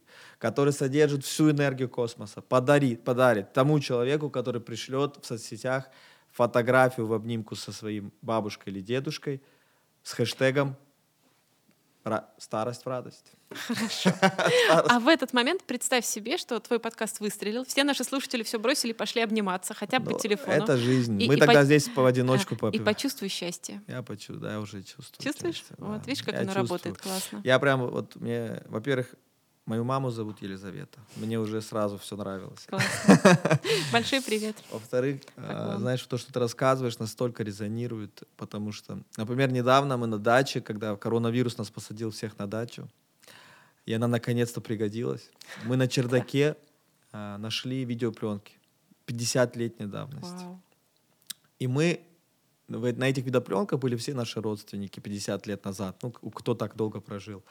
который 0.46 0.74
содержит 0.74 1.26
всю 1.26 1.50
энергию 1.50 1.90
космоса, 1.90 2.40
подарит, 2.40 3.04
подарит 3.04 3.52
тому 3.52 3.80
человеку, 3.80 4.30
который 4.30 4.62
пришлет 4.62 5.18
в 5.20 5.26
соцсетях 5.26 5.90
фотографию 6.32 7.08
в 7.08 7.14
обнимку 7.14 7.56
со 7.56 7.72
своим 7.72 8.12
бабушкой 8.22 8.72
или 8.72 8.80
дедушкой 8.82 9.42
с 10.04 10.12
хэштегом 10.14 10.76
«Ра- 12.04 12.26
«Старость 12.38 12.86
в 12.86 12.88
радость». 12.88 13.32
А 14.88 15.00
в 15.00 15.08
этот 15.08 15.34
момент 15.34 15.64
представь 15.64 16.06
себе, 16.06 16.38
что 16.38 16.60
твой 16.60 16.80
подкаст 16.80 17.20
выстрелил, 17.22 17.66
все 17.66 17.84
наши 17.84 18.04
слушатели 18.04 18.44
все 18.44 18.60
бросили, 18.60 18.92
пошли 18.94 19.24
обниматься, 19.24 19.74
хотя 19.74 19.98
бы 19.98 20.12
Ну, 20.12 20.18
по 20.18 20.22
телефону. 20.22 20.52
Это 20.64 20.78
жизнь. 20.78 21.20
И- 21.24 21.28
Мы 21.28 21.38
и 21.38 21.40
тогда 21.40 21.62
по- 21.62 21.64
здесь 21.64 21.90
по 21.90 22.06
одиночку 22.06 22.56
А, 22.62 22.70
И 22.70 22.78
почувствуй 22.80 23.30
счастье. 23.30 23.82
Я 23.88 24.04
почувствую, 24.04 24.42
да, 24.42 24.52
я 24.54 24.60
уже 24.60 24.84
чувствую. 24.84 25.24
Чувствуешь? 25.24 25.56
счастье, 25.56 25.76
Вот, 25.80 26.06
видишь, 26.06 26.22
как 26.22 26.36
Я 26.36 26.42
оно 26.42 26.54
работает 26.54 27.00
классно. 27.00 27.42
Я 27.44 27.58
прям 27.58 27.88
вот 27.90 28.16
мне, 28.18 28.62
во-первых, 28.68 29.16
мою 29.66 29.84
маму 29.84 30.12
зовут 30.12 30.42
Елизавета. 30.42 31.00
Мне 31.16 31.40
уже 31.40 31.62
сразу 31.62 31.98
все 31.98 32.16
нравилось. 32.16 32.66
Классно. 32.68 33.60
Большой 33.92 34.22
привет. 34.22 34.56
Во-вторых, 34.72 35.22
э, 35.38 35.76
знаешь, 35.80 36.02
то, 36.04 36.18
что 36.18 36.32
ты 36.32 36.40
рассказываешь, 36.40 37.00
настолько 37.00 37.44
резонирует, 37.44 38.24
потому 38.38 38.72
что, 38.72 39.00
например, 39.18 39.52
недавно 39.52 39.98
мы 39.98 40.08
на 40.08 40.20
даче, 40.20 40.62
когда 40.62 40.96
коронавирус 40.96 41.58
нас 41.58 41.70
посадил 41.70 42.12
всех 42.12 42.38
на 42.38 42.48
дачу, 42.48 42.88
и 43.86 43.94
она 43.94 44.08
наконец-то 44.08 44.62
пригодилась, 44.62 45.32
мы 45.64 45.78
на 45.78 45.88
чердаке 45.88 46.56
э, 47.12 47.38
нашли 47.38 47.86
видеопленки 47.86 48.54
50-летней 49.08 49.88
давности. 49.88 50.44
Вау. 50.44 50.62
И 51.60 51.68
мы 51.68 52.02
на 52.68 53.10
этих 53.10 53.26
видеопленках 53.26 53.80
были 53.80 53.96
все 53.96 54.14
наши 54.14 54.42
родственники 54.42 55.00
50 55.00 55.48
лет 55.48 55.66
назад, 55.66 55.98
ну, 56.02 56.12
кто 56.12 56.56
так 56.56 56.76
долго 56.76 57.00
прожил. 57.00 57.44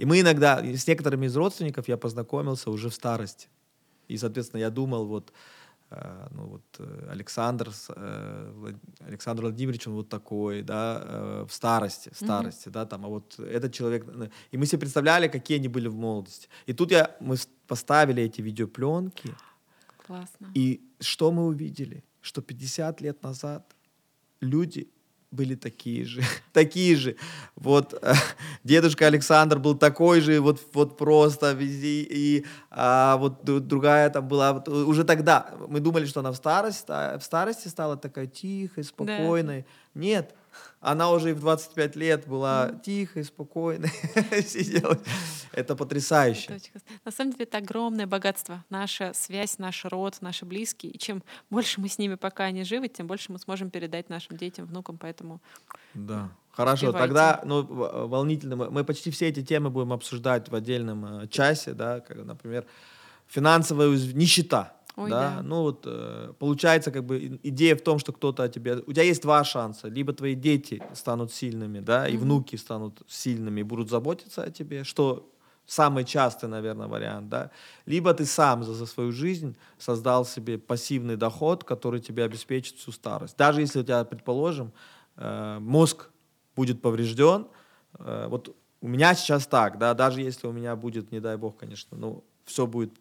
И 0.00 0.06
мы 0.06 0.20
иногда, 0.20 0.62
с 0.64 0.86
некоторыми 0.88 1.26
из 1.26 1.36
родственников 1.36 1.88
я 1.88 1.96
познакомился 1.96 2.70
уже 2.70 2.88
в 2.88 2.94
старости. 2.94 3.48
И, 4.08 4.16
соответственно, 4.18 4.60
я 4.60 4.70
думал, 4.70 5.06
вот, 5.06 5.32
э, 5.90 6.28
ну, 6.30 6.46
вот 6.46 6.62
э, 6.78 7.08
Александр, 7.12 7.70
э, 7.96 8.72
Александр 9.08 9.42
Владимирович, 9.42 9.86
он 9.88 9.94
вот 9.94 10.08
такой, 10.08 10.62
да, 10.62 11.44
в 11.46 11.52
старости, 11.52 12.10
в 12.12 12.16
старости, 12.16 12.70
да, 12.70 12.86
там, 12.86 13.04
а 13.04 13.08
вот 13.08 13.38
этот 13.38 13.74
человек... 13.74 14.06
э, 14.08 14.28
И 14.52 14.56
мы 14.58 14.66
себе 14.66 14.78
представляли, 14.78 15.28
какие 15.28 15.58
они 15.58 15.68
были 15.68 15.88
в 15.88 15.94
молодости. 15.94 16.48
И 16.68 16.72
тут 16.72 16.92
я, 16.92 17.14
мы 17.20 17.36
поставили 17.66 18.22
эти 18.22 18.40
видеопленки, 18.42 19.34
Классно. 20.06 20.50
и 20.54 20.80
что 21.00 21.30
мы 21.30 21.44
увидели? 21.46 22.02
Что 22.22 22.40
50 22.40 23.02
лет 23.02 23.22
назад 23.22 23.76
люди 24.40 24.88
были 25.30 25.54
такие 25.54 26.04
же, 26.04 26.22
такие 26.52 26.96
же. 26.96 27.16
Вот 27.56 27.94
э, 28.02 28.14
дедушка 28.64 29.06
Александр 29.06 29.58
был 29.58 29.76
такой 29.76 30.20
же, 30.20 30.40
вот, 30.40 30.60
вот 30.72 30.96
просто 30.96 31.52
везде, 31.52 32.02
и 32.02 32.44
а, 32.70 33.16
вот 33.16 33.44
другая 33.44 34.10
там 34.10 34.26
была, 34.28 34.52
вот, 34.54 34.68
э, 34.68 34.70
уже 34.70 35.04
тогда 35.04 35.54
мы 35.68 35.80
думали, 35.80 36.06
что 36.06 36.20
она 36.20 36.32
в 36.32 36.36
старости, 36.36 36.86
в 36.88 37.22
старости 37.22 37.68
стала 37.68 37.96
такая 37.96 38.26
тихой, 38.26 38.84
спокойной. 38.84 39.66
Нет, 39.94 40.34
она 40.80 41.10
уже 41.10 41.30
и 41.30 41.32
в 41.34 41.40
25 41.40 41.96
лет 41.96 42.26
была 42.26 42.70
тихой, 42.82 43.24
спокойной, 43.24 43.88
сидела. 44.46 44.98
Это 45.52 45.76
потрясающе. 45.76 46.58
На 47.04 47.10
самом 47.12 47.32
деле 47.32 47.44
это 47.44 47.58
огромное 47.58 48.06
богатство. 48.06 48.64
Наша 48.70 49.12
связь, 49.14 49.58
наш 49.58 49.84
род, 49.84 50.16
наши 50.20 50.46
близкие. 50.46 50.92
И 50.92 50.98
чем 50.98 51.22
больше 51.50 51.80
мы 51.80 51.88
с 51.88 51.98
ними 51.98 52.14
пока 52.14 52.44
они 52.44 52.64
живы, 52.64 52.88
тем 52.88 53.06
больше 53.06 53.32
мы 53.32 53.38
сможем 53.38 53.68
передать 53.70 54.08
нашим 54.08 54.36
детям, 54.36 54.66
внукам. 54.66 54.96
Поэтому 54.96 55.40
Да. 55.94 56.30
Хорошо, 56.52 56.88
Успевайте. 56.88 57.06
тогда, 57.08 57.40
ну, 57.44 57.62
в- 57.62 58.06
волнительно, 58.08 58.56
мы, 58.56 58.70
мы 58.70 58.84
почти 58.84 59.10
все 59.10 59.28
эти 59.28 59.42
темы 59.42 59.70
будем 59.70 59.92
обсуждать 59.92 60.48
в 60.48 60.54
отдельном 60.54 61.22
э, 61.22 61.28
часе, 61.28 61.72
да, 61.74 62.00
как, 62.00 62.16
например, 62.24 62.66
финансовая 63.28 63.88
нищета. 63.88 64.74
Ой, 64.96 65.10
да? 65.10 65.36
да. 65.36 65.42
ну 65.42 65.62
вот 65.62 65.84
э, 65.86 66.32
получается 66.38 66.90
как 66.90 67.04
бы 67.04 67.38
идея 67.42 67.76
в 67.76 67.82
том, 67.82 67.98
что 67.98 68.12
кто-то 68.12 68.42
о 68.42 68.48
тебе, 68.48 68.76
у 68.86 68.92
тебя 68.92 69.02
есть 69.02 69.22
два 69.22 69.44
шанса, 69.44 69.88
либо 69.88 70.12
твои 70.12 70.34
дети 70.34 70.82
станут 70.94 71.32
сильными, 71.32 71.80
да, 71.80 72.08
и 72.08 72.12
Мгм. 72.16 72.24
внуки 72.24 72.56
станут 72.56 73.02
сильными 73.08 73.60
и 73.60 73.62
будут 73.62 73.90
заботиться 73.90 74.42
о 74.42 74.50
тебе, 74.50 74.84
что 74.84 75.30
самый 75.66 76.04
частый, 76.04 76.48
наверное, 76.48 76.88
вариант, 76.88 77.28
да, 77.28 77.50
либо 77.86 78.12
ты 78.12 78.26
сам 78.26 78.64
за, 78.64 78.74
за 78.74 78.86
свою 78.86 79.12
жизнь 79.12 79.56
создал 79.78 80.24
себе 80.24 80.58
пассивный 80.58 81.16
доход, 81.16 81.64
который 81.64 82.00
тебе 82.00 82.24
обеспечит 82.24 82.76
всю 82.76 82.92
старость. 82.92 83.36
Даже 83.36 83.60
если 83.60 83.80
у 83.80 83.82
тебя, 83.84 84.04
предположим, 84.04 84.72
э, 85.16 85.58
мозг 85.60 86.10
будет 86.56 86.82
поврежден, 86.82 87.46
э, 87.98 88.26
вот 88.28 88.56
у 88.80 88.88
меня 88.88 89.14
сейчас 89.14 89.46
так, 89.46 89.78
да, 89.78 89.94
даже 89.94 90.22
если 90.22 90.48
у 90.48 90.52
меня 90.52 90.74
будет, 90.74 91.12
не 91.12 91.20
дай 91.20 91.36
бог, 91.36 91.56
конечно, 91.56 91.96
ну, 91.96 92.24
все 92.44 92.66
будет 92.66 92.92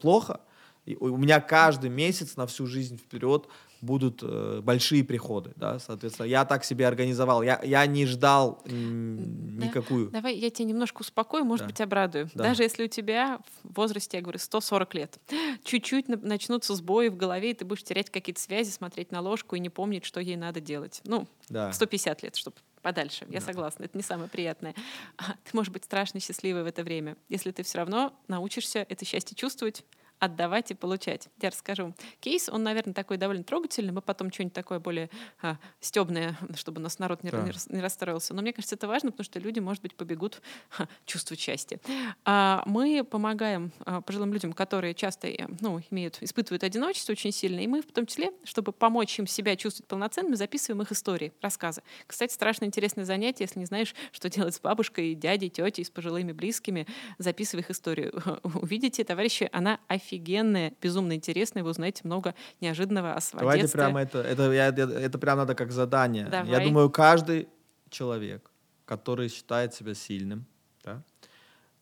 плохо, 0.00 0.40
и 0.84 0.96
у 0.96 1.16
меня 1.16 1.40
каждый 1.40 1.90
месяц 1.90 2.36
на 2.36 2.46
всю 2.46 2.66
жизнь 2.66 2.96
вперед 2.98 3.46
будут 3.80 4.20
э, 4.22 4.60
большие 4.62 5.02
приходы, 5.02 5.52
да, 5.56 5.78
соответственно, 5.80 6.26
я 6.26 6.44
так 6.44 6.64
себе 6.64 6.86
организовал, 6.86 7.42
я, 7.42 7.60
я 7.64 7.84
не 7.86 8.06
ждал 8.06 8.62
м, 8.66 9.58
Да. 9.58 9.66
никакую. 9.66 10.10
давай 10.10 10.36
я 10.36 10.50
тебя 10.50 10.66
немножко 10.68 11.00
успокою, 11.02 11.44
может 11.44 11.66
Да. 11.66 11.70
быть, 11.70 11.80
обрадую. 11.80 12.30
Да. 12.34 12.44
Даже 12.44 12.62
если 12.62 12.84
у 12.84 12.88
тебя 12.88 13.40
в 13.64 13.74
возрасте, 13.76 14.18
я 14.18 14.22
говорю, 14.22 14.38
140 14.38 14.94
лет, 14.94 15.18
чуть-чуть 15.64 16.08
на- 16.08 16.16
начнутся 16.16 16.74
сбои 16.76 17.08
в 17.08 17.16
голове, 17.16 17.50
и 17.50 17.54
ты 17.54 17.64
будешь 17.64 17.82
терять 17.82 18.08
какие-то 18.10 18.40
связи, 18.40 18.70
смотреть 18.70 19.10
на 19.10 19.20
ложку 19.20 19.56
и 19.56 19.60
не 19.60 19.68
помнить, 19.68 20.04
что 20.04 20.20
ей 20.20 20.36
надо 20.36 20.60
делать. 20.60 21.00
Ну, 21.04 21.26
Да. 21.48 21.70
в 21.70 21.74
150 21.74 22.22
лет, 22.22 22.36
чтобы 22.36 22.56
подальше. 22.82 23.26
Я 23.30 23.40
Да. 23.40 23.46
согласна, 23.46 23.84
это 23.84 23.96
не 23.96 24.02
самое 24.04 24.28
приятное. 24.28 24.74
А 25.16 25.32
Ты 25.44 25.50
можешь 25.54 25.72
быть 25.72 25.84
страшно 25.84 26.20
счастливой 26.20 26.62
в 26.62 26.66
это 26.66 26.82
время, 26.84 27.16
если 27.28 27.50
ты 27.50 27.62
все 27.64 27.78
равно 27.78 28.12
научишься 28.28 28.86
это 28.88 29.04
счастье 29.04 29.36
чувствовать, 29.36 29.84
отдавать 30.22 30.70
и 30.70 30.74
получать. 30.74 31.28
Я 31.40 31.50
расскажу. 31.50 31.94
Кейс, 32.20 32.48
он, 32.48 32.62
наверное, 32.62 32.94
такой 32.94 33.16
довольно 33.16 33.42
трогательный. 33.42 33.92
Мы 33.92 34.02
потом 34.02 34.32
что-нибудь 34.32 34.54
такое 34.54 34.78
более 34.78 35.10
а, 35.42 35.56
стебное, 35.80 36.38
чтобы 36.54 36.80
нас 36.80 37.00
народ 37.00 37.24
не, 37.24 37.30
Да. 37.30 37.42
не 37.42 37.50
рас- 37.50 37.68
не 37.68 37.80
расстроился. 37.80 38.32
Но 38.32 38.40
мне 38.40 38.52
кажется, 38.52 38.76
это 38.76 38.86
важно, 38.86 39.10
потому 39.10 39.24
что 39.24 39.40
люди, 39.40 39.58
может 39.58 39.82
быть, 39.82 39.96
побегут 39.96 40.40
ха, 40.68 40.86
чувствовать 41.06 41.40
счастье. 41.40 41.80
А, 42.24 42.62
мы 42.66 43.02
помогаем 43.02 43.72
а, 43.84 44.00
пожилым 44.00 44.32
людям, 44.32 44.52
которые 44.52 44.94
часто 44.94 45.26
э, 45.26 45.48
ну, 45.60 45.80
имеют, 45.90 46.18
испытывают 46.20 46.62
одиночество 46.62 47.12
очень 47.12 47.32
сильно, 47.32 47.58
и 47.58 47.66
мы 47.66 47.82
в 47.82 47.90
том 47.90 48.06
числе, 48.06 48.30
чтобы 48.44 48.70
помочь 48.70 49.18
им 49.18 49.26
себя 49.26 49.56
чувствовать 49.56 49.88
полноценными, 49.88 50.36
записываем 50.36 50.82
их 50.82 50.92
истории, 50.92 51.32
рассказы. 51.40 51.82
Кстати, 52.06 52.32
страшно 52.32 52.64
интересное 52.66 53.04
занятие, 53.04 53.44
если 53.44 53.58
не 53.58 53.66
знаешь, 53.66 53.92
что 54.12 54.30
делать 54.30 54.54
с 54.54 54.60
бабушкой, 54.60 55.14
дядей, 55.16 55.48
тетей, 55.50 55.84
с 55.84 55.90
пожилыми 55.90 56.30
близкими, 56.30 56.86
записывай 57.18 57.62
их 57.62 57.70
историю. 57.72 58.22
Увидите, 58.54 59.02
товарищи, 59.02 59.48
она 59.52 59.80
офигенная, 59.88 60.11
безумно 60.18 61.14
интересная, 61.14 61.62
вы 61.62 61.70
узнаете 61.70 62.02
много 62.04 62.34
неожиданного 62.60 63.14
о 63.14 63.20
своем 63.20 63.40
Давайте 63.42 63.62
детстве. 63.62 63.78
прямо 63.80 64.00
это, 64.02 64.18
это, 64.18 64.52
я- 64.52 64.68
это, 64.68 64.82
это 64.82 65.18
прям 65.18 65.38
надо 65.38 65.54
как 65.54 65.72
задание. 65.72 66.24
Я 66.24 66.30
Давай. 66.44 66.64
думаю, 66.64 66.90
каждый 66.90 67.48
человек, 67.90 68.50
который 68.84 69.28
считает 69.28 69.74
себя 69.74 69.94
сильным, 69.94 70.46
да, 70.84 71.02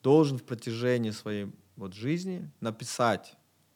должен 0.03 0.39
в 0.39 0.45
протяжении 0.45 1.11
своей 1.11 1.51
вот 1.76 1.95
жизни 1.95 2.51
написать, 2.61 3.35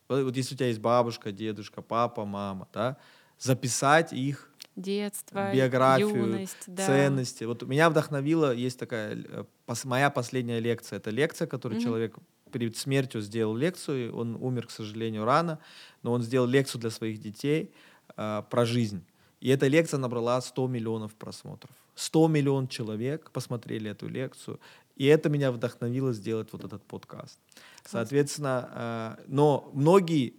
вот 0.08 0.22
вот 0.24 0.36
если 0.36 0.54
у 0.54 0.58
тебя 0.58 0.68
есть 0.68 0.80
бабушка, 0.80 1.32
дедушка, 1.32 1.80
папа, 1.82 2.24
мама, 2.24 2.68
да, 2.72 2.96
записать 3.38 4.12
их 4.12 4.50
Детство, 4.76 5.50
биографию, 5.52 6.08
юность, 6.16 6.64
да. 6.66 6.86
ценности. 6.86 7.44
Вот 7.44 7.62
меня 7.62 7.88
вдохновила, 7.90 8.52
есть 8.52 8.78
такая, 8.78 9.14
э, 9.16 9.44
пос- 9.66 9.86
моя 9.86 10.10
последняя 10.10 10.60
лекция. 10.60 10.98
Это 10.98 11.10
лекция, 11.10 11.46
которую 11.46 11.78
Мгм. 11.78 11.84
человек 11.84 12.16
перед 12.54 12.76
смертью 12.76 13.20
сделал 13.20 13.56
лекцию. 13.56 14.16
Он 14.16 14.36
умер, 14.36 14.68
к 14.68 14.70
сожалению, 14.70 15.24
рано, 15.24 15.58
но 16.04 16.12
он 16.12 16.22
сделал 16.22 16.46
лекцию 16.46 16.80
для 16.80 16.90
своих 16.90 17.20
детей 17.20 17.72
э, 18.16 18.42
про 18.48 18.64
жизнь. 18.64 19.04
И 19.40 19.48
эта 19.48 19.66
лекция 19.66 19.98
набрала 19.98 20.40
100 20.40 20.68
миллионов 20.68 21.14
просмотров. 21.14 21.74
100 21.96 22.28
миллионов 22.28 22.70
человек 22.70 23.32
посмотрели 23.32 23.90
эту 23.90 24.08
лекцию. 24.08 24.60
И 24.94 25.06
это 25.06 25.28
меня 25.28 25.50
вдохновило 25.50 26.12
сделать 26.12 26.48
вот 26.52 26.64
этот 26.64 26.84
подкаст. 26.84 27.40
Соответственно, 27.84 29.16
э, 29.18 29.24
но 29.26 29.68
многие 29.74 30.34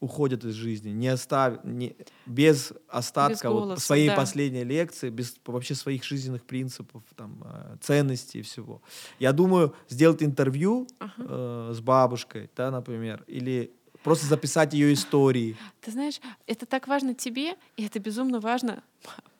уходят 0.00 0.44
из 0.44 0.54
жизни, 0.54 0.90
не 0.90 1.08
оставив, 1.08 1.62
не, 1.62 1.94
без 2.26 2.72
остатка 2.88 3.50
вот 3.50 3.66
голоса, 3.66 3.82
своей 3.82 4.08
да. 4.08 4.16
последней 4.16 4.64
лекции, 4.64 5.10
без 5.10 5.36
вообще 5.44 5.74
своих 5.74 6.04
жизненных 6.04 6.44
принципов, 6.44 7.02
там, 7.16 7.42
э, 7.44 7.76
ценностей 7.80 8.40
и 8.40 8.42
всего. 8.42 8.80
Я 9.18 9.32
думаю, 9.32 9.74
сделать 9.88 10.22
интервью 10.22 10.88
Ага. 10.98 11.12
э, 11.18 11.72
с 11.74 11.80
бабушкой, 11.80 12.50
да, 12.56 12.70
например, 12.70 13.24
или 13.26 13.72
просто 14.02 14.26
записать 14.26 14.72
ее 14.72 14.94
истории. 14.94 15.56
Ты 15.82 15.90
знаешь, 15.90 16.20
это 16.46 16.64
так 16.64 16.88
важно 16.88 17.14
тебе, 17.14 17.56
и 17.76 17.84
это 17.84 17.98
безумно 17.98 18.40
важно 18.40 18.82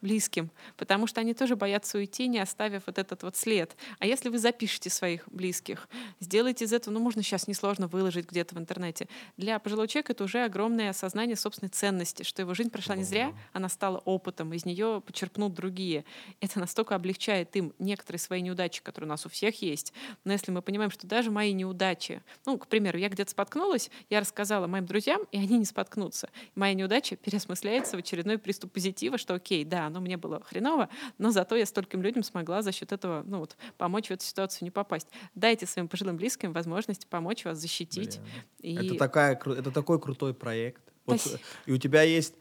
близким, 0.01 0.51
потому 0.77 1.07
что 1.07 1.21
они 1.21 1.35
тоже 1.35 1.57
боятся 1.57 1.99
уйти, 1.99 2.29
не 2.29 2.39
оставив 2.39 2.85
вот 2.87 2.99
этот 2.99 3.23
вот 3.23 3.37
след. 3.37 3.77
А 3.99 4.07
если 4.07 4.29
вы 4.29 4.39
запишете 4.39 4.91
своих 4.91 5.29
близких, 5.29 5.89
сделайте 6.21 6.65
из 6.65 6.73
этого, 6.73 6.95
ну, 6.95 7.01
можно 7.01 7.23
сейчас 7.23 7.49
несложно 7.49 7.87
выложить 7.87 8.29
где-то 8.29 8.55
в 8.55 8.59
интернете. 8.59 9.09
Для 9.37 9.59
пожилого 9.59 9.89
человека 9.89 10.13
это 10.13 10.25
уже 10.25 10.45
огромное 10.45 10.91
осознание 10.91 11.37
собственной 11.37 11.71
ценности, 11.71 12.23
что 12.23 12.43
его 12.43 12.55
жизнь 12.55 12.71
прошла 12.71 12.97
не 12.97 13.05
зря, 13.05 13.35
она 13.53 13.69
стала 13.69 13.99
опытом, 13.99 14.53
из 14.53 14.65
нее 14.65 15.03
почерпнут 15.05 15.55
другие. 15.55 16.05
Это 16.41 16.59
настолько 16.59 16.95
облегчает 16.95 17.55
им 17.57 17.73
некоторые 17.79 18.19
свои 18.19 18.41
неудачи, 18.41 18.83
которые 18.83 19.09
у 19.09 19.11
нас 19.11 19.27
у 19.27 19.29
всех 19.29 19.63
есть. 19.63 19.93
Но 20.25 20.33
если 20.33 20.51
мы 20.51 20.63
понимаем, 20.63 20.91
что 20.91 21.07
даже 21.07 21.31
мои 21.31 21.53
неудачи, 21.53 22.23
ну, 22.47 22.59
к 22.59 22.67
примеру, 22.67 22.99
я 22.99 23.09
где-то 23.09 23.31
споткнулась, 23.31 23.91
я 24.09 24.21
рассказала 24.21 24.67
моим 24.67 24.87
друзьям, 24.87 25.23
и 25.33 25.39
они 25.39 25.59
не 25.59 25.65
споткнутся. 25.65 26.31
Моя 26.55 26.75
неудача 26.75 27.17
переосмысляется 27.17 27.97
в 27.97 28.01
очередной 28.01 28.39
приступ 28.39 28.73
позитива, 28.73 29.19
что 29.19 29.35
окей, 29.35 29.65
да, 29.65 29.90
оно 29.91 30.01
мне 30.01 30.17
было 30.17 30.41
хреново, 30.43 30.89
но 31.19 31.31
зато 31.31 31.57
я 31.57 31.67
стольким 31.67 32.03
людям 32.03 32.23
смогла 32.23 32.63
за 32.63 32.73
счет 32.73 32.93
этого 32.93 33.23
ну, 33.27 33.41
вот, 33.41 33.57
помочь 33.77 34.09
в 34.09 34.11
эту 34.11 34.25
ситуацию 34.25 34.65
не 34.65 34.71
попасть. 34.71 35.09
Дайте 35.35 35.67
своим 35.67 35.89
пожилым 35.89 36.17
близким 36.17 36.53
возможность 36.53 37.07
помочь 37.07 37.45
вас 37.45 37.59
защитить. 37.59 38.21
И... 38.61 38.75
Это, 38.75 38.95
такая, 38.97 39.35
это 39.35 39.71
такой 39.71 40.01
крутой 40.01 40.35
проект. 40.35 40.83
Вот, 41.07 41.21
и 41.67 41.73
у 41.73 41.79
тебя 41.79 42.03
есть 42.03 42.35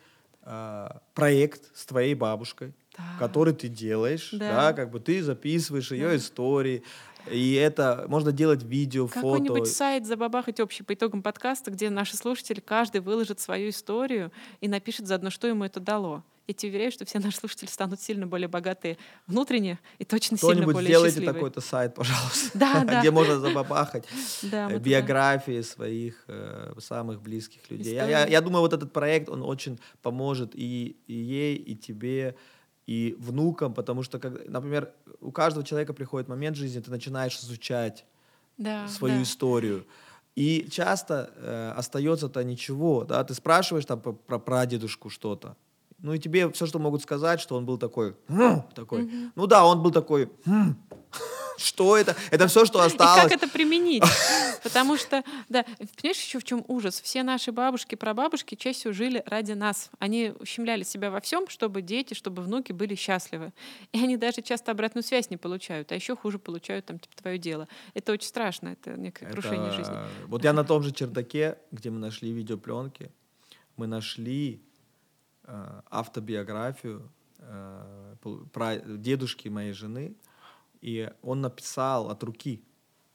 э, 0.43 0.89
проект 1.13 1.75
с 1.75 1.85
твоей 1.85 2.13
бабушкой, 2.13 2.73
да. 2.97 3.03
который 3.17 3.53
ты 3.53 3.67
делаешь, 3.67 4.29
да. 4.31 4.67
да, 4.67 4.73
как 4.73 4.91
бы 4.91 4.99
ты 4.99 5.23
записываешь 5.23 5.91
ее 5.91 6.09
да. 6.09 6.15
истории, 6.17 6.83
и 7.29 7.53
это 7.53 8.05
можно 8.07 8.31
делать 8.31 8.63
видео, 8.63 9.07
фото. 9.07 9.21
Какой-нибудь 9.21 9.67
сайт 9.67 10.05
забабахать 10.05 10.59
общий 10.59 10.83
по 10.83 10.93
итогам 10.93 11.21
подкаста, 11.21 11.71
где 11.71 11.89
наши 11.89 12.17
слушатели, 12.17 12.59
каждый 12.59 13.01
выложит 13.01 13.39
свою 13.39 13.69
историю 13.69 14.31
и 14.61 14.67
напишет 14.67 15.07
заодно, 15.07 15.29
что 15.29 15.47
ему 15.47 15.63
это 15.63 15.79
дало. 15.79 16.23
Я 16.49 16.53
тебе 16.55 16.71
уверяю, 16.71 16.91
что 16.91 17.05
все 17.05 17.19
наши 17.19 17.37
слушатели 17.37 17.69
станут 17.69 18.01
сильно 18.01 18.25
более 18.25 18.47
богатые 18.47 18.97
внутренне 19.27 19.77
и 19.99 20.03
точно 20.03 20.35
сильно 20.35 20.65
более 20.65 20.89
сделайте 20.89 21.17
счастливые. 21.17 21.33
такой-то 21.35 21.61
сайт, 21.61 21.93
пожалуйста, 21.93 22.57
да, 22.57 22.83
да. 22.87 23.01
где 23.01 23.11
можно 23.11 23.39
забабахать 23.39 24.05
э, 24.51 24.79
биографии 24.79 25.61
своих 25.61 26.23
э, 26.27 26.73
самых 26.79 27.21
близких 27.21 27.69
людей. 27.69 27.93
Я, 27.93 28.07
я, 28.07 28.25
я 28.25 28.41
думаю, 28.41 28.61
вот 28.61 28.73
этот 28.73 28.91
проект, 28.91 29.29
он 29.29 29.43
очень 29.43 29.79
поможет 30.01 30.55
и, 30.55 30.97
и 31.05 31.13
ей, 31.13 31.55
и 31.55 31.75
тебе, 31.75 32.35
и 32.89 33.15
внукам, 33.19 33.75
потому 33.75 34.01
что, 34.01 34.17
как, 34.17 34.49
например, 34.49 34.91
у 35.21 35.31
каждого 35.31 35.63
человека 35.63 35.93
приходит 35.93 36.27
момент 36.27 36.57
в 36.57 36.59
жизни, 36.59 36.79
ты 36.79 36.89
начинаешь 36.89 37.37
изучать 37.37 38.03
да, 38.57 38.87
свою 38.87 39.17
да. 39.17 39.23
историю. 39.23 39.85
И 40.35 40.67
часто 40.71 41.29
э, 41.35 41.73
остается-то 41.77 42.43
ничего, 42.43 43.03
да, 43.03 43.23
ты 43.23 43.35
спрашиваешь 43.35 43.85
там 43.85 44.01
про 44.01 44.39
прадедушку 44.39 45.11
что-то, 45.11 45.55
ну 46.01 46.13
и 46.13 46.19
тебе 46.19 46.49
все, 46.51 46.65
что 46.65 46.79
могут 46.79 47.03
сказать, 47.03 47.39
что 47.39 47.55
он 47.55 47.65
был 47.65 47.77
такой, 47.77 48.15
хм", 48.27 48.63
такой. 48.73 49.03
Mm-hmm. 49.03 49.31
Ну 49.35 49.45
да, 49.45 49.65
он 49.65 49.83
был 49.83 49.91
такой, 49.91 50.31
хм". 50.45 50.75
Что 51.59 51.97
это? 51.97 52.15
Это 52.31 52.47
все, 52.47 52.65
что 52.65 52.81
осталось. 52.81 53.25
И 53.25 53.29
как 53.29 53.31
это 53.31 53.47
применить? 53.47 54.03
Потому 54.63 54.97
что, 54.97 55.23
да, 55.49 55.65
понимаешь, 55.97 56.21
еще 56.21 56.39
в 56.39 56.43
чем 56.43 56.63
ужас? 56.67 57.01
Все 57.01 57.23
наши 57.23 57.51
бабушки, 57.51 57.95
прабабушки 57.95 58.55
чаще 58.55 58.79
всего 58.79 58.93
жили 58.93 59.23
ради 59.25 59.53
нас. 59.53 59.89
Они 59.99 60.33
ущемляли 60.39 60.83
себя 60.83 61.11
во 61.11 61.21
всем, 61.21 61.47
чтобы 61.49 61.81
дети, 61.81 62.13
чтобы 62.13 62.41
внуки 62.41 62.71
были 62.71 62.95
счастливы. 62.95 63.53
И 63.91 64.01
они 64.01 64.17
даже 64.17 64.41
часто 64.41 64.71
обратную 64.71 65.03
связь 65.03 65.29
не 65.29 65.37
получают, 65.37 65.91
а 65.91 65.95
еще 65.95 66.15
хуже 66.15 66.39
получают 66.39 66.85
там 66.85 66.99
типа 66.99 67.15
твое 67.15 67.37
дело. 67.37 67.67
Это 67.93 68.13
очень 68.13 68.27
страшно, 68.27 68.69
это 68.69 68.97
некое 68.97 69.25
это... 69.25 69.33
крушение 69.33 69.71
жизни. 69.71 69.95
Вот 70.27 70.43
я 70.43 70.53
на 70.53 70.63
том 70.63 70.83
же 70.83 70.91
чердаке, 70.91 71.57
где 71.71 71.89
мы 71.89 71.99
нашли 71.99 72.31
видеопленки, 72.31 73.11
мы 73.75 73.87
нашли 73.87 74.61
Э, 75.51 75.81
автобиографию 75.89 77.09
э, 77.39 78.15
про 78.53 78.77
дедушки 78.77 79.47
моей 79.47 79.73
жены, 79.73 80.13
и 80.81 81.09
он 81.21 81.41
написал 81.41 82.09
от 82.09 82.23
руки. 82.23 82.63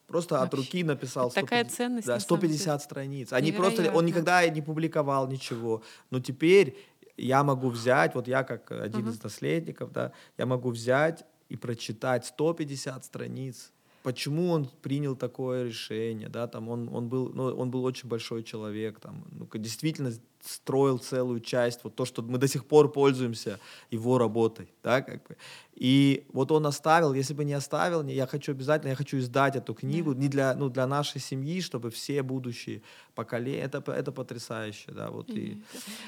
Просто 0.07 0.35
Вообще. 0.35 0.47
от 0.47 0.55
руки 0.55 0.85
написал. 0.85 1.31
150, 1.31 1.45
Такая 1.45 1.65
ценность. 1.65 2.07
Да, 2.07 2.21
150 2.21 2.83
страниц. 2.83 3.33
Они 3.33 3.53
просто, 3.53 3.91
он 3.93 4.05
никогда 4.05 4.47
не 4.49 4.63
публиковал 4.63 5.27
ничего. 5.29 5.83
Но 6.11 6.21
теперь 6.21 6.77
я 7.17 7.43
могу 7.43 7.71
взять, 7.71 8.15
вот 8.15 8.29
я 8.29 8.45
как 8.45 8.71
один 8.71 9.07
uh-huh. 9.07 9.11
из 9.11 9.23
наследников, 9.23 9.93
да, 9.93 10.13
я 10.37 10.47
могу 10.47 10.71
взять 10.71 11.25
и 11.49 11.57
прочитать 11.57 12.27
150 12.27 13.05
страниц 13.05 13.73
почему 14.05 14.51
он 14.51 14.67
принял 14.83 15.17
такое 15.17 15.65
решение, 15.65 16.29
да, 16.29 16.47
там 16.47 16.69
он, 16.69 16.91
он, 16.93 17.09
был, 17.09 17.31
ну, 17.35 17.45
он 17.45 17.71
был 17.71 17.85
очень 17.85 18.07
большой 18.07 18.43
человек, 18.43 19.01
там, 19.01 19.25
ну, 19.33 19.49
действительно 19.55 20.13
строил 20.43 20.99
целую 20.99 21.41
часть, 21.41 21.85
вот 21.85 21.97
то, 21.97 22.05
что 22.05 22.21
мы 22.21 22.37
до 22.37 22.47
сих 22.47 22.67
пор 22.67 22.93
пользуемся 22.93 23.59
его 23.91 24.19
работой, 24.19 24.69
да, 24.83 25.01
как 25.01 25.27
бы. 25.27 25.37
И 25.75 26.27
вот 26.35 26.53
он 26.53 26.67
оставил, 26.67 27.15
если 27.15 27.33
бы 27.33 27.47
не 27.47 27.55
оставил, 27.55 28.07
я 28.07 28.27
хочу 28.27 28.53
обязательно, 28.53 28.91
я 28.91 28.95
хочу 28.95 29.17
издать 29.19 29.57
эту 29.57 29.73
книгу 29.73 30.13
не 30.13 30.29
для, 30.29 30.55
ну, 30.55 30.69
для 30.69 30.87
нашей 30.87 31.21
семьи, 31.21 31.63
чтобы 31.63 31.91
все 31.91 32.23
будущие 32.23 32.83
поколения, 33.15 33.63
это, 33.63 33.91
это 33.91 34.13
потрясающе, 34.13 34.93
да, 34.93 35.09
вот, 35.11 35.31
mm-hmm. 35.31 35.39
и 35.39 35.63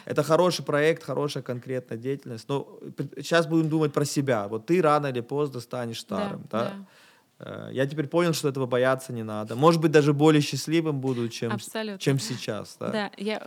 это 0.05 0.23
хороший 0.23 0.67
проект, 0.67 1.03
хорошая 1.03 1.43
конкретная 1.43 1.97
деятельность, 1.97 2.47
но 2.47 2.79
сейчас 3.17 3.47
будем 3.47 3.71
думать 3.71 3.95
про 3.95 4.05
себя, 4.05 4.49
вот 4.49 4.67
ты 4.67 4.83
рано 4.83 5.07
или 5.07 5.23
поздно 5.23 5.61
станешь 5.61 6.01
старым, 6.01 6.43
да, 6.51 6.65
да? 6.65 6.71
да 6.71 6.87
Э, 6.87 7.06
я 7.39 7.87
теперь 7.87 8.07
понял, 8.07 8.33
что 8.33 8.49
этого 8.49 8.67
бояться 8.67 9.13
не 9.13 9.23
надо. 9.23 9.57
Может 9.57 9.81
быть, 9.81 9.91
даже 9.91 10.15
более 10.15 10.41
счастливым 10.41 11.01
буду, 11.01 11.29
чем, 11.29 11.53
чем 11.99 12.19
сейчас. 12.19 12.77
Да? 12.81 12.91
да, 12.91 13.11
я 13.19 13.47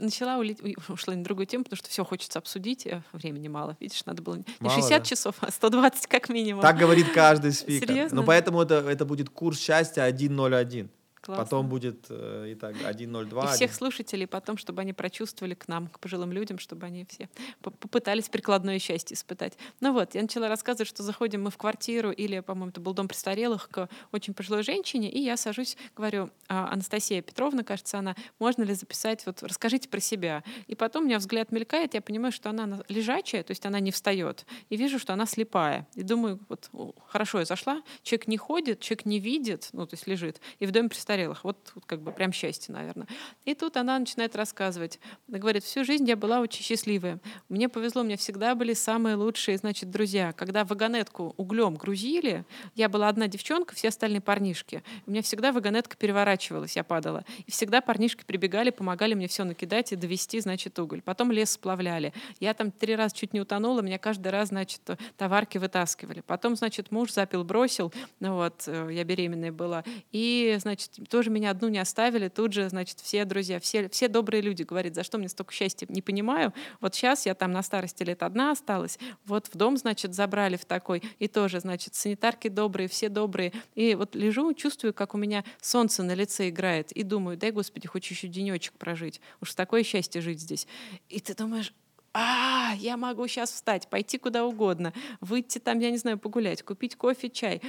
начала 0.00 0.38
улить, 0.38 0.60
ушла 0.88 1.14
на 1.14 1.24
другую 1.24 1.46
тему, 1.46 1.64
потому 1.64 1.76
что 1.76 1.88
все 1.88 2.04
хочется 2.04 2.38
обсудить, 2.38 2.86
э, 2.86 3.02
времени 3.12 3.48
мало. 3.48 3.76
Видишь, 3.80 4.04
надо 4.04 4.22
было 4.22 4.36
не 4.36 4.44
мало, 4.60 4.74
60 4.76 4.98
да? 4.98 5.04
часов, 5.04 5.34
а 5.40 5.50
120 5.50 6.06
как 6.06 6.28
минимум. 6.28 6.62
Так 6.62 6.78
говорит 6.78 7.10
каждый 7.12 7.52
спикер. 7.52 7.88
Серьезно? 7.88 8.16
Но 8.16 8.24
поэтому 8.24 8.62
это, 8.62 8.76
это 8.88 9.04
будет 9.04 9.30
курс 9.30 9.58
счастья 9.58 10.04
101. 10.12 10.90
Классно. 11.24 11.44
Потом 11.44 11.68
будет 11.70 12.04
э, 12.10 12.50
и 12.50 12.54
так 12.54 12.74
1.02. 12.74 13.44
И 13.44 13.54
всех 13.54 13.74
слушателей 13.74 14.26
потом, 14.26 14.58
чтобы 14.58 14.82
они 14.82 14.92
прочувствовали 14.92 15.54
к 15.54 15.68
нам, 15.68 15.86
к 15.86 15.98
пожилым 15.98 16.32
людям, 16.32 16.58
чтобы 16.58 16.84
они 16.84 17.06
все 17.06 17.30
попытались 17.62 18.28
прикладное 18.28 18.78
счастье 18.78 19.14
испытать. 19.14 19.54
Ну 19.80 19.94
вот, 19.94 20.14
я 20.14 20.20
начала 20.20 20.48
рассказывать, 20.48 20.86
что 20.86 21.02
заходим 21.02 21.44
мы 21.44 21.50
в 21.50 21.56
квартиру, 21.56 22.10
или, 22.10 22.40
по-моему, 22.40 22.68
это 22.68 22.80
был 22.82 22.92
дом 22.92 23.08
престарелых, 23.08 23.70
к 23.70 23.88
очень 24.12 24.34
пожилой 24.34 24.62
женщине, 24.62 25.10
и 25.10 25.18
я 25.18 25.38
сажусь, 25.38 25.78
говорю, 25.96 26.28
«А, 26.48 26.70
Анастасия 26.70 27.22
Петровна, 27.22 27.64
кажется, 27.64 27.98
она, 27.98 28.14
можно 28.38 28.62
ли 28.62 28.74
записать, 28.74 29.24
вот 29.24 29.42
расскажите 29.42 29.88
про 29.88 30.00
себя. 30.00 30.44
И 30.66 30.74
потом 30.74 31.04
у 31.04 31.06
меня 31.06 31.18
взгляд 31.18 31.52
мелькает, 31.52 31.94
я 31.94 32.02
понимаю, 32.02 32.32
что 32.32 32.50
она 32.50 32.82
лежачая, 32.88 33.42
то 33.44 33.52
есть 33.52 33.64
она 33.64 33.80
не 33.80 33.92
встает, 33.92 34.44
и 34.68 34.76
вижу, 34.76 34.98
что 34.98 35.14
она 35.14 35.24
слепая. 35.24 35.88
И 35.94 36.02
думаю, 36.02 36.38
вот 36.50 36.68
хорошо, 37.06 37.38
я 37.38 37.46
зашла, 37.46 37.82
человек 38.02 38.26
не 38.26 38.36
ходит, 38.36 38.80
человек 38.80 39.06
не 39.06 39.18
видит, 39.20 39.70
ну, 39.72 39.86
то 39.86 39.94
есть 39.94 40.06
лежит, 40.06 40.40
и 40.58 40.66
в 40.66 40.70
доме 40.70 40.90
престарелых 40.90 41.13
престарелых. 41.14 41.44
Вот, 41.44 41.72
вот 41.74 41.84
как 41.86 42.00
бы 42.00 42.12
прям 42.12 42.32
счастье, 42.32 42.74
наверное. 42.74 43.06
И 43.44 43.54
тут 43.54 43.76
она 43.76 43.98
начинает 43.98 44.36
рассказывать. 44.36 44.98
Она 45.28 45.38
говорит, 45.38 45.64
всю 45.64 45.84
жизнь 45.84 46.08
я 46.08 46.16
была 46.16 46.40
очень 46.40 46.62
счастливая. 46.62 47.20
Мне 47.48 47.68
повезло, 47.68 48.02
у 48.02 48.04
меня 48.04 48.16
всегда 48.16 48.54
были 48.54 48.74
самые 48.74 49.16
лучшие, 49.16 49.56
значит, 49.56 49.90
друзья. 49.90 50.32
Когда 50.32 50.64
вагонетку 50.64 51.34
углем 51.36 51.74
грузили, 51.74 52.44
я 52.74 52.88
была 52.88 53.08
одна 53.08 53.28
девчонка, 53.28 53.74
все 53.74 53.88
остальные 53.88 54.20
парнишки. 54.20 54.82
У 55.06 55.10
меня 55.10 55.22
всегда 55.22 55.52
вагонетка 55.52 55.96
переворачивалась, 55.96 56.76
я 56.76 56.84
падала. 56.84 57.24
И 57.46 57.50
всегда 57.50 57.80
парнишки 57.80 58.24
прибегали, 58.24 58.70
помогали 58.70 59.14
мне 59.14 59.28
все 59.28 59.44
накидать 59.44 59.92
и 59.92 59.96
довести, 59.96 60.40
значит, 60.40 60.78
уголь. 60.78 61.02
Потом 61.02 61.30
лес 61.30 61.52
сплавляли. 61.52 62.12
Я 62.40 62.54
там 62.54 62.70
три 62.70 62.96
раза 62.96 63.14
чуть 63.14 63.32
не 63.32 63.40
утонула, 63.40 63.80
меня 63.80 63.98
каждый 63.98 64.28
раз, 64.28 64.48
значит, 64.48 64.80
товарки 65.16 65.58
вытаскивали. 65.58 66.22
Потом, 66.26 66.56
значит, 66.56 66.90
муж 66.90 67.12
запил, 67.12 67.44
бросил, 67.44 67.92
ну 68.20 68.34
вот, 68.34 68.64
э, 68.66 68.88
я 68.92 69.04
беременная 69.04 69.52
была. 69.52 69.84
И, 70.12 70.56
значит, 70.60 70.90
тоже 71.04 71.30
меня 71.30 71.50
одну 71.50 71.68
не 71.68 71.78
оставили, 71.78 72.28
тут 72.28 72.52
же, 72.52 72.68
значит, 72.68 73.00
все 73.00 73.24
друзья, 73.24 73.60
все, 73.60 73.88
все 73.88 74.08
добрые 74.08 74.40
люди 74.40 74.62
говорят, 74.62 74.94
за 74.94 75.04
что 75.04 75.18
мне 75.18 75.28
столько 75.28 75.52
счастья, 75.52 75.86
не 75.88 76.02
понимаю. 76.02 76.52
Вот 76.80 76.94
сейчас 76.94 77.26
я 77.26 77.34
там 77.34 77.52
на 77.52 77.62
старости 77.62 78.02
лет 78.02 78.22
одна 78.22 78.50
осталась, 78.50 78.98
вот 79.24 79.48
в 79.48 79.56
дом, 79.56 79.76
значит, 79.76 80.14
забрали 80.14 80.56
в 80.56 80.64
такой, 80.64 81.02
и 81.18 81.28
тоже, 81.28 81.60
значит, 81.60 81.94
санитарки 81.94 82.48
добрые, 82.48 82.88
все 82.88 83.08
добрые. 83.08 83.52
И 83.74 83.94
вот 83.94 84.14
лежу, 84.14 84.52
чувствую, 84.54 84.94
как 84.94 85.14
у 85.14 85.18
меня 85.18 85.44
солнце 85.60 86.02
на 86.02 86.14
лице 86.14 86.48
играет, 86.48 86.92
и 86.92 87.02
думаю, 87.02 87.36
дай, 87.36 87.50
Господи, 87.50 87.86
хоть 87.88 88.08
еще 88.10 88.28
денечек 88.28 88.74
прожить. 88.74 89.20
Уж 89.40 89.54
такое 89.54 89.82
счастье 89.82 90.20
жить 90.20 90.40
здесь. 90.40 90.66
И 91.08 91.20
ты 91.20 91.34
думаешь, 91.34 91.72
а, 92.16 92.74
я 92.78 92.96
могу 92.96 93.26
сейчас 93.26 93.50
встать, 93.50 93.88
пойти 93.88 94.18
куда 94.18 94.44
угодно, 94.44 94.92
выйти 95.20 95.58
там, 95.58 95.80
я 95.80 95.90
не 95.90 95.98
знаю, 95.98 96.16
погулять, 96.16 96.62
купить 96.62 96.94
кофе, 96.94 97.28
чай, 97.28 97.60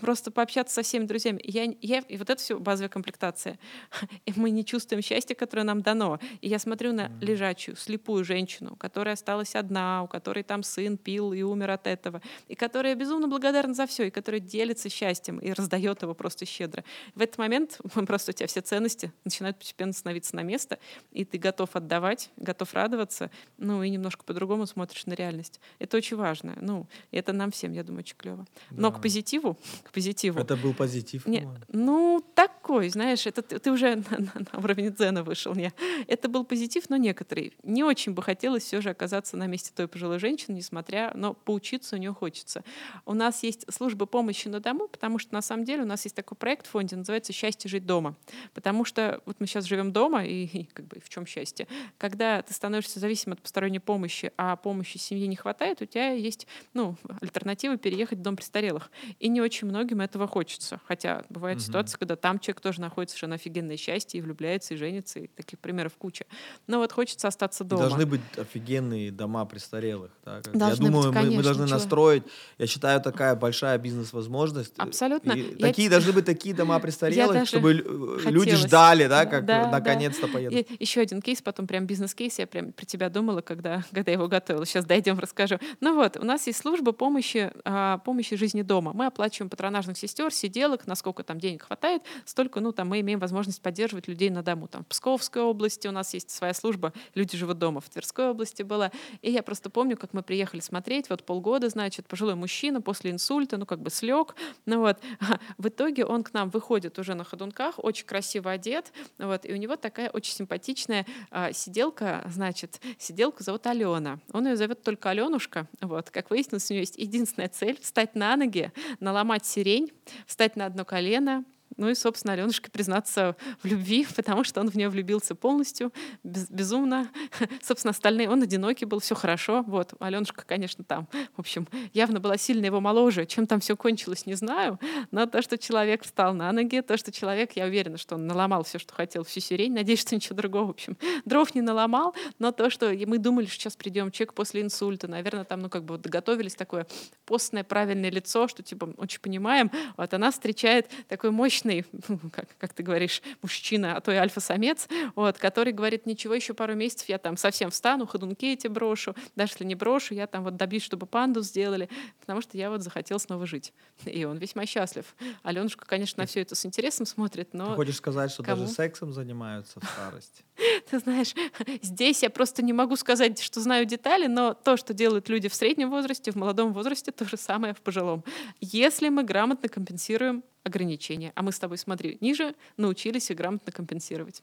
просто 0.00 0.30
пообщаться 0.30 0.74
со 0.74 0.82
всеми 0.82 1.04
друзьями. 1.04 1.40
Я, 1.42 1.74
я, 1.80 1.98
и 2.00 2.16
вот 2.16 2.30
это 2.30 2.40
все 2.40 2.58
базовая 2.58 2.88
комплектация. 2.88 3.58
И 4.26 4.32
мы 4.36 4.50
не 4.50 4.64
чувствуем 4.64 5.02
счастья, 5.02 5.34
которое 5.34 5.64
нам 5.64 5.82
дано. 5.82 6.18
И 6.40 6.48
я 6.48 6.58
смотрю 6.58 6.92
на 6.92 7.10
лежачую, 7.20 7.76
слепую 7.76 8.24
женщину, 8.24 8.76
которая 8.76 9.14
осталась 9.14 9.54
одна, 9.54 10.02
у 10.02 10.08
которой 10.08 10.42
там 10.42 10.62
сын 10.62 10.96
пил 10.96 11.32
и 11.32 11.42
умер 11.42 11.70
от 11.70 11.86
этого, 11.86 12.22
и 12.48 12.54
которая 12.54 12.94
безумно 12.94 13.28
благодарна 13.28 13.74
за 13.74 13.86
все, 13.86 14.04
и 14.04 14.10
которая 14.10 14.40
делится 14.40 14.88
счастьем 14.88 15.38
и 15.38 15.52
раздает 15.52 16.02
его 16.02 16.14
просто 16.14 16.46
щедро. 16.46 16.84
В 17.14 17.20
этот 17.20 17.38
момент 17.38 17.80
просто 18.06 18.30
у 18.30 18.34
тебя 18.34 18.46
все 18.46 18.60
ценности 18.60 19.12
начинают 19.24 19.58
постепенно 19.58 19.92
становиться 19.92 20.36
на 20.36 20.42
место, 20.42 20.78
и 21.12 21.24
ты 21.24 21.38
готов 21.38 21.76
отдавать, 21.76 22.30
готов 22.36 22.72
радоваться, 22.72 23.30
ну 23.58 23.82
и 23.82 23.90
немножко 23.90 24.24
по-другому 24.24 24.66
смотришь 24.66 25.06
на 25.06 25.14
реальность. 25.14 25.60
Это 25.78 25.96
очень 25.96 26.16
важно. 26.16 26.56
Ну, 26.60 26.86
это 27.10 27.32
нам 27.32 27.50
всем, 27.50 27.72
я 27.72 27.84
думаю, 27.84 28.00
очень 28.00 28.16
клево. 28.16 28.46
Но 28.70 28.90
к 28.90 29.00
позитиву 29.02 29.58
к 29.82 29.90
позитиву. 29.92 30.40
Это 30.40 30.56
был 30.56 30.74
позитив? 30.74 31.26
Не, 31.26 31.48
ну, 31.68 32.24
такой, 32.34 32.88
знаешь, 32.88 33.26
это 33.26 33.42
ты, 33.42 33.58
ты 33.58 33.70
уже 33.70 33.96
на, 34.10 34.18
на, 34.18 34.46
на 34.52 34.58
уровень 34.58 34.92
дзена 34.92 35.22
вышел. 35.22 35.54
Не. 35.54 35.72
Это 36.06 36.28
был 36.28 36.44
позитив, 36.44 36.88
но 36.90 36.96
некоторый. 36.96 37.54
Не 37.62 37.84
очень 37.84 38.12
бы 38.12 38.22
хотелось 38.22 38.64
все 38.64 38.80
же 38.80 38.90
оказаться 38.90 39.36
на 39.36 39.46
месте 39.46 39.72
той 39.74 39.88
пожилой 39.88 40.18
женщины, 40.18 40.56
несмотря, 40.56 41.12
но 41.14 41.34
поучиться 41.34 41.96
у 41.96 41.98
нее 41.98 42.12
хочется. 42.12 42.62
У 43.06 43.14
нас 43.14 43.42
есть 43.42 43.64
служба 43.72 44.06
помощи 44.06 44.48
на 44.48 44.60
дому, 44.60 44.88
потому 44.88 45.18
что 45.18 45.34
на 45.34 45.42
самом 45.42 45.64
деле 45.64 45.82
у 45.82 45.86
нас 45.86 46.04
есть 46.04 46.16
такой 46.16 46.36
проект 46.36 46.66
в 46.66 46.70
фонде, 46.70 46.96
называется 46.96 47.32
«Счастье 47.32 47.68
жить 47.68 47.86
дома». 47.86 48.16
Потому 48.54 48.84
что 48.84 49.20
вот 49.26 49.36
мы 49.40 49.46
сейчас 49.46 49.64
живем 49.64 49.92
дома, 49.92 50.24
и, 50.24 50.44
и 50.44 50.64
как 50.64 50.86
бы 50.86 51.00
в 51.00 51.08
чем 51.08 51.26
счастье? 51.26 51.66
Когда 51.98 52.42
ты 52.42 52.52
становишься 52.54 53.00
зависим 53.00 53.32
от 53.32 53.40
посторонней 53.40 53.80
помощи, 53.80 54.32
а 54.36 54.56
помощи 54.56 54.98
семье 54.98 55.26
не 55.26 55.36
хватает, 55.36 55.82
у 55.82 55.86
тебя 55.86 56.10
есть 56.10 56.46
ну, 56.72 56.96
альтернатива 57.20 57.76
переехать 57.76 58.18
в 58.18 58.22
дом 58.22 58.36
престарелых. 58.36 58.90
И 59.18 59.28
не 59.28 59.40
очень 59.40 59.63
очень 59.64 59.70
многим 59.70 60.00
этого 60.00 60.26
хочется. 60.26 60.80
Хотя 60.86 61.22
бывают 61.28 61.58
угу. 61.58 61.66
ситуации, 61.66 61.96
когда 61.98 62.16
там 62.16 62.38
человек 62.38 62.60
тоже 62.60 62.80
находится 62.80 63.14
совершенно 63.14 63.34
офигенное 63.36 63.76
счастье 63.76 64.18
и 64.18 64.22
влюбляется, 64.22 64.74
и 64.74 64.76
женится, 64.76 65.20
и 65.20 65.26
таких 65.26 65.58
примеров 65.58 65.94
куча. 65.96 66.26
Но 66.66 66.78
вот 66.78 66.92
хочется 66.92 67.28
остаться 67.28 67.64
дома. 67.64 67.82
Должны 67.82 68.06
быть 68.06 68.20
офигенные 68.36 69.10
дома 69.10 69.44
престарелых. 69.44 70.10
Да? 70.24 70.40
Должны 70.52 70.84
я 70.84 70.90
думаю, 70.90 71.04
быть, 71.08 71.14
конечно, 71.14 71.30
мы, 71.30 71.36
мы 71.36 71.42
должны 71.42 71.62
ничего. 71.62 71.78
настроить. 71.78 72.22
Я 72.58 72.66
считаю, 72.66 73.00
такая 73.00 73.34
большая 73.34 73.78
бизнес-возможность. 73.78 74.74
Абсолютно. 74.76 75.32
И 75.32 75.52
я... 75.58 75.66
Такие 75.66 75.88
должны 75.88 76.12
быть 76.12 76.24
такие 76.24 76.54
дома 76.54 76.78
престарелых, 76.80 77.46
чтобы 77.46 77.72
люди 77.72 78.54
ждали, 78.56 79.06
да, 79.06 79.26
как 79.26 79.44
да, 79.44 79.70
наконец-то 79.70 80.26
да. 80.26 80.32
поедут. 80.32 80.70
И 80.70 80.76
еще 80.78 81.00
один 81.00 81.22
кейс, 81.22 81.42
потом 81.42 81.66
прям 81.66 81.86
бизнес-кейс, 81.86 82.38
я 82.38 82.46
прям 82.46 82.72
про 82.72 82.84
тебя 82.84 83.08
думала, 83.08 83.40
когда, 83.40 83.84
когда 83.92 84.10
я 84.10 84.16
его 84.16 84.28
готовила. 84.28 84.66
Сейчас 84.66 84.84
дойдем, 84.84 85.18
расскажу. 85.18 85.58
Ну 85.80 85.94
вот, 85.94 86.16
у 86.16 86.24
нас 86.24 86.46
есть 86.46 86.58
служба 86.58 86.92
помощи, 86.92 87.52
а, 87.64 87.98
помощи 87.98 88.36
жизни 88.36 88.62
дома. 88.62 88.92
Мы 88.92 89.06
оплачиваем 89.06 89.50
патронажных 89.54 89.96
сестер, 89.96 90.32
сиделок, 90.32 90.88
насколько 90.88 91.22
там 91.22 91.38
денег 91.38 91.62
хватает, 91.62 92.02
столько, 92.24 92.58
ну, 92.58 92.72
там 92.72 92.88
мы 92.88 92.98
имеем 93.00 93.20
возможность 93.20 93.62
поддерживать 93.62 94.08
людей 94.08 94.28
на 94.28 94.42
дому. 94.42 94.66
Там 94.66 94.82
в 94.82 94.88
Псковской 94.88 95.42
области 95.42 95.86
у 95.86 95.92
нас 95.92 96.12
есть 96.12 96.30
своя 96.30 96.52
служба, 96.54 96.92
люди 97.14 97.36
живут 97.36 97.58
дома, 97.58 97.80
в 97.80 97.88
Тверской 97.88 98.30
области 98.30 98.64
была. 98.64 98.90
И 99.22 99.30
я 99.30 99.44
просто 99.44 99.70
помню, 99.70 99.96
как 99.96 100.12
мы 100.12 100.24
приехали 100.24 100.60
смотреть, 100.60 101.08
вот 101.08 101.24
полгода, 101.24 101.68
значит, 101.68 102.08
пожилой 102.08 102.34
мужчина 102.34 102.82
после 102.82 103.12
инсульта, 103.12 103.56
ну, 103.58 103.64
как 103.64 103.80
бы 103.80 103.90
слег, 103.90 104.34
ну 104.66 104.80
вот. 104.80 104.98
В 105.58 105.68
итоге 105.68 106.04
он 106.04 106.24
к 106.24 106.34
нам 106.34 106.50
выходит 106.50 106.98
уже 106.98 107.14
на 107.14 107.22
ходунках, 107.22 107.76
очень 107.76 108.06
красиво 108.06 108.50
одет, 108.50 108.92
вот, 109.18 109.46
и 109.46 109.52
у 109.52 109.56
него 109.56 109.76
такая 109.76 110.10
очень 110.10 110.34
симпатичная 110.34 111.06
а, 111.30 111.52
сиделка, 111.52 112.28
значит, 112.28 112.80
сиделку 112.98 113.44
зовут 113.44 113.68
Алена. 113.68 114.18
Он 114.32 114.48
ее 114.48 114.56
зовет 114.56 114.82
только 114.82 115.10
Аленушка, 115.10 115.68
вот. 115.80 116.10
Как 116.10 116.30
выяснилось, 116.30 116.68
у 116.70 116.74
нее 116.74 116.82
есть 116.82 116.96
единственная 116.96 117.48
цель— 117.48 117.78
встать 117.82 118.16
на 118.16 118.34
ноги, 118.34 118.72
наломать 118.98 119.43
сирень, 119.44 119.92
встать 120.26 120.56
на 120.56 120.66
одно 120.66 120.84
колено, 120.84 121.44
ну 121.76 121.88
и, 121.88 121.94
собственно, 121.94 122.34
Аленушке 122.34 122.70
признаться 122.70 123.36
в 123.62 123.66
любви, 123.66 124.06
потому 124.16 124.44
что 124.44 124.60
он 124.60 124.70
в 124.70 124.74
нее 124.74 124.88
влюбился 124.88 125.34
полностью, 125.34 125.92
без, 126.22 126.48
безумно. 126.48 127.08
Собственно, 127.62 127.90
остальные, 127.90 128.30
он 128.30 128.42
одинокий 128.42 128.84
был, 128.84 129.00
все 129.00 129.14
хорошо. 129.14 129.64
Вот, 129.66 129.94
Аленушка, 129.98 130.44
конечно, 130.46 130.84
там, 130.84 131.08
в 131.36 131.40
общем, 131.40 131.66
явно 131.92 132.20
была 132.20 132.36
сильно 132.36 132.66
его 132.66 132.80
моложе. 132.80 133.26
Чем 133.26 133.46
там 133.46 133.60
все 133.60 133.76
кончилось, 133.76 134.26
не 134.26 134.34
знаю. 134.34 134.78
Но 135.10 135.26
то, 135.26 135.42
что 135.42 135.58
человек 135.58 136.04
встал 136.04 136.34
на 136.34 136.52
ноги, 136.52 136.80
то, 136.80 136.96
что 136.96 137.12
человек, 137.12 137.52
я 137.56 137.64
уверена, 137.64 137.98
что 137.98 138.14
он 138.16 138.26
наломал 138.26 138.64
все, 138.64 138.78
что 138.78 138.94
хотел, 138.94 139.24
всю 139.24 139.40
сирень. 139.40 139.72
Надеюсь, 139.72 140.00
что 140.00 140.14
ничего 140.14 140.36
другого, 140.36 140.66
в 140.66 140.70
общем, 140.70 140.96
дров 141.24 141.54
не 141.54 141.60
наломал. 141.60 142.14
Но 142.38 142.52
то, 142.52 142.70
что 142.70 142.92
мы 143.06 143.18
думали, 143.18 143.46
что 143.46 143.54
сейчас 143.54 143.76
придем 143.76 144.10
человек 144.10 144.34
после 144.34 144.62
инсульта, 144.62 145.08
наверное, 145.08 145.44
там, 145.44 145.60
ну, 145.60 145.68
как 145.68 145.84
бы 145.84 145.94
вот 145.94 146.02
доготовились 146.02 146.54
такое 146.54 146.86
постное 147.24 147.64
правильное 147.64 148.10
лицо, 148.10 148.48
что, 148.48 148.62
типа, 148.62 148.94
очень 148.96 149.20
понимаем. 149.20 149.70
Вот 149.96 150.12
она 150.14 150.30
встречает 150.30 150.90
такой 151.08 151.30
мощный 151.30 151.63
мощный, 151.64 151.84
как, 152.32 152.48
как 152.58 152.72
ты 152.74 152.82
говоришь, 152.82 153.22
мужчина, 153.42 153.96
а 153.96 154.00
то 154.00 154.12
и 154.12 154.16
альфа-самец, 154.16 154.88
вот, 155.14 155.38
который 155.38 155.72
говорит, 155.72 156.06
ничего, 156.06 156.34
еще 156.34 156.54
пару 156.54 156.74
месяцев 156.74 157.08
я 157.08 157.18
там 157.18 157.36
совсем 157.36 157.70
встану, 157.70 158.06
ходунки 158.06 158.52
эти 158.52 158.66
брошу, 158.66 159.14
даже 159.36 159.52
если 159.52 159.64
не 159.64 159.74
брошу, 159.74 160.14
я 160.14 160.26
там 160.26 160.44
вот 160.44 160.56
добьюсь, 160.56 160.82
чтобы 160.82 161.06
панду 161.06 161.42
сделали, 161.42 161.88
потому 162.20 162.40
что 162.40 162.56
я 162.56 162.70
вот 162.70 162.82
захотел 162.82 163.18
снова 163.18 163.46
жить. 163.46 163.72
И 164.04 164.24
он 164.24 164.38
весьма 164.38 164.66
счастлив. 164.66 165.14
Аленушка, 165.42 165.86
конечно, 165.86 166.22
на 166.22 166.26
все 166.26 166.40
это 166.40 166.54
с 166.54 166.64
интересом 166.66 167.06
смотрит, 167.06 167.54
но... 167.54 167.70
Ты 167.70 167.74
хочешь 167.74 167.96
сказать, 167.96 168.30
что 168.30 168.42
кому? 168.42 168.62
даже 168.62 168.72
сексом 168.72 169.12
занимаются 169.12 169.80
в 169.80 169.84
старости? 169.84 170.44
Ты 170.90 170.98
знаешь, 170.98 171.34
здесь 171.82 172.22
я 172.22 172.30
просто 172.30 172.62
не 172.62 172.72
могу 172.72 172.96
сказать, 172.96 173.40
что 173.40 173.60
знаю 173.60 173.86
детали, 173.86 174.26
но 174.26 174.54
то, 174.54 174.76
что 174.76 174.94
делают 174.94 175.28
люди 175.28 175.48
в 175.48 175.54
среднем 175.54 175.90
возрасте, 175.90 176.30
в 176.32 176.36
молодом 176.36 176.72
возрасте, 176.72 177.12
то 177.12 177.24
же 177.24 177.36
самое 177.36 177.74
в 177.74 177.80
пожилом. 177.80 178.24
Если 178.60 179.08
мы 179.08 179.22
грамотно 179.24 179.68
компенсируем 179.68 180.42
ограничения. 180.64 181.32
А 181.34 181.42
мы 181.42 181.52
с 181.52 181.58
тобой, 181.58 181.78
смотри, 181.78 182.18
ниже 182.20 182.54
научились 182.76 183.30
и 183.30 183.34
грамотно 183.34 183.70
компенсировать. 183.70 184.42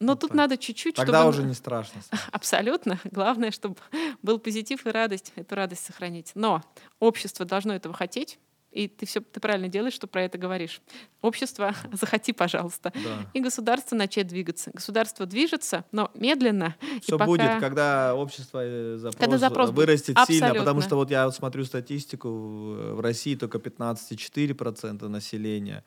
Но 0.00 0.12
вот 0.12 0.20
тут 0.20 0.30
так. 0.30 0.36
надо 0.36 0.56
чуть-чуть, 0.56 0.94
Тогда 0.94 1.20
чтобы... 1.20 1.30
уже 1.30 1.42
не 1.44 1.54
страшно. 1.54 2.00
Абсолютно. 2.32 3.00
Главное, 3.04 3.50
чтобы 3.50 3.76
был 4.22 4.38
позитив 4.38 4.86
и 4.86 4.90
радость, 4.90 5.32
эту 5.36 5.54
радость 5.54 5.84
сохранить. 5.84 6.32
Но 6.34 6.62
общество 7.00 7.44
должно 7.44 7.74
этого 7.74 7.94
хотеть, 7.94 8.38
и 8.78 8.86
ты 8.86 9.06
все 9.06 9.20
ты 9.20 9.40
правильно 9.40 9.66
делаешь, 9.66 9.94
что 9.94 10.06
про 10.06 10.22
это 10.22 10.38
говоришь. 10.38 10.80
Общество, 11.20 11.74
захоти, 11.92 12.32
пожалуйста. 12.32 12.92
Да. 12.94 13.28
И 13.34 13.40
государство 13.40 13.96
начать 13.96 14.28
двигаться. 14.28 14.70
Государство 14.72 15.26
движется, 15.26 15.84
но 15.90 16.12
медленно. 16.14 16.76
Все 17.02 17.18
пока... 17.18 17.26
будет, 17.26 17.60
когда 17.60 18.14
общество 18.14 18.60
э, 18.62 18.96
запрос, 18.98 19.20
когда 19.20 19.38
запрос 19.38 19.70
вырастет 19.70 20.14
будет. 20.14 20.26
сильно. 20.28 20.46
Абсолютно. 20.46 20.60
Потому 20.60 20.80
что 20.82 20.94
вот 20.94 21.10
я 21.10 21.28
смотрю 21.32 21.64
статистику, 21.64 22.28
в 22.28 23.00
России 23.00 23.34
только 23.34 23.58
15,4% 23.58 25.08
населения 25.08 25.84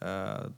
э, 0.00 0.50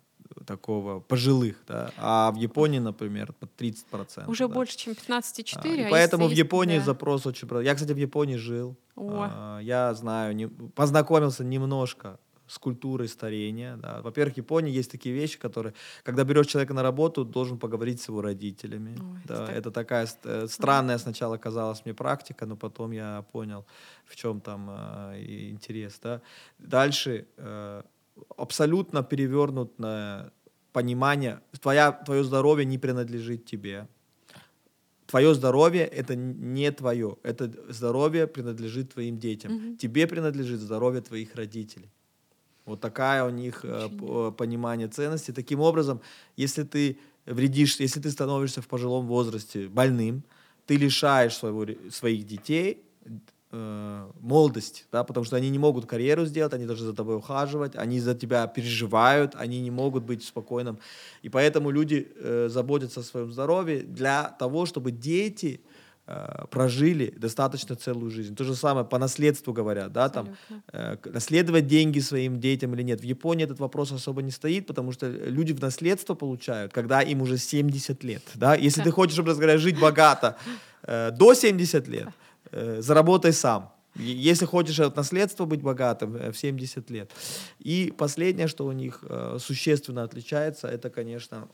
такого 0.45 1.01
пожилых, 1.01 1.57
да, 1.67 1.93
а 1.97 2.31
в 2.33 2.37
Японии, 2.37 2.79
например, 2.79 3.33
под 3.33 3.51
30%. 3.61 4.29
Уже 4.29 4.49
да. 4.49 4.55
больше, 4.55 4.77
чем 4.77 4.93
15,4. 4.93 5.85
А, 5.85 5.87
а 5.87 5.91
поэтому 5.91 6.29
в 6.29 6.33
Японии 6.33 6.79
да. 6.79 6.85
запрос 6.85 7.27
очень... 7.27 7.49
Я, 7.63 7.75
кстати, 7.75 7.93
в 7.93 7.97
Японии 7.97 8.37
жил. 8.37 8.77
О. 8.97 9.29
А, 9.31 9.59
я 9.61 9.95
знаю, 9.95 10.35
не, 10.35 10.49
познакомился 10.49 11.45
немножко 11.45 12.19
с 12.47 12.59
культурой 12.59 13.09
старения. 13.09 13.77
Да. 13.77 14.01
Во-первых, 14.03 14.35
в 14.35 14.37
Японии 14.39 14.73
есть 14.73 14.91
такие 14.91 15.15
вещи, 15.15 15.39
которые, 15.39 15.75
когда 16.03 16.25
берешь 16.25 16.47
человека 16.47 16.75
на 16.75 16.83
работу, 16.83 17.25
должен 17.25 17.59
поговорить 17.59 18.01
с 18.01 18.09
его 18.09 18.23
родителями. 18.23 18.97
Ой, 18.99 19.21
да. 19.25 19.45
это, 19.45 19.53
это 19.53 19.71
такая 19.71 20.09
э, 20.25 20.47
странная 20.49 20.99
сначала 20.99 21.37
казалась 21.39 21.85
мне 21.85 21.95
практика, 21.95 22.47
но 22.47 22.57
потом 22.57 22.93
я 22.93 23.25
понял, 23.33 23.67
в 24.05 24.17
чем 24.17 24.41
там 24.41 24.71
э, 24.71 25.51
интерес. 25.51 25.99
Да. 26.03 26.21
Дальше 26.59 27.27
э, 27.37 27.83
абсолютно 28.37 29.03
перевернутое 29.03 30.33
понимание, 30.73 31.41
твоя, 31.61 31.93
твое 31.93 32.23
здоровье 32.23 32.65
не 32.67 32.79
принадлежит 32.79 33.45
тебе. 33.47 33.89
Твое 35.07 35.35
здоровье 35.35 35.85
это 35.87 36.17
не 36.17 36.71
твое, 36.73 37.17
это 37.23 37.51
здоровье 37.69 38.27
принадлежит 38.27 38.93
твоим 38.93 39.19
детям. 39.19 39.55
Угу. 39.55 39.77
Тебе 39.77 40.07
принадлежит 40.07 40.61
здоровье 40.61 41.01
твоих 41.01 41.35
родителей. 41.35 41.91
Вот 42.65 42.81
такая 42.81 43.25
у 43.25 43.31
них 43.31 43.61
э, 43.63 44.33
понимание 44.37 44.89
ценности. 44.89 45.31
Таким 45.31 45.61
образом, 45.61 46.01
если 46.37 46.65
ты 46.65 46.99
вредишь, 47.25 47.77
если 47.79 48.01
ты 48.01 48.11
становишься 48.11 48.61
в 48.61 48.67
пожилом 48.67 49.07
возрасте 49.07 49.69
больным, 49.69 50.25
ты 50.67 50.77
лишаешь 50.77 51.37
своего, 51.37 51.65
своих 51.91 52.27
детей 52.27 52.83
э, 53.57 54.11
молодость, 54.21 54.87
да, 54.93 55.05
потому 55.05 55.25
что 55.25 55.37
они 55.37 55.51
не 55.51 55.59
могут 55.59 55.87
карьеру 55.87 56.27
сделать, 56.27 56.53
они 56.53 56.67
должны 56.67 56.87
за 56.87 56.95
тобой 56.95 57.17
ухаживать, 57.17 57.77
они 57.77 58.01
за 58.01 58.15
тебя 58.15 58.47
переживают, 58.47 59.35
они 59.35 59.61
не 59.61 59.71
могут 59.71 60.05
быть 60.05 60.25
спокойным. 60.25 60.79
И 61.23 61.29
поэтому 61.29 61.71
люди 61.71 62.09
э, 62.15 62.49
заботятся 62.51 63.01
о 63.01 63.03
своем 63.03 63.33
здоровье 63.33 63.81
для 63.81 64.25
того, 64.39 64.67
чтобы 64.67 64.91
дети 64.91 65.61
э, 66.07 66.45
прожили 66.51 67.15
достаточно 67.17 67.77
целую 67.77 68.11
жизнь. 68.11 68.35
То 68.35 68.45
же 68.45 68.55
самое 68.55 68.85
по 68.85 68.99
наследству 68.99 69.53
говорят, 69.53 69.93
да, 69.93 70.09
там, 70.09 70.37
э, 70.73 70.97
наследовать 71.05 71.67
деньги 71.67 72.01
своим 72.01 72.39
детям 72.41 72.75
или 72.75 72.83
нет. 72.83 73.01
В 73.01 73.05
Японии 73.05 73.45
этот 73.45 73.61
вопрос 73.61 73.93
особо 73.93 74.23
не 74.23 74.31
стоит, 74.31 74.67
потому 74.67 74.93
что 74.93 75.09
люди 75.09 75.53
в 75.53 75.61
наследство 75.61 76.15
получают, 76.15 76.73
когда 76.73 77.01
им 77.01 77.23
уже 77.23 77.39
70 77.39 78.05
лет, 78.05 78.23
да. 78.35 78.55
Если 78.55 78.83
ты 78.83 78.91
хочешь, 78.91 79.15
чтобы 79.15 79.35
говоря, 79.35 79.59
жить 79.59 79.81
богато 79.81 80.37
э, 80.83 81.11
до 81.11 81.35
70 81.35 81.89
лет, 81.89 82.09
заработай 82.81 83.33
сам. 83.33 83.77
Если 83.99 84.45
хочешь 84.45 84.79
от 84.81 84.97
наследства 84.97 85.47
быть 85.47 85.63
богатым, 85.63 86.17
э, 86.17 86.31
в 86.31 86.39
70 86.39 86.91
лет. 86.91 87.11
И 87.59 87.93
последнее, 87.97 88.47
что 88.47 88.67
у 88.67 88.73
них 88.73 89.05
э, 89.09 89.39
существенно 89.41 90.03
отличается, 90.03 90.69
это, 90.69 90.91
конечно, 90.91 91.49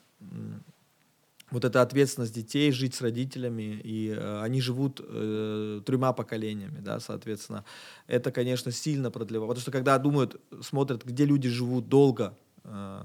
вот 1.50 1.64
эта 1.64 1.82
ответственность 1.82 2.34
детей, 2.34 2.72
жить 2.72 2.94
с 2.94 3.00
родителями, 3.00 3.80
и 3.84 4.08
э, 4.08 4.42
они 4.42 4.60
живут 4.60 5.00
э, 5.04 5.82
тремя 5.84 6.12
поколениями, 6.12 6.80
да, 6.80 6.98
соответственно. 6.98 7.64
Это, 8.06 8.32
конечно, 8.32 8.72
сильно 8.72 9.10
продлевает. 9.10 9.48
Потому 9.48 9.62
что 9.62 9.70
когда 9.70 9.98
думают, 9.98 10.40
смотрят, 10.62 11.04
где 11.04 11.26
люди 11.26 11.48
живут 11.48 11.88
долго 11.88 12.36
э, 12.64 13.04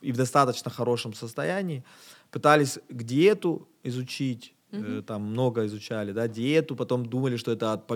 и 0.00 0.12
в 0.12 0.16
достаточно 0.16 0.70
хорошем 0.70 1.12
состоянии, 1.12 1.84
пытались 2.30 2.78
к 2.88 3.02
диету 3.02 3.68
изучить, 3.82 4.54
mm-hmm. 4.70 5.02
там 5.02 5.22
много 5.22 5.66
изучали, 5.66 6.12
да, 6.12 6.28
диету, 6.28 6.76
потом 6.76 7.06
думали, 7.06 7.36
что 7.36 7.52
это 7.52 7.72
от, 7.72 7.90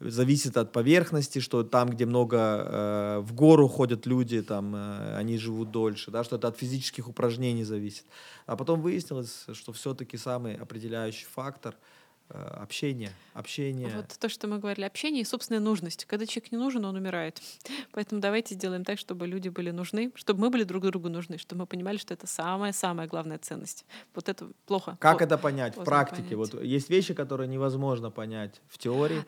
зависит 0.00 0.56
от 0.56 0.72
поверхности, 0.72 1.38
что 1.38 1.62
там, 1.62 1.90
где 1.90 2.06
много 2.06 2.36
э, 2.38 3.18
в 3.20 3.34
гору 3.34 3.68
ходят 3.68 4.06
люди, 4.06 4.42
там 4.42 4.74
э, 4.74 5.16
они 5.16 5.38
живут 5.38 5.70
дольше, 5.70 6.10
да, 6.10 6.24
что 6.24 6.36
это 6.36 6.48
от 6.48 6.58
физических 6.58 7.08
упражнений 7.08 7.64
зависит. 7.64 8.04
А 8.46 8.56
потом 8.56 8.80
выяснилось, 8.80 9.46
что 9.52 9.72
все-таки 9.72 10.16
самый 10.16 10.54
определяющий 10.54 11.26
фактор— 11.26 11.74
Э, 11.84 11.97
общение, 12.30 13.10
общение. 13.34 13.88
Вот 13.94 14.16
то, 14.18 14.28
что 14.28 14.48
мы 14.48 14.58
говорили, 14.58 14.84
общение 14.84 15.22
и 15.22 15.24
собственная 15.24 15.60
нужность. 15.60 16.04
Когда 16.04 16.26
человек 16.26 16.52
не 16.52 16.58
нужен, 16.58 16.84
он 16.84 16.96
умирает. 16.96 17.40
Поэтому 17.92 18.20
давайте 18.20 18.54
сделаем 18.54 18.84
так, 18.84 18.98
чтобы 18.98 19.26
люди 19.26 19.48
были 19.48 19.70
нужны, 19.70 20.12
чтобы 20.14 20.40
мы 20.40 20.50
были 20.50 20.64
друг 20.64 20.84
другу 20.84 21.08
нужны, 21.08 21.38
чтобы 21.38 21.60
мы 21.60 21.66
понимали, 21.66 21.96
что 21.96 22.14
это 22.14 22.26
самая-самая 22.26 23.06
главная 23.06 23.38
ценность. 23.38 23.84
Вот 24.14 24.28
это 24.28 24.48
плохо. 24.66 24.96
Как 25.00 25.22
это 25.22 25.38
понять 25.38 25.76
в 25.76 25.84
практике? 25.84 26.36
Понять. 26.36 26.52
Вот 26.52 26.62
есть 26.62 26.90
вещи, 26.90 27.14
которые 27.14 27.48
невозможно 27.48 28.10
понять 28.10 28.60
в 28.68 28.78
теории. 28.78 29.24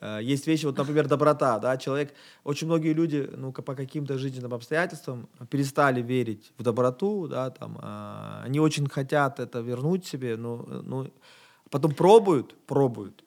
Э, 0.00 0.20
есть 0.22 0.46
вещи, 0.46 0.66
вот, 0.66 0.76
например, 0.76 1.08
доброта, 1.08 1.58
да, 1.58 1.76
человек, 1.76 2.14
очень 2.44 2.66
многие 2.66 2.92
люди, 2.92 3.28
ну, 3.36 3.52
по 3.52 3.74
каким-то 3.74 4.18
жизненным 4.18 4.54
обстоятельствам 4.54 5.28
перестали 5.50 6.02
верить 6.02 6.52
в 6.58 6.62
доброту, 6.62 7.28
да, 7.28 7.50
там, 7.50 7.78
а, 7.80 8.42
они 8.44 8.60
очень 8.60 8.88
хотят 8.88 9.40
это 9.40 9.60
вернуть 9.60 10.06
себе, 10.06 10.36
но, 10.36 10.56
ну, 10.84 11.10
Потом 11.70 11.94
пробуют, 11.94 12.56
пробуют. 12.66 13.24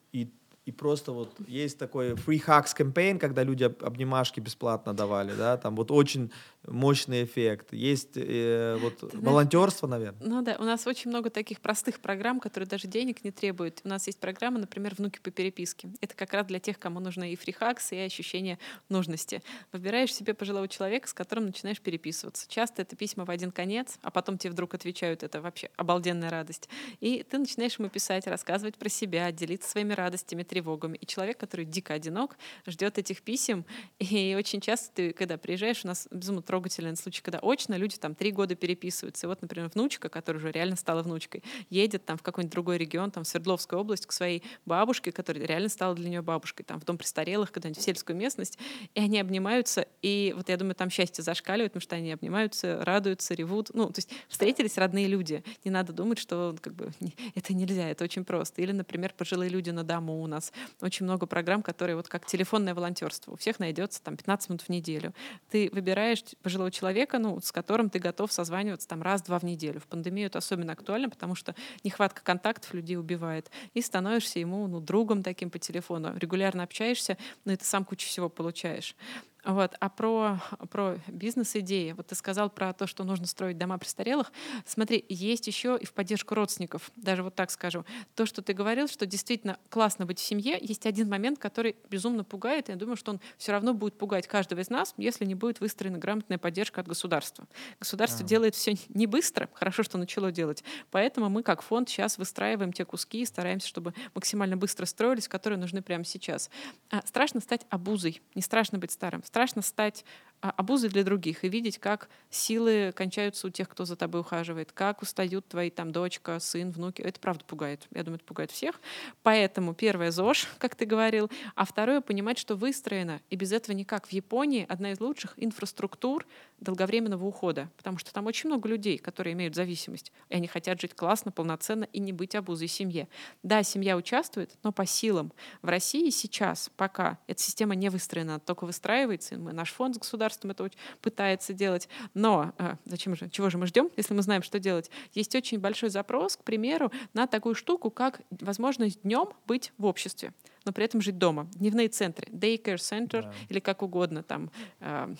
И, 0.71 0.73
просто 0.73 1.11
вот 1.11 1.35
есть 1.47 1.77
такой 1.77 2.11
free 2.11 2.43
hugs 2.43 2.75
campaign, 2.77 3.19
когда 3.19 3.43
люди 3.43 3.63
обнимашки 3.63 4.39
бесплатно 4.39 4.93
давали, 4.93 5.33
да, 5.33 5.57
там 5.57 5.75
вот 5.75 5.91
очень 5.91 6.31
мощный 6.67 7.23
эффект. 7.23 7.73
Есть 7.73 8.11
э, 8.15 8.77
вот 8.81 9.11
Ты 9.11 9.17
волонтерство, 9.17 9.87
наверное. 9.87 10.27
Ну 10.27 10.41
да, 10.41 10.55
у 10.59 10.63
нас 10.63 10.85
очень 10.85 11.09
много 11.09 11.29
таких 11.29 11.59
простых 11.59 11.99
программ, 11.99 12.39
которые 12.39 12.67
даже 12.67 12.87
денег 12.87 13.23
не 13.23 13.31
требуют. 13.31 13.81
У 13.83 13.89
нас 13.89 14.05
есть 14.07 14.19
программа, 14.19 14.59
например, 14.59 14.93
«Внуки 14.95 15.19
по 15.19 15.31
переписке». 15.31 15.89
Это 16.01 16.15
как 16.15 16.33
раз 16.33 16.45
для 16.45 16.59
тех, 16.59 16.77
кому 16.79 16.99
нужны 16.99 17.33
и 17.33 17.35
фрихакс, 17.35 17.91
и 17.91 17.97
ощущение 17.97 18.59
нужности. 18.89 19.41
Выбираешь 19.71 20.13
себе 20.13 20.33
пожилого 20.33 20.67
человека, 20.67 21.07
с 21.07 21.13
которым 21.13 21.47
начинаешь 21.47 21.81
переписываться. 21.81 22.47
Часто 22.47 22.83
это 22.83 22.95
письма 22.95 23.25
в 23.25 23.31
один 23.31 23.51
конец, 23.51 23.97
а 24.01 24.11
потом 24.11 24.37
тебе 24.37 24.51
вдруг 24.51 24.73
отвечают, 24.73 25.23
это 25.23 25.41
вообще 25.41 25.69
обалденная 25.77 26.29
радость. 26.29 26.69
И 26.99 27.23
ты 27.23 27.37
начинаешь 27.37 27.77
ему 27.79 27.89
писать, 27.89 28.27
рассказывать 28.27 28.77
про 28.77 28.89
себя, 28.89 29.31
делиться 29.31 29.69
своими 29.69 29.93
радостями, 29.93 30.43
тревогами. 30.43 30.60
И 30.61 31.05
человек, 31.05 31.37
который 31.37 31.65
дико 31.65 31.93
одинок, 31.93 32.37
ждет 32.67 32.97
этих 32.97 33.21
писем. 33.21 33.65
И 33.99 34.35
очень 34.37 34.61
часто 34.61 34.91
ты, 34.93 35.13
когда 35.13 35.37
приезжаешь, 35.37 35.81
у 35.83 35.87
нас 35.87 36.07
безумно 36.11 36.41
трогательный 36.41 36.95
случай, 36.95 37.21
когда 37.21 37.39
очно 37.39 37.75
люди 37.75 37.97
там 37.97 38.15
три 38.15 38.31
года 38.31 38.55
переписываются. 38.55 39.25
И 39.25 39.29
вот, 39.29 39.41
например, 39.41 39.69
внучка, 39.73 40.09
которая 40.09 40.41
уже 40.41 40.51
реально 40.51 40.75
стала 40.75 41.03
внучкой, 41.03 41.43
едет 41.69 42.05
там 42.05 42.17
в 42.17 42.23
какой-нибудь 42.23 42.51
другой 42.51 42.77
регион, 42.77 43.11
там 43.11 43.23
в 43.23 43.27
Свердловскую 43.27 43.79
область, 43.79 44.05
к 44.05 44.11
своей 44.11 44.43
бабушке, 44.65 45.11
которая 45.11 45.45
реально 45.45 45.69
стала 45.69 45.95
для 45.95 46.09
нее 46.09 46.21
бабушкой, 46.21 46.65
там 46.65 46.79
в 46.79 46.85
дом 46.85 46.97
престарелых, 46.97 47.51
когда-нибудь 47.51 47.81
в 47.81 47.83
сельскую 47.83 48.17
местность, 48.17 48.57
и 48.93 48.99
они 48.99 49.19
обнимаются, 49.19 49.87
и 50.01 50.33
вот 50.35 50.49
я 50.49 50.57
думаю, 50.57 50.75
там 50.75 50.89
счастье 50.89 51.23
зашкаливает, 51.23 51.71
потому 51.73 51.81
что 51.81 51.95
они 51.95 52.11
обнимаются, 52.11 52.83
радуются, 52.83 53.33
ревут. 53.33 53.69
Ну, 53.73 53.87
то 53.87 53.99
есть 53.99 54.09
встретились 54.27 54.77
родные 54.77 55.07
люди. 55.07 55.43
Не 55.63 55.71
надо 55.71 55.93
думать, 55.93 56.17
что 56.17 56.55
как 56.61 56.73
бы 56.73 56.91
это 57.35 57.53
нельзя, 57.53 57.89
это 57.89 58.03
очень 58.03 58.25
просто. 58.25 58.61
Или, 58.61 58.71
например, 58.71 59.13
пожилые 59.15 59.49
люди 59.49 59.69
на 59.69 59.83
дому 59.83 60.21
у 60.21 60.27
нас. 60.27 60.40
Очень 60.81 61.05
много 61.05 61.25
программ, 61.25 61.61
которые 61.61 61.95
вот 61.95 62.07
как 62.07 62.25
телефонное 62.25 62.73
волонтерство. 62.73 63.31
У 63.31 63.35
всех 63.35 63.59
найдется 63.59 64.01
там 64.01 64.17
15 64.17 64.49
минут 64.49 64.61
в 64.61 64.69
неделю. 64.69 65.13
Ты 65.49 65.69
выбираешь 65.71 66.23
пожилого 66.41 66.71
человека, 66.71 67.19
ну, 67.19 67.39
с 67.39 67.51
которым 67.51 67.89
ты 67.89 67.99
готов 67.99 68.31
созваниваться 68.31 68.87
там 68.87 69.01
раз-два 69.01 69.39
в 69.39 69.43
неделю. 69.43 69.79
В 69.79 69.87
пандемию 69.87 70.27
это 70.27 70.39
особенно 70.39 70.73
актуально, 70.73 71.09
потому 71.09 71.35
что 71.35 71.55
нехватка 71.83 72.23
контактов 72.23 72.73
людей 72.73 72.97
убивает. 72.97 73.51
И 73.73 73.81
становишься 73.81 74.39
ему 74.39 74.67
ну, 74.67 74.79
другом 74.79 75.23
таким 75.23 75.49
по 75.49 75.59
телефону. 75.59 76.17
Регулярно 76.17 76.63
общаешься, 76.63 77.17
но 77.45 77.55
ты 77.55 77.65
сам 77.65 77.85
кучу 77.85 78.07
всего 78.07 78.29
получаешь. 78.29 78.95
Вот. 79.43 79.75
А 79.79 79.89
про, 79.89 80.39
про 80.69 80.99
бизнес-идеи, 81.07 81.93
вот 81.93 82.07
ты 82.07 82.15
сказал 82.15 82.49
про 82.49 82.73
то, 82.73 82.85
что 82.85 83.03
нужно 83.03 83.25
строить 83.25 83.57
дома 83.57 83.77
престарелых. 83.79 84.31
Смотри, 84.65 85.03
есть 85.09 85.47
еще 85.47 85.77
и 85.81 85.85
в 85.85 85.93
поддержку 85.93 86.35
родственников, 86.35 86.91
даже 86.95 87.23
вот 87.23 87.33
так 87.33 87.49
скажу. 87.49 87.83
То, 88.15 88.27
что 88.27 88.43
ты 88.43 88.53
говорил, 88.53 88.87
что 88.87 89.07
действительно 89.07 89.57
классно 89.69 90.05
быть 90.05 90.19
в 90.19 90.21
семье, 90.21 90.59
есть 90.61 90.85
один 90.85 91.09
момент, 91.09 91.39
который 91.39 91.75
безумно 91.89 92.23
пугает, 92.23 92.69
и 92.69 92.73
я 92.73 92.77
думаю, 92.77 92.95
что 92.97 93.11
он 93.11 93.21
все 93.37 93.51
равно 93.51 93.73
будет 93.73 93.97
пугать 93.97 94.27
каждого 94.27 94.59
из 94.59 94.69
нас, 94.69 94.93
если 94.97 95.25
не 95.25 95.33
будет 95.33 95.59
выстроена 95.59 95.97
грамотная 95.97 96.37
поддержка 96.37 96.81
от 96.81 96.87
государства. 96.87 97.47
Государство 97.79 98.23
а. 98.23 98.27
делает 98.27 98.53
все 98.53 98.75
не 98.89 99.07
быстро, 99.07 99.49
хорошо, 99.53 99.81
что 99.81 99.97
начало 99.97 100.31
делать, 100.31 100.63
поэтому 100.91 101.29
мы 101.29 101.41
как 101.41 101.63
фонд 101.63 101.89
сейчас 101.89 102.19
выстраиваем 102.19 102.73
те 102.73 102.85
куски 102.85 103.21
и 103.21 103.25
стараемся, 103.25 103.67
чтобы 103.67 103.95
максимально 104.13 104.55
быстро 104.55 104.85
строились, 104.85 105.27
которые 105.27 105.57
нужны 105.57 105.81
прямо 105.81 106.03
сейчас. 106.03 106.51
А, 106.91 107.01
страшно 107.07 107.39
стать 107.39 107.65
обузой, 107.69 108.21
не 108.35 108.43
страшно 108.43 108.77
быть 108.77 108.91
старым 108.91 109.23
страшно 109.31 109.61
стать 109.61 110.03
а, 110.41 110.49
обузой 110.57 110.89
для 110.89 111.03
других 111.03 111.43
и 111.43 111.49
видеть, 111.49 111.77
как 111.77 112.09
силы 112.31 112.91
кончаются 112.95 113.45
у 113.45 113.49
тех, 113.51 113.69
кто 113.69 113.85
за 113.85 113.95
тобой 113.95 114.21
ухаживает, 114.21 114.71
как 114.71 115.03
устают 115.03 115.47
твои 115.47 115.69
там 115.69 115.91
дочка, 115.91 116.39
сын, 116.39 116.71
внуки. 116.71 117.01
Это 117.01 117.19
правда 117.19 117.45
пугает. 117.45 117.87
Я 117.91 118.03
думаю, 118.03 118.17
это 118.17 118.25
пугает 118.25 118.49
всех. 118.49 118.81
Поэтому 119.21 119.75
первое— 119.75 120.09
ЗОЖ, 120.11 120.47
как 120.57 120.75
ты 120.75 120.85
говорил, 120.85 121.29
а 121.55 121.65
второе— 121.65 122.01
понимать, 122.01 122.39
что 122.39 122.55
выстроено, 122.55 123.21
и 123.29 123.35
без 123.35 123.51
этого 123.51 123.75
никак. 123.75 124.07
В 124.07 124.13
Японии 124.13 124.65
одна 124.67 124.93
из 124.93 124.99
лучших 124.99 125.33
инфраструктур 125.37 126.25
долговременного 126.59 127.25
ухода, 127.25 127.69
потому 127.77 127.97
что 127.97 128.13
там 128.13 128.25
очень 128.25 128.49
много 128.49 128.67
людей, 128.67 128.97
которые 128.97 129.33
имеют 129.33 129.55
зависимость, 129.55 130.11
и 130.29 130.35
они 130.35 130.47
хотят 130.47 130.79
жить 130.81 130.95
классно, 130.95 131.31
полноценно 131.31 131.85
и 131.85 131.99
не 131.99 132.13
быть 132.13 132.35
обузой 132.35 132.67
семье. 132.67 133.07
Да, 133.43 133.63
семья 133.63 133.97
участвует, 133.97 134.51
но 134.63 134.71
по 134.71 134.85
силам. 134.85 135.33
В 135.61 135.67
России 135.67 136.09
сейчас 136.09 136.71
пока 136.77 137.19
эта 137.27 137.41
система 137.41 137.75
не 137.75 137.89
выстроена, 137.89 138.39
только 138.39 138.65
выстраивается. 138.65 139.37
Мы, 139.37 139.53
наш 139.53 139.71
фонд 139.71 139.95
с 139.95 139.99
государством 140.31 140.51
это 140.51 140.77
пытается 141.01 141.53
делать. 141.53 141.89
Но 142.13 142.53
э, 142.57 142.75
зачем 142.85 143.15
же, 143.15 143.29
чего 143.29 143.49
же 143.49 143.57
мы 143.57 143.67
ждем, 143.67 143.89
если 143.97 144.13
мы 144.13 144.21
знаем, 144.21 144.43
что 144.43 144.59
делать? 144.59 144.89
Есть 145.13 145.35
очень 145.35 145.59
большой 145.59 145.89
запрос, 145.89 146.37
к 146.37 146.43
примеру, 146.43 146.91
на 147.13 147.27
такую 147.27 147.55
штуку, 147.55 147.91
как 147.91 148.21
возможность 148.29 149.01
днем 149.03 149.29
быть 149.47 149.73
в 149.77 149.85
обществе 149.85 150.33
но 150.63 150.71
при 150.71 150.85
этом 150.85 151.01
жить 151.01 151.17
дома. 151.17 151.47
Дневные 151.55 151.87
центры, 151.87 152.27
daycare 152.27 152.75
center 152.75 153.23
да. 153.23 153.33
или 153.49 153.59
как 153.59 153.81
угодно 153.81 154.21
там. 154.21 154.51
Э, 154.79 155.11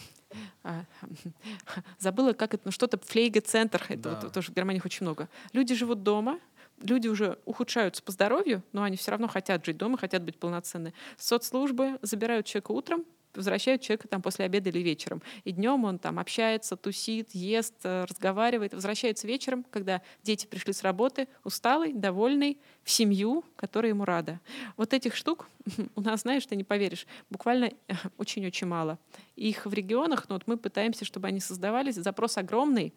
э, 0.63 0.83
забыла, 1.97 2.33
как 2.33 2.53
это, 2.53 2.61
ну 2.65 2.71
что-то, 2.71 2.99
флейга-центр, 2.99 3.83
это 3.89 4.11
да. 4.11 4.19
вот, 4.21 4.33
тоже 4.33 4.51
в 4.51 4.55
Германии 4.55 4.79
очень 4.85 5.03
много. 5.03 5.29
Люди 5.51 5.73
живут 5.73 6.03
дома, 6.03 6.39
люди 6.83 7.07
уже 7.07 7.39
ухудшаются 7.45 8.03
по 8.03 8.11
здоровью, 8.11 8.61
но 8.71 8.83
они 8.83 8.97
все 8.97 9.09
равно 9.09 9.27
хотят 9.27 9.65
жить 9.65 9.77
дома, 9.77 9.97
хотят 9.97 10.21
быть 10.21 10.37
полноценны. 10.37 10.93
Соцслужбы 11.17 11.97
забирают 12.03 12.45
человека 12.45 12.71
утром, 12.71 13.03
возвращают 13.35 13.81
человека 13.81 14.07
там 14.07 14.21
после 14.21 14.45
обеда 14.45 14.69
или 14.69 14.79
вечером. 14.79 15.21
И 15.43 15.51
днем 15.51 15.83
он 15.85 15.99
там 15.99 16.19
общается, 16.19 16.75
тусит, 16.75 17.31
ест, 17.33 17.75
э, 17.83 18.05
разговаривает, 18.05 18.73
возвращается 18.73 19.27
вечером, 19.27 19.65
когда 19.69 20.01
дети 20.23 20.45
пришли 20.45 20.73
с 20.73 20.83
работы, 20.83 21.27
усталый, 21.43 21.93
довольный, 21.93 22.57
в 22.83 22.89
семью, 22.89 23.43
которая 23.55 23.91
ему 23.91 24.05
рада. 24.05 24.39
Вот 24.75 24.93
этих 24.93 25.15
штук 25.15 25.47
у 25.95 26.01
нас, 26.01 26.21
знаешь, 26.21 26.45
ты 26.45 26.55
не 26.55 26.63
поверишь, 26.63 27.05
буквально 27.29 27.71
очень-очень 28.17 28.67
мало. 28.67 28.97
Их 29.35 29.65
в 29.65 29.73
регионах, 29.73 30.25
ну 30.29 30.35
вот 30.35 30.47
мы 30.47 30.57
пытаемся, 30.57 31.05
чтобы 31.05 31.27
они 31.27 31.39
создавались, 31.39 31.95
запрос 31.95 32.37
огромный, 32.37 32.93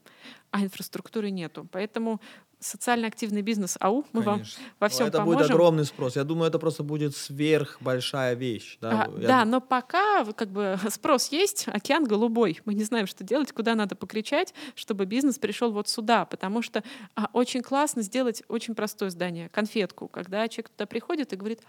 а 0.50 0.62
инфраструктуры 0.62 1.30
нету. 1.30 1.66
Поэтому 1.70 2.20
социально 2.64 3.06
активный 3.06 3.42
бизнес 3.42 3.76
АУ, 3.80 4.04
мы 4.12 4.22
Конечно. 4.22 4.62
вам 4.62 4.72
во 4.80 4.88
всем 4.88 5.06
это 5.06 5.18
поможем. 5.18 5.38
будет 5.38 5.50
огромный 5.50 5.84
спрос. 5.84 6.16
Я 6.16 6.24
думаю, 6.24 6.48
это 6.48 6.58
просто 6.58 6.82
будет 6.82 7.14
сверх 7.14 7.78
большая 7.80 8.34
вещь. 8.34 8.78
Да, 8.80 9.04
а, 9.04 9.08
да 9.08 9.44
но 9.44 9.60
пока 9.60 10.24
как 10.32 10.50
бы 10.50 10.78
спрос 10.90 11.28
есть, 11.28 11.66
океан 11.68 12.04
голубой. 12.04 12.60
Мы 12.64 12.74
не 12.74 12.84
знаем, 12.84 13.06
что 13.06 13.22
делать, 13.24 13.52
куда 13.52 13.74
надо 13.74 13.94
покричать, 13.96 14.54
чтобы 14.74 15.04
бизнес 15.04 15.38
пришел 15.38 15.70
вот 15.72 15.88
сюда, 15.88 16.24
потому 16.24 16.62
что 16.62 16.82
а, 17.14 17.28
очень 17.32 17.62
классно 17.62 18.02
сделать 18.02 18.42
очень 18.48 18.74
простое 18.74 19.10
здание, 19.10 19.48
конфетку, 19.50 20.08
когда 20.08 20.48
человек 20.48 20.70
туда 20.70 20.86
приходит 20.86 21.32
и 21.32 21.36
говорит, 21.36 21.60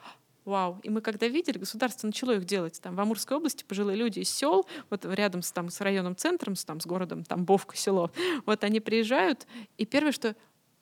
Вау. 0.45 0.79
И 0.83 0.89
мы 0.89 1.01
когда 1.01 1.27
видели, 1.27 1.57
государство 1.57 2.05
начало 2.05 2.35
их 2.35 2.45
делать. 2.45 2.79
Там 2.79 2.95
в 2.95 2.99
Амурской 2.99 3.35
области 3.37 3.63
пожилые 3.63 3.97
люди 3.97 4.19
из 4.19 4.29
сел, 4.29 4.67
вот 4.91 5.03
рядом 5.05 5.41
с, 5.41 5.51
там, 5.51 5.71
с 5.71 5.81
районным 5.81 6.15
центром, 6.15 6.55
с, 6.55 6.63
там, 6.63 6.79
с 6.79 6.85
городом, 6.85 7.23
там 7.23 7.45
Бовка, 7.45 7.75
село, 7.75 8.11
вот 8.45 8.63
они 8.63 8.79
приезжают, 8.79 9.47
и 9.79 9.87
первое, 9.87 10.11
что 10.11 10.35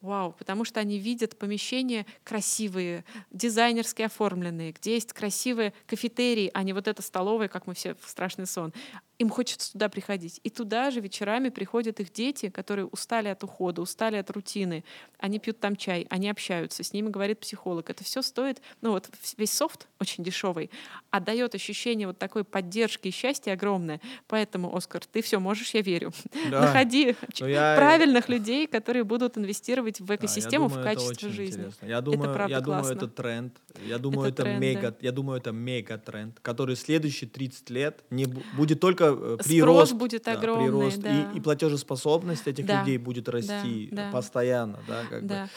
Вау, 0.04 0.34
потому 0.34 0.66
что 0.66 0.82
они 0.82 1.00
видят 1.00 1.40
помещения 1.40 2.06
красивые, 2.26 3.06
дизайнерски 3.32 4.02
оформленные, 4.02 4.74
где 4.74 4.96
есть 4.96 5.14
красивые 5.14 5.72
кафетерии, 5.88 6.52
а 6.54 6.64
не 6.64 6.74
вот 6.74 6.90
эта 6.90 7.02
столовая, 7.02 7.48
как 7.48 7.68
мы 7.68 7.74
все 7.74 7.96
в 7.96 8.10
страшный 8.10 8.46
сон. 8.46 8.74
Им 9.20 9.30
хочется 9.30 9.72
туда 9.72 9.90
приходить. 9.90 10.40
И 10.44 10.50
туда 10.50 10.92
же 10.92 11.00
вечерами 11.00 11.50
приходят 11.50 12.00
их 12.00 12.12
дети, 12.12 12.50
которые 12.50 12.86
устали 12.86 13.28
от 13.28 13.44
ухода, 13.44 13.82
устали 13.82 14.16
от 14.18 14.30
рутины. 14.32 14.84
Они 15.20 15.40
пьют 15.40 15.60
там 15.60 15.76
чай, 15.76 16.08
они 16.10 16.30
общаются, 16.30 16.84
с 16.84 16.94
ними 16.94 17.10
говорит 17.10 17.40
психолог. 17.40 17.90
Это 17.90 18.04
все 18.04 18.22
стоит, 18.22 18.62
ну 18.82 18.92
вот 18.92 19.10
весь 19.38 19.52
софт 19.52 19.88
очень 20.00 20.24
дешевый, 20.24 20.70
а 21.12 21.20
дает 21.20 21.56
ощущение 21.56 22.08
вот 22.08 22.18
такой 22.18 22.44
поддержки 22.44 23.10
и 23.10 23.12
счастья 23.12 23.54
огромное. 23.54 24.02
Поэтому, 24.28 24.76
Оскар, 24.76 25.04
ты 25.06 25.22
все 25.22 25.40
можешь, 25.40 25.74
я 25.74 25.82
верю. 25.82 26.12
Да. 26.50 26.62
Находи 26.62 27.16
ну, 27.40 27.48
я... 27.48 27.76
правильных 27.78 28.28
людей, 28.28 28.68
которые 28.68 29.04
будут 29.04 29.38
инвестировать 29.38 30.02
в 30.02 30.16
экосистему, 30.16 30.68
да, 30.68 30.76
думаю, 30.76 30.82
в 30.82 30.84
качество 30.84 31.30
жизни. 31.30 31.62
Интересно. 31.62 31.86
Я 31.86 32.02
думаю, 32.02 32.24
это 32.24 32.34
правда 32.34 32.56
я 32.56 32.62
классно. 32.62 32.96
думаю, 32.96 32.98
это 32.98 33.16
тренд. 33.16 33.54
Я 33.86 33.98
думаю, 33.98 34.30
это, 34.30 34.42
это 34.42 34.44
тренд, 34.44 34.60
мега, 34.60 34.92
да. 34.92 34.98
я 35.00 35.12
думаю, 35.12 35.40
это 35.40 35.52
мега 35.52 35.98
тренд, 35.98 36.40
который 36.42 36.76
следующие 36.76 37.30
30 37.30 37.70
лет 37.70 38.04
не 38.10 38.26
будет 38.26 38.80
только 38.80 39.03
э, 39.06 39.38
прирост, 39.44 39.88
Спрос 39.88 40.00
будет 40.00 40.24
да, 40.24 40.34
огромный, 40.34 40.66
прирост 40.66 41.00
да. 41.00 41.32
и, 41.32 41.38
и 41.38 41.42
платежеспособность 41.42 42.48
этих 42.48 42.66
да. 42.66 42.82
людей 42.82 42.98
будет 42.98 43.30
расти 43.30 43.90
да, 43.92 44.06
да. 44.06 44.12
постоянно, 44.12 44.80
да, 44.88 45.04
как 45.10 45.26
да. 45.26 45.44
бы. 45.44 45.50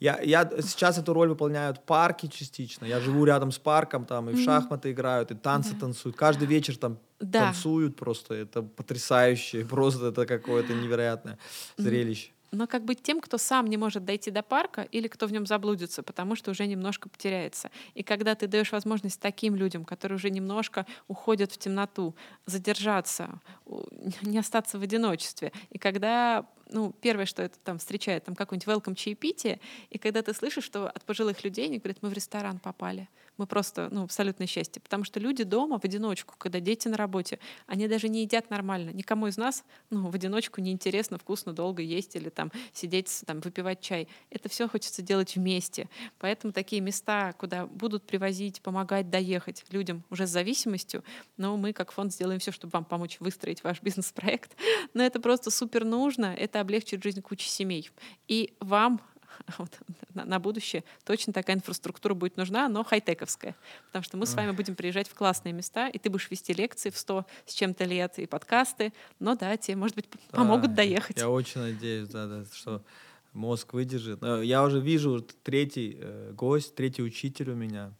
Я, 0.00 0.20
я 0.22 0.50
сейчас 0.60 0.98
эту 0.98 1.12
роль 1.12 1.28
выполняют 1.28 1.84
парки 1.84 2.26
частично. 2.26 2.84
Я 2.84 3.00
живу 3.00 3.24
рядом 3.24 3.52
с 3.52 3.58
парком, 3.58 4.04
там 4.04 4.30
и 4.30 4.32
в 4.32 4.36
mm-hmm. 4.36 4.44
шахматы 4.44 4.92
играют, 4.92 5.30
и 5.30 5.34
танцы 5.34 5.74
да. 5.74 5.80
танцуют. 5.80 6.16
Каждый 6.16 6.46
вечер 6.46 6.76
там 6.76 6.98
да. 7.20 7.46
танцуют 7.46 7.96
просто. 7.96 8.34
Это 8.34 8.62
потрясающе, 8.62 9.64
просто 9.70 10.06
это 10.06 10.26
какое-то 10.26 10.72
невероятное 10.74 11.38
зрелище 11.76 12.30
но 12.54 12.66
как 12.66 12.84
быть 12.84 13.02
тем, 13.02 13.20
кто 13.20 13.38
сам 13.38 13.66
не 13.66 13.76
может 13.76 14.04
дойти 14.04 14.30
до 14.30 14.42
парка 14.42 14.82
или 14.82 15.08
кто 15.08 15.26
в 15.26 15.32
нем 15.32 15.46
заблудится, 15.46 16.02
потому 16.02 16.36
что 16.36 16.50
уже 16.50 16.66
немножко 16.66 17.08
потеряется. 17.08 17.70
И 17.94 18.02
когда 18.02 18.34
ты 18.34 18.46
даешь 18.46 18.72
возможность 18.72 19.20
таким 19.20 19.56
людям, 19.56 19.84
которые 19.84 20.16
уже 20.16 20.30
немножко 20.30 20.86
уходят 21.08 21.52
в 21.52 21.58
темноту, 21.58 22.14
задержаться, 22.46 23.40
не 24.22 24.38
остаться 24.38 24.78
в 24.78 24.82
одиночестве, 24.82 25.52
и 25.70 25.78
когда 25.78 26.46
ну, 26.70 26.92
первое, 27.00 27.26
что 27.26 27.42
это 27.42 27.58
там 27.58 27.78
встречает, 27.78 28.24
там 28.24 28.34
какой-нибудь 28.34 28.66
welcome 28.66 28.94
чаепитие, 28.94 29.60
и 29.90 29.98
когда 29.98 30.22
ты 30.22 30.34
слышишь, 30.34 30.64
что 30.64 30.88
от 30.88 31.04
пожилых 31.04 31.44
людей 31.44 31.66
они 31.66 31.78
говорят, 31.78 31.98
мы 32.00 32.08
в 32.08 32.12
ресторан 32.12 32.58
попали, 32.58 33.08
мы 33.36 33.46
просто, 33.46 33.88
ну, 33.90 34.04
абсолютное 34.04 34.46
счастье, 34.46 34.80
потому 34.80 35.04
что 35.04 35.20
люди 35.20 35.44
дома 35.44 35.78
в 35.78 35.84
одиночку, 35.84 36.34
когда 36.38 36.60
дети 36.60 36.88
на 36.88 36.96
работе, 36.96 37.38
они 37.66 37.88
даже 37.88 38.08
не 38.08 38.22
едят 38.22 38.50
нормально. 38.50 38.90
Никому 38.90 39.26
из 39.26 39.36
нас, 39.36 39.64
ну, 39.90 40.08
в 40.08 40.14
одиночку 40.14 40.60
неинтересно, 40.60 41.18
вкусно, 41.18 41.52
долго 41.52 41.82
есть 41.82 42.16
или 42.16 42.28
там 42.28 42.52
сидеть, 42.72 43.22
там, 43.26 43.40
выпивать 43.40 43.80
чай. 43.80 44.08
Это 44.30 44.48
все 44.48 44.68
хочется 44.68 45.02
делать 45.02 45.36
вместе. 45.36 45.88
Поэтому 46.18 46.52
такие 46.52 46.80
места, 46.80 47.32
куда 47.34 47.66
будут 47.66 48.04
привозить, 48.04 48.60
помогать 48.62 49.10
доехать 49.10 49.64
людям 49.70 50.04
уже 50.10 50.26
с 50.26 50.30
зависимостью, 50.30 51.02
но 51.36 51.56
мы 51.56 51.72
как 51.72 51.92
фонд 51.92 52.12
сделаем 52.12 52.40
все, 52.40 52.52
чтобы 52.52 52.72
вам 52.72 52.84
помочь 52.84 53.18
выстроить 53.20 53.64
ваш 53.64 53.80
бизнес-проект. 53.82 54.56
Но 54.94 55.02
это 55.02 55.20
просто 55.20 55.50
супер 55.50 55.84
нужно, 55.84 56.34
это 56.34 56.60
облегчит 56.60 57.02
жизнь 57.02 57.22
кучи 57.22 57.48
семей. 57.48 57.90
И 58.28 58.54
вам 58.60 59.00
вот, 59.58 59.70
на, 60.14 60.24
на 60.24 60.38
будущее 60.38 60.84
точно 61.04 61.32
такая 61.32 61.56
инфраструктура 61.56 62.14
будет 62.14 62.36
нужна, 62.36 62.68
но 62.68 62.84
хай-тековская. 62.84 63.54
Потому 63.86 64.02
что 64.02 64.16
мы 64.16 64.26
с 64.26 64.34
вами 64.34 64.52
будем 64.52 64.74
приезжать 64.74 65.08
в 65.08 65.14
классные 65.14 65.52
места, 65.52 65.88
и 65.88 65.98
ты 65.98 66.10
будешь 66.10 66.30
вести 66.30 66.52
лекции 66.52 66.90
в 66.90 66.98
100 66.98 67.26
с 67.46 67.54
чем-то 67.54 67.84
лет 67.84 68.18
и 68.18 68.26
подкасты. 68.26 68.92
Но 69.18 69.36
да, 69.36 69.56
тебе, 69.56 69.76
может 69.76 69.96
быть, 69.96 70.08
помогут 70.30 70.74
доехать. 70.74 71.16
Я 71.18 71.28
очень 71.28 71.60
надеюсь, 71.60 72.08
да, 72.08 72.26
да, 72.26 72.44
что 72.52 72.84
мозг 73.32 73.72
выдержит. 73.74 74.22
Я 74.22 74.62
уже 74.62 74.80
вижу 74.80 75.20
третий 75.42 75.98
э, 76.00 76.32
гость, 76.32 76.74
третий 76.74 77.02
учитель 77.02 77.50
у 77.50 77.54
меня. 77.54 77.92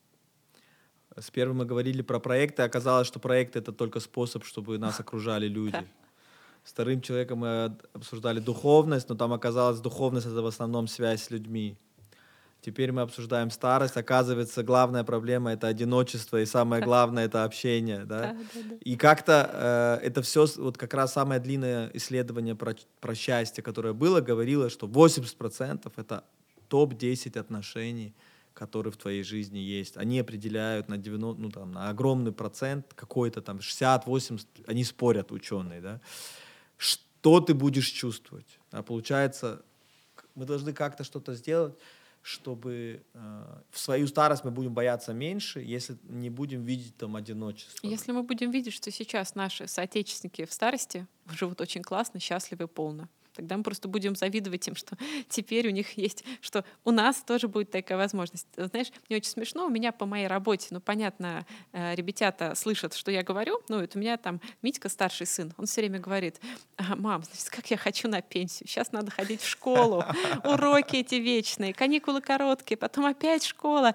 С 1.17 1.31
первым 1.31 1.59
мы 1.59 1.65
говорили 1.65 2.03
про 2.03 2.19
проекты, 2.19 2.63
оказалось, 2.63 3.07
что 3.07 3.21
проекты— 3.21 3.59
это 3.61 3.73
только 3.73 4.01
способ, 4.01 4.45
чтобы 4.45 4.79
нас 4.79 4.99
окружали 5.01 5.47
люди. 5.47 5.85
С 6.65 6.71
вторым 6.71 7.03
человеком 7.03 7.41
мы 7.41 7.77
обсуждали 7.93 8.41
духовность, 8.41 9.09
но 9.11 9.15
там 9.15 9.35
оказалось, 9.35 9.81
духовность— 9.81 10.27
это 10.29 10.41
в 10.41 10.47
основном 10.47 10.89
связь 10.89 11.25
с 11.25 11.31
людьми. 11.31 11.77
Теперь 12.63 12.91
мы 12.91 13.03
обсуждаем 13.03 13.51
старость. 13.51 13.99
Оказывается, 13.99 14.63
главная 14.63 15.05
проблема— 15.05 15.53
это 15.53 15.67
одиночество, 15.67 16.41
и 16.41 16.47
самое 16.47 16.83
главное— 16.85 17.25
это 17.27 17.45
общение. 17.45 18.07
Да? 18.07 18.21
Да, 18.21 18.33
да, 18.33 18.61
да. 18.71 18.77
И 18.81 18.97
как-то 18.97 19.51
э, 20.03 20.07
это 20.07 20.23
все, 20.23 20.47
вот 20.57 20.79
как 20.79 20.95
раз 20.95 21.13
самое 21.13 21.39
длинное 21.39 21.91
исследование 21.93 22.55
про, 22.55 22.75
про 23.01 23.15
счастье, 23.15 23.63
которое 23.63 23.93
было, 23.93 24.23
говорило, 24.23 24.71
что 24.71 24.87
80%— 24.87 25.93
это 25.97 26.25
топ-10 26.69 27.39
отношений, 27.39 28.15
которые 28.55 28.91
в 28.91 28.97
твоей 28.97 29.23
жизни 29.23 29.59
есть. 29.59 29.99
Они 29.99 30.19
определяют 30.19 30.89
на 30.89 30.97
90, 30.97 31.43
ну, 31.43 31.51
там, 31.51 31.73
на 31.73 31.91
огромный 31.91 32.33
процент, 32.33 32.95
какой-то 32.95 33.43
там 33.43 33.59
60-80, 33.59 34.47
они 34.67 34.85
спорят, 34.85 35.31
ученые, 35.33 35.83
да, 35.83 36.01
что 36.85 37.41
ты 37.41 37.55
будешь 37.55 37.89
чувствовать. 37.89 38.59
А 38.71 38.83
получается, 38.83 39.63
мы 40.35 40.45
должны 40.45 40.73
как-то 40.73 41.05
что-то 41.05 41.35
сделать, 41.35 41.75
чтобы 42.21 43.03
э, 43.15 43.61
в 43.71 43.79
свою 43.79 44.07
старость 44.07 44.45
мы 44.45 44.51
будем 44.51 44.73
бояться 44.75 45.13
меньше, 45.13 45.61
если 45.61 45.97
не 46.05 46.31
будем 46.31 46.65
видеть 46.65 46.97
там 46.97 47.17
одиночество. 47.17 47.87
Если 47.87 48.13
мы 48.13 48.23
будем 48.23 48.51
видеть, 48.51 48.75
что 48.75 48.91
сейчас 48.91 49.35
наши 49.35 49.67
соотечественники 49.67 50.45
в 50.45 50.53
старости 50.53 51.07
живут 51.31 51.61
очень 51.61 51.83
классно, 51.83 52.21
счастливы, 52.21 52.67
полно, 52.69 53.09
Тогда 53.35 53.57
мы 53.57 53.63
просто 53.63 53.89
будем 53.89 54.15
завидовать 54.17 54.67
им, 54.69 54.77
что 54.77 54.97
теперь 55.29 55.69
у 55.69 55.71
них 55.71 55.99
есть, 55.99 56.25
что 56.41 56.65
у 56.85 56.91
нас 56.91 57.23
тоже 57.23 57.49
будет 57.49 57.71
такая 57.71 57.99
возможность. 57.99 58.47
Знаешь, 58.57 58.93
мне 59.09 59.19
очень 59.19 59.31
смешно, 59.31 59.67
у 59.67 59.71
меня 59.71 59.93
по 59.93 60.07
моей 60.07 60.27
работе, 60.27 60.69
ну, 60.71 60.81
понятно, 60.81 61.47
э, 61.73 61.95
ребята 61.95 62.55
слышат, 62.55 62.95
что 62.95 63.11
я 63.11 63.23
говорю, 63.23 63.61
ну, 63.69 63.81
это 63.81 63.99
у 63.99 64.01
меня 64.01 64.17
там 64.17 64.41
Митька, 64.63 64.89
старший 64.89 65.27
сын, 65.27 65.53
он 65.57 65.67
все 65.67 65.81
время 65.81 65.99
говорит, 65.99 66.41
мам, 66.97 67.23
значит, 67.25 67.51
как 67.51 67.71
я 67.71 67.77
хочу 67.77 68.09
на 68.09 68.23
пенсию, 68.23 68.69
сейчас 68.69 68.93
надо 68.93 69.11
ходить 69.11 69.41
в 69.41 69.49
школу, 69.49 70.05
уроки 70.45 70.97
эти 70.97 71.17
вечные, 71.17 71.75
каникулы 71.75 72.21
короткие, 72.21 72.77
потом 72.77 73.07
опять 73.07 73.45
школа. 73.45 73.95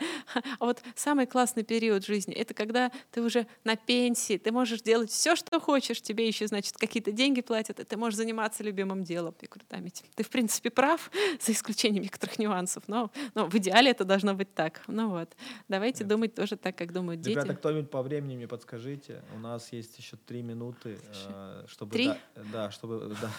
А 0.59 0.65
вот 0.65 0.81
самый 0.95 1.25
классный 1.25 1.63
период 1.63 2.05
жизни— 2.05 2.33
это 2.35 2.53
когда 2.53 2.91
ты 3.11 3.21
уже 3.21 3.47
на 3.63 3.75
пенсии, 3.75 4.37
ты 4.37 4.51
можешь 4.51 4.81
делать 4.81 5.11
все, 5.11 5.35
что 5.35 5.59
хочешь, 5.59 6.01
тебе 6.01 6.27
еще, 6.27 6.47
значит, 6.47 6.77
какие-то 6.77 7.11
деньги 7.11 7.41
платят, 7.41 7.79
и 7.79 7.83
ты 7.83 7.97
можешь 7.97 8.17
заниматься 8.17 8.63
любимым 8.63 9.03
делом 9.03 9.28
было. 9.31 9.65
Да, 9.69 9.77
Митя, 9.77 10.03
ты, 10.15 10.23
в 10.23 10.29
принципе, 10.29 10.69
прав, 10.69 11.11
за 11.41 11.51
исключением 11.51 12.03
некоторых 12.03 12.39
нюансов, 12.39 12.83
но, 12.87 13.11
но 13.35 13.47
в 13.47 13.55
идеале 13.55 13.91
это 13.91 14.03
должно 14.03 14.33
быть 14.33 14.53
так. 14.53 14.81
Ну 14.87 15.09
вот, 15.09 15.35
давайте 15.67 16.03
Нет. 16.03 16.09
думать 16.09 16.35
тоже 16.35 16.55
так, 16.57 16.75
как 16.75 16.93
думают 16.93 17.21
дети. 17.21 17.35
Ребята, 17.35 17.55
кто-нибудь 17.55 17.89
по 17.89 18.01
времени 18.01 18.35
мне 18.35 18.47
подскажите. 18.47 19.23
У 19.35 19.39
нас 19.39 19.71
есть 19.71 19.97
еще 19.97 20.17
три 20.17 20.41
минуты, 20.41 20.97
э, 21.27 21.65
чтобы... 21.67 21.91
Три? 21.91 22.07
Да, 22.07 22.43
да, 22.51 22.71
чтобы... 22.71 23.15
Да. 23.21 23.31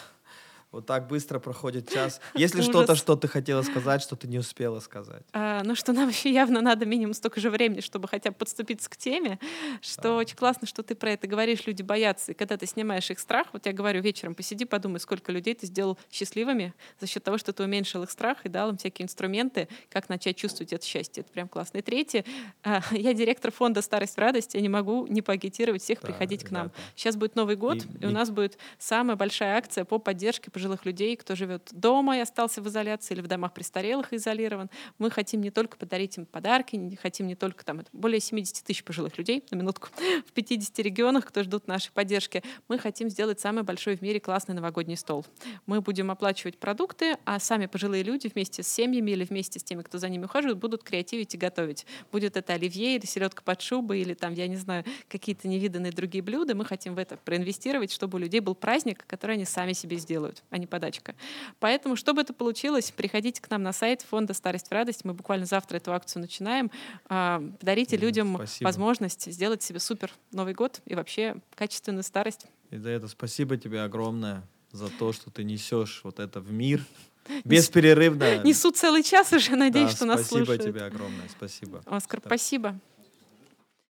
Вот 0.71 0.85
так 0.85 1.07
быстро 1.07 1.39
проходит 1.39 1.91
час. 1.91 2.21
Если 2.33 2.61
что-то, 2.61 2.95
что 2.95 3.17
ты 3.17 3.27
хотела 3.27 3.61
сказать, 3.61 4.01
что 4.01 4.15
ты 4.15 4.27
не 4.27 4.39
успела 4.39 4.79
сказать. 4.79 5.23
А, 5.33 5.63
ну, 5.63 5.75
что 5.75 5.91
нам 5.91 6.07
еще 6.07 6.31
явно 6.31 6.61
надо 6.61 6.85
минимум 6.85 7.13
столько 7.13 7.41
же 7.41 7.49
времени, 7.49 7.81
чтобы 7.81 8.07
хотя 8.07 8.31
бы 8.31 8.37
подступиться 8.37 8.89
к 8.89 8.95
теме, 8.95 9.37
что 9.81 10.03
да. 10.03 10.15
очень 10.15 10.37
классно, 10.37 10.67
что 10.67 10.81
ты 10.81 10.95
про 10.95 11.11
это 11.11 11.27
говоришь, 11.27 11.65
люди 11.65 11.81
боятся. 11.81 12.31
И 12.31 12.35
когда 12.35 12.55
ты 12.55 12.65
снимаешь 12.67 13.09
их 13.11 13.19
страх, 13.19 13.47
вот 13.51 13.65
я 13.65 13.73
говорю, 13.73 14.01
вечером 14.01 14.33
посиди, 14.33 14.63
подумай, 14.63 15.01
сколько 15.01 15.33
людей 15.33 15.55
ты 15.55 15.65
сделал 15.65 15.97
счастливыми 16.09 16.73
за 17.01 17.07
счет 17.07 17.21
того, 17.21 17.37
что 17.37 17.51
ты 17.51 17.63
уменьшил 17.63 18.03
их 18.03 18.11
страх 18.11 18.45
и 18.45 18.49
дал 18.49 18.69
им 18.69 18.77
всякие 18.77 19.05
инструменты, 19.05 19.67
как 19.89 20.07
начать 20.07 20.37
чувствовать 20.37 20.71
это 20.71 20.85
счастье. 20.85 21.21
Это 21.21 21.31
прям 21.33 21.49
классно. 21.49 21.79
И 21.79 21.81
третье, 21.81 22.23
а, 22.63 22.81
я 22.91 23.13
директор 23.13 23.51
фонда 23.51 23.81
«Старость 23.81 24.15
в 24.15 24.19
радость», 24.19 24.53
я 24.53 24.61
не 24.61 24.69
могу 24.69 25.05
не 25.07 25.21
поагитировать 25.21 25.83
всех 25.83 25.99
да, 25.99 26.07
приходить 26.07 26.45
к 26.45 26.51
нам. 26.51 26.71
Сейчас 26.95 27.17
будет 27.17 27.35
Новый 27.35 27.57
год, 27.57 27.79
и, 27.83 28.03
и 28.03 28.05
у 28.05 28.11
нас 28.11 28.29
будет 28.29 28.57
самая 28.79 29.17
большая 29.17 29.57
акция 29.57 29.83
по 29.83 29.99
поддержке 29.99 30.49
пожилых 30.61 30.85
людей, 30.85 31.15
кто 31.15 31.33
живет 31.33 31.69
дома 31.71 32.17
и 32.17 32.19
остался 32.19 32.61
в 32.61 32.67
изоляции 32.67 33.15
или 33.15 33.21
в 33.21 33.27
домах 33.27 33.51
престарелых 33.51 34.13
и 34.13 34.17
изолирован. 34.17 34.69
Мы 34.99 35.09
хотим 35.09 35.41
не 35.41 35.49
только 35.49 35.75
подарить 35.75 36.19
им 36.19 36.27
подарки, 36.27 36.75
не 36.75 36.95
хотим 36.95 37.25
не 37.25 37.33
только 37.33 37.65
там 37.65 37.81
более 37.93 38.19
70 38.19 38.63
тысяч 38.63 38.83
пожилых 38.83 39.17
людей, 39.17 39.43
на 39.49 39.55
минутку, 39.55 39.89
в 40.27 40.31
50 40.33 40.77
регионах, 40.79 41.25
кто 41.25 41.41
ждут 41.41 41.67
нашей 41.67 41.91
поддержки. 41.91 42.43
Мы 42.67 42.77
хотим 42.77 43.09
сделать 43.09 43.39
самый 43.39 43.63
большой 43.63 43.97
в 43.97 44.03
мире 44.03 44.19
классный 44.19 44.53
новогодний 44.53 44.97
стол. 44.97 45.25
Мы 45.65 45.81
будем 45.81 46.11
оплачивать 46.11 46.59
продукты, 46.59 47.17
а 47.25 47.39
сами 47.39 47.65
пожилые 47.65 48.03
люди 48.03 48.29
вместе 48.31 48.61
с 48.61 48.67
семьями 48.67 49.09
или 49.09 49.23
вместе 49.23 49.59
с 49.59 49.63
теми, 49.63 49.81
кто 49.81 49.97
за 49.97 50.09
ними 50.09 50.25
ухаживает, 50.25 50.59
будут 50.59 50.83
креативить 50.83 51.33
и 51.33 51.39
готовить. 51.39 51.87
Будет 52.11 52.37
это 52.37 52.53
оливье 52.53 52.97
или 52.97 53.05
селедка 53.07 53.41
под 53.41 53.61
шубой 53.63 54.01
или 54.01 54.13
там, 54.13 54.35
я 54.35 54.47
не 54.47 54.57
знаю, 54.57 54.85
какие-то 55.07 55.47
невиданные 55.47 55.91
другие 55.91 56.21
блюда. 56.21 56.53
Мы 56.53 56.65
хотим 56.65 56.93
в 56.93 56.99
это 56.99 57.17
проинвестировать, 57.17 57.91
чтобы 57.91 58.17
у 58.17 58.21
людей 58.21 58.41
был 58.41 58.53
праздник, 58.53 59.05
который 59.07 59.37
они 59.37 59.45
сами 59.45 59.73
себе 59.73 59.97
сделают, 59.97 60.43
а 60.51 60.57
не 60.59 60.67
подача 60.67 60.91
задачка. 60.91 61.15
Поэтому, 61.59 61.95
чтобы 61.95 62.21
это 62.21 62.33
получилось, 62.33 62.91
приходите 62.91 63.41
к 63.41 63.49
нам 63.49 63.63
на 63.63 63.73
сайт 63.73 64.01
фонда 64.01 64.33
«Старость 64.33 64.67
в 64.67 64.71
радость». 64.71 65.05
Мы 65.05 65.13
буквально 65.13 65.45
завтра 65.45 65.77
эту 65.77 65.93
акцию 65.93 66.21
начинаем. 66.21 66.69
А, 67.07 67.41
подарите 67.59 67.97
людям 67.97 68.35
Спасибо. 68.35 68.67
возможность 68.67 69.31
сделать 69.31 69.63
себе 69.63 69.79
супер 69.79 70.11
Новый 70.31 70.53
год 70.53 70.81
и 70.85 70.95
вообще 70.95 71.35
качественную 71.55 72.03
старость. 72.03 72.47
И 72.69 72.77
за 72.77 72.89
это 72.89 73.07
спасибо 73.07 73.57
тебе 73.57 73.81
огромное. 73.81 74.43
за 74.71 74.87
то, 74.87 75.11
что 75.11 75.29
ты 75.29 75.43
несешь 75.43 76.01
вот 76.03 76.19
это 76.19 76.39
в 76.39 76.51
мир. 76.51 76.83
Бесперерывно. 77.43 78.43
Несу 78.43 78.71
целый 78.71 79.03
час 79.03 79.33
уже, 79.33 79.55
надеюсь, 79.55 79.91
Да, 79.91 79.95
что 79.95 80.05
нас 80.05 80.21
Спасибо 80.21 80.45
слушают. 80.45 80.63
тебе 80.63 80.81
огромное, 80.83 81.27
спасибо. 81.29 81.81
Оскар, 81.85 82.21
спасибо. 82.25 82.79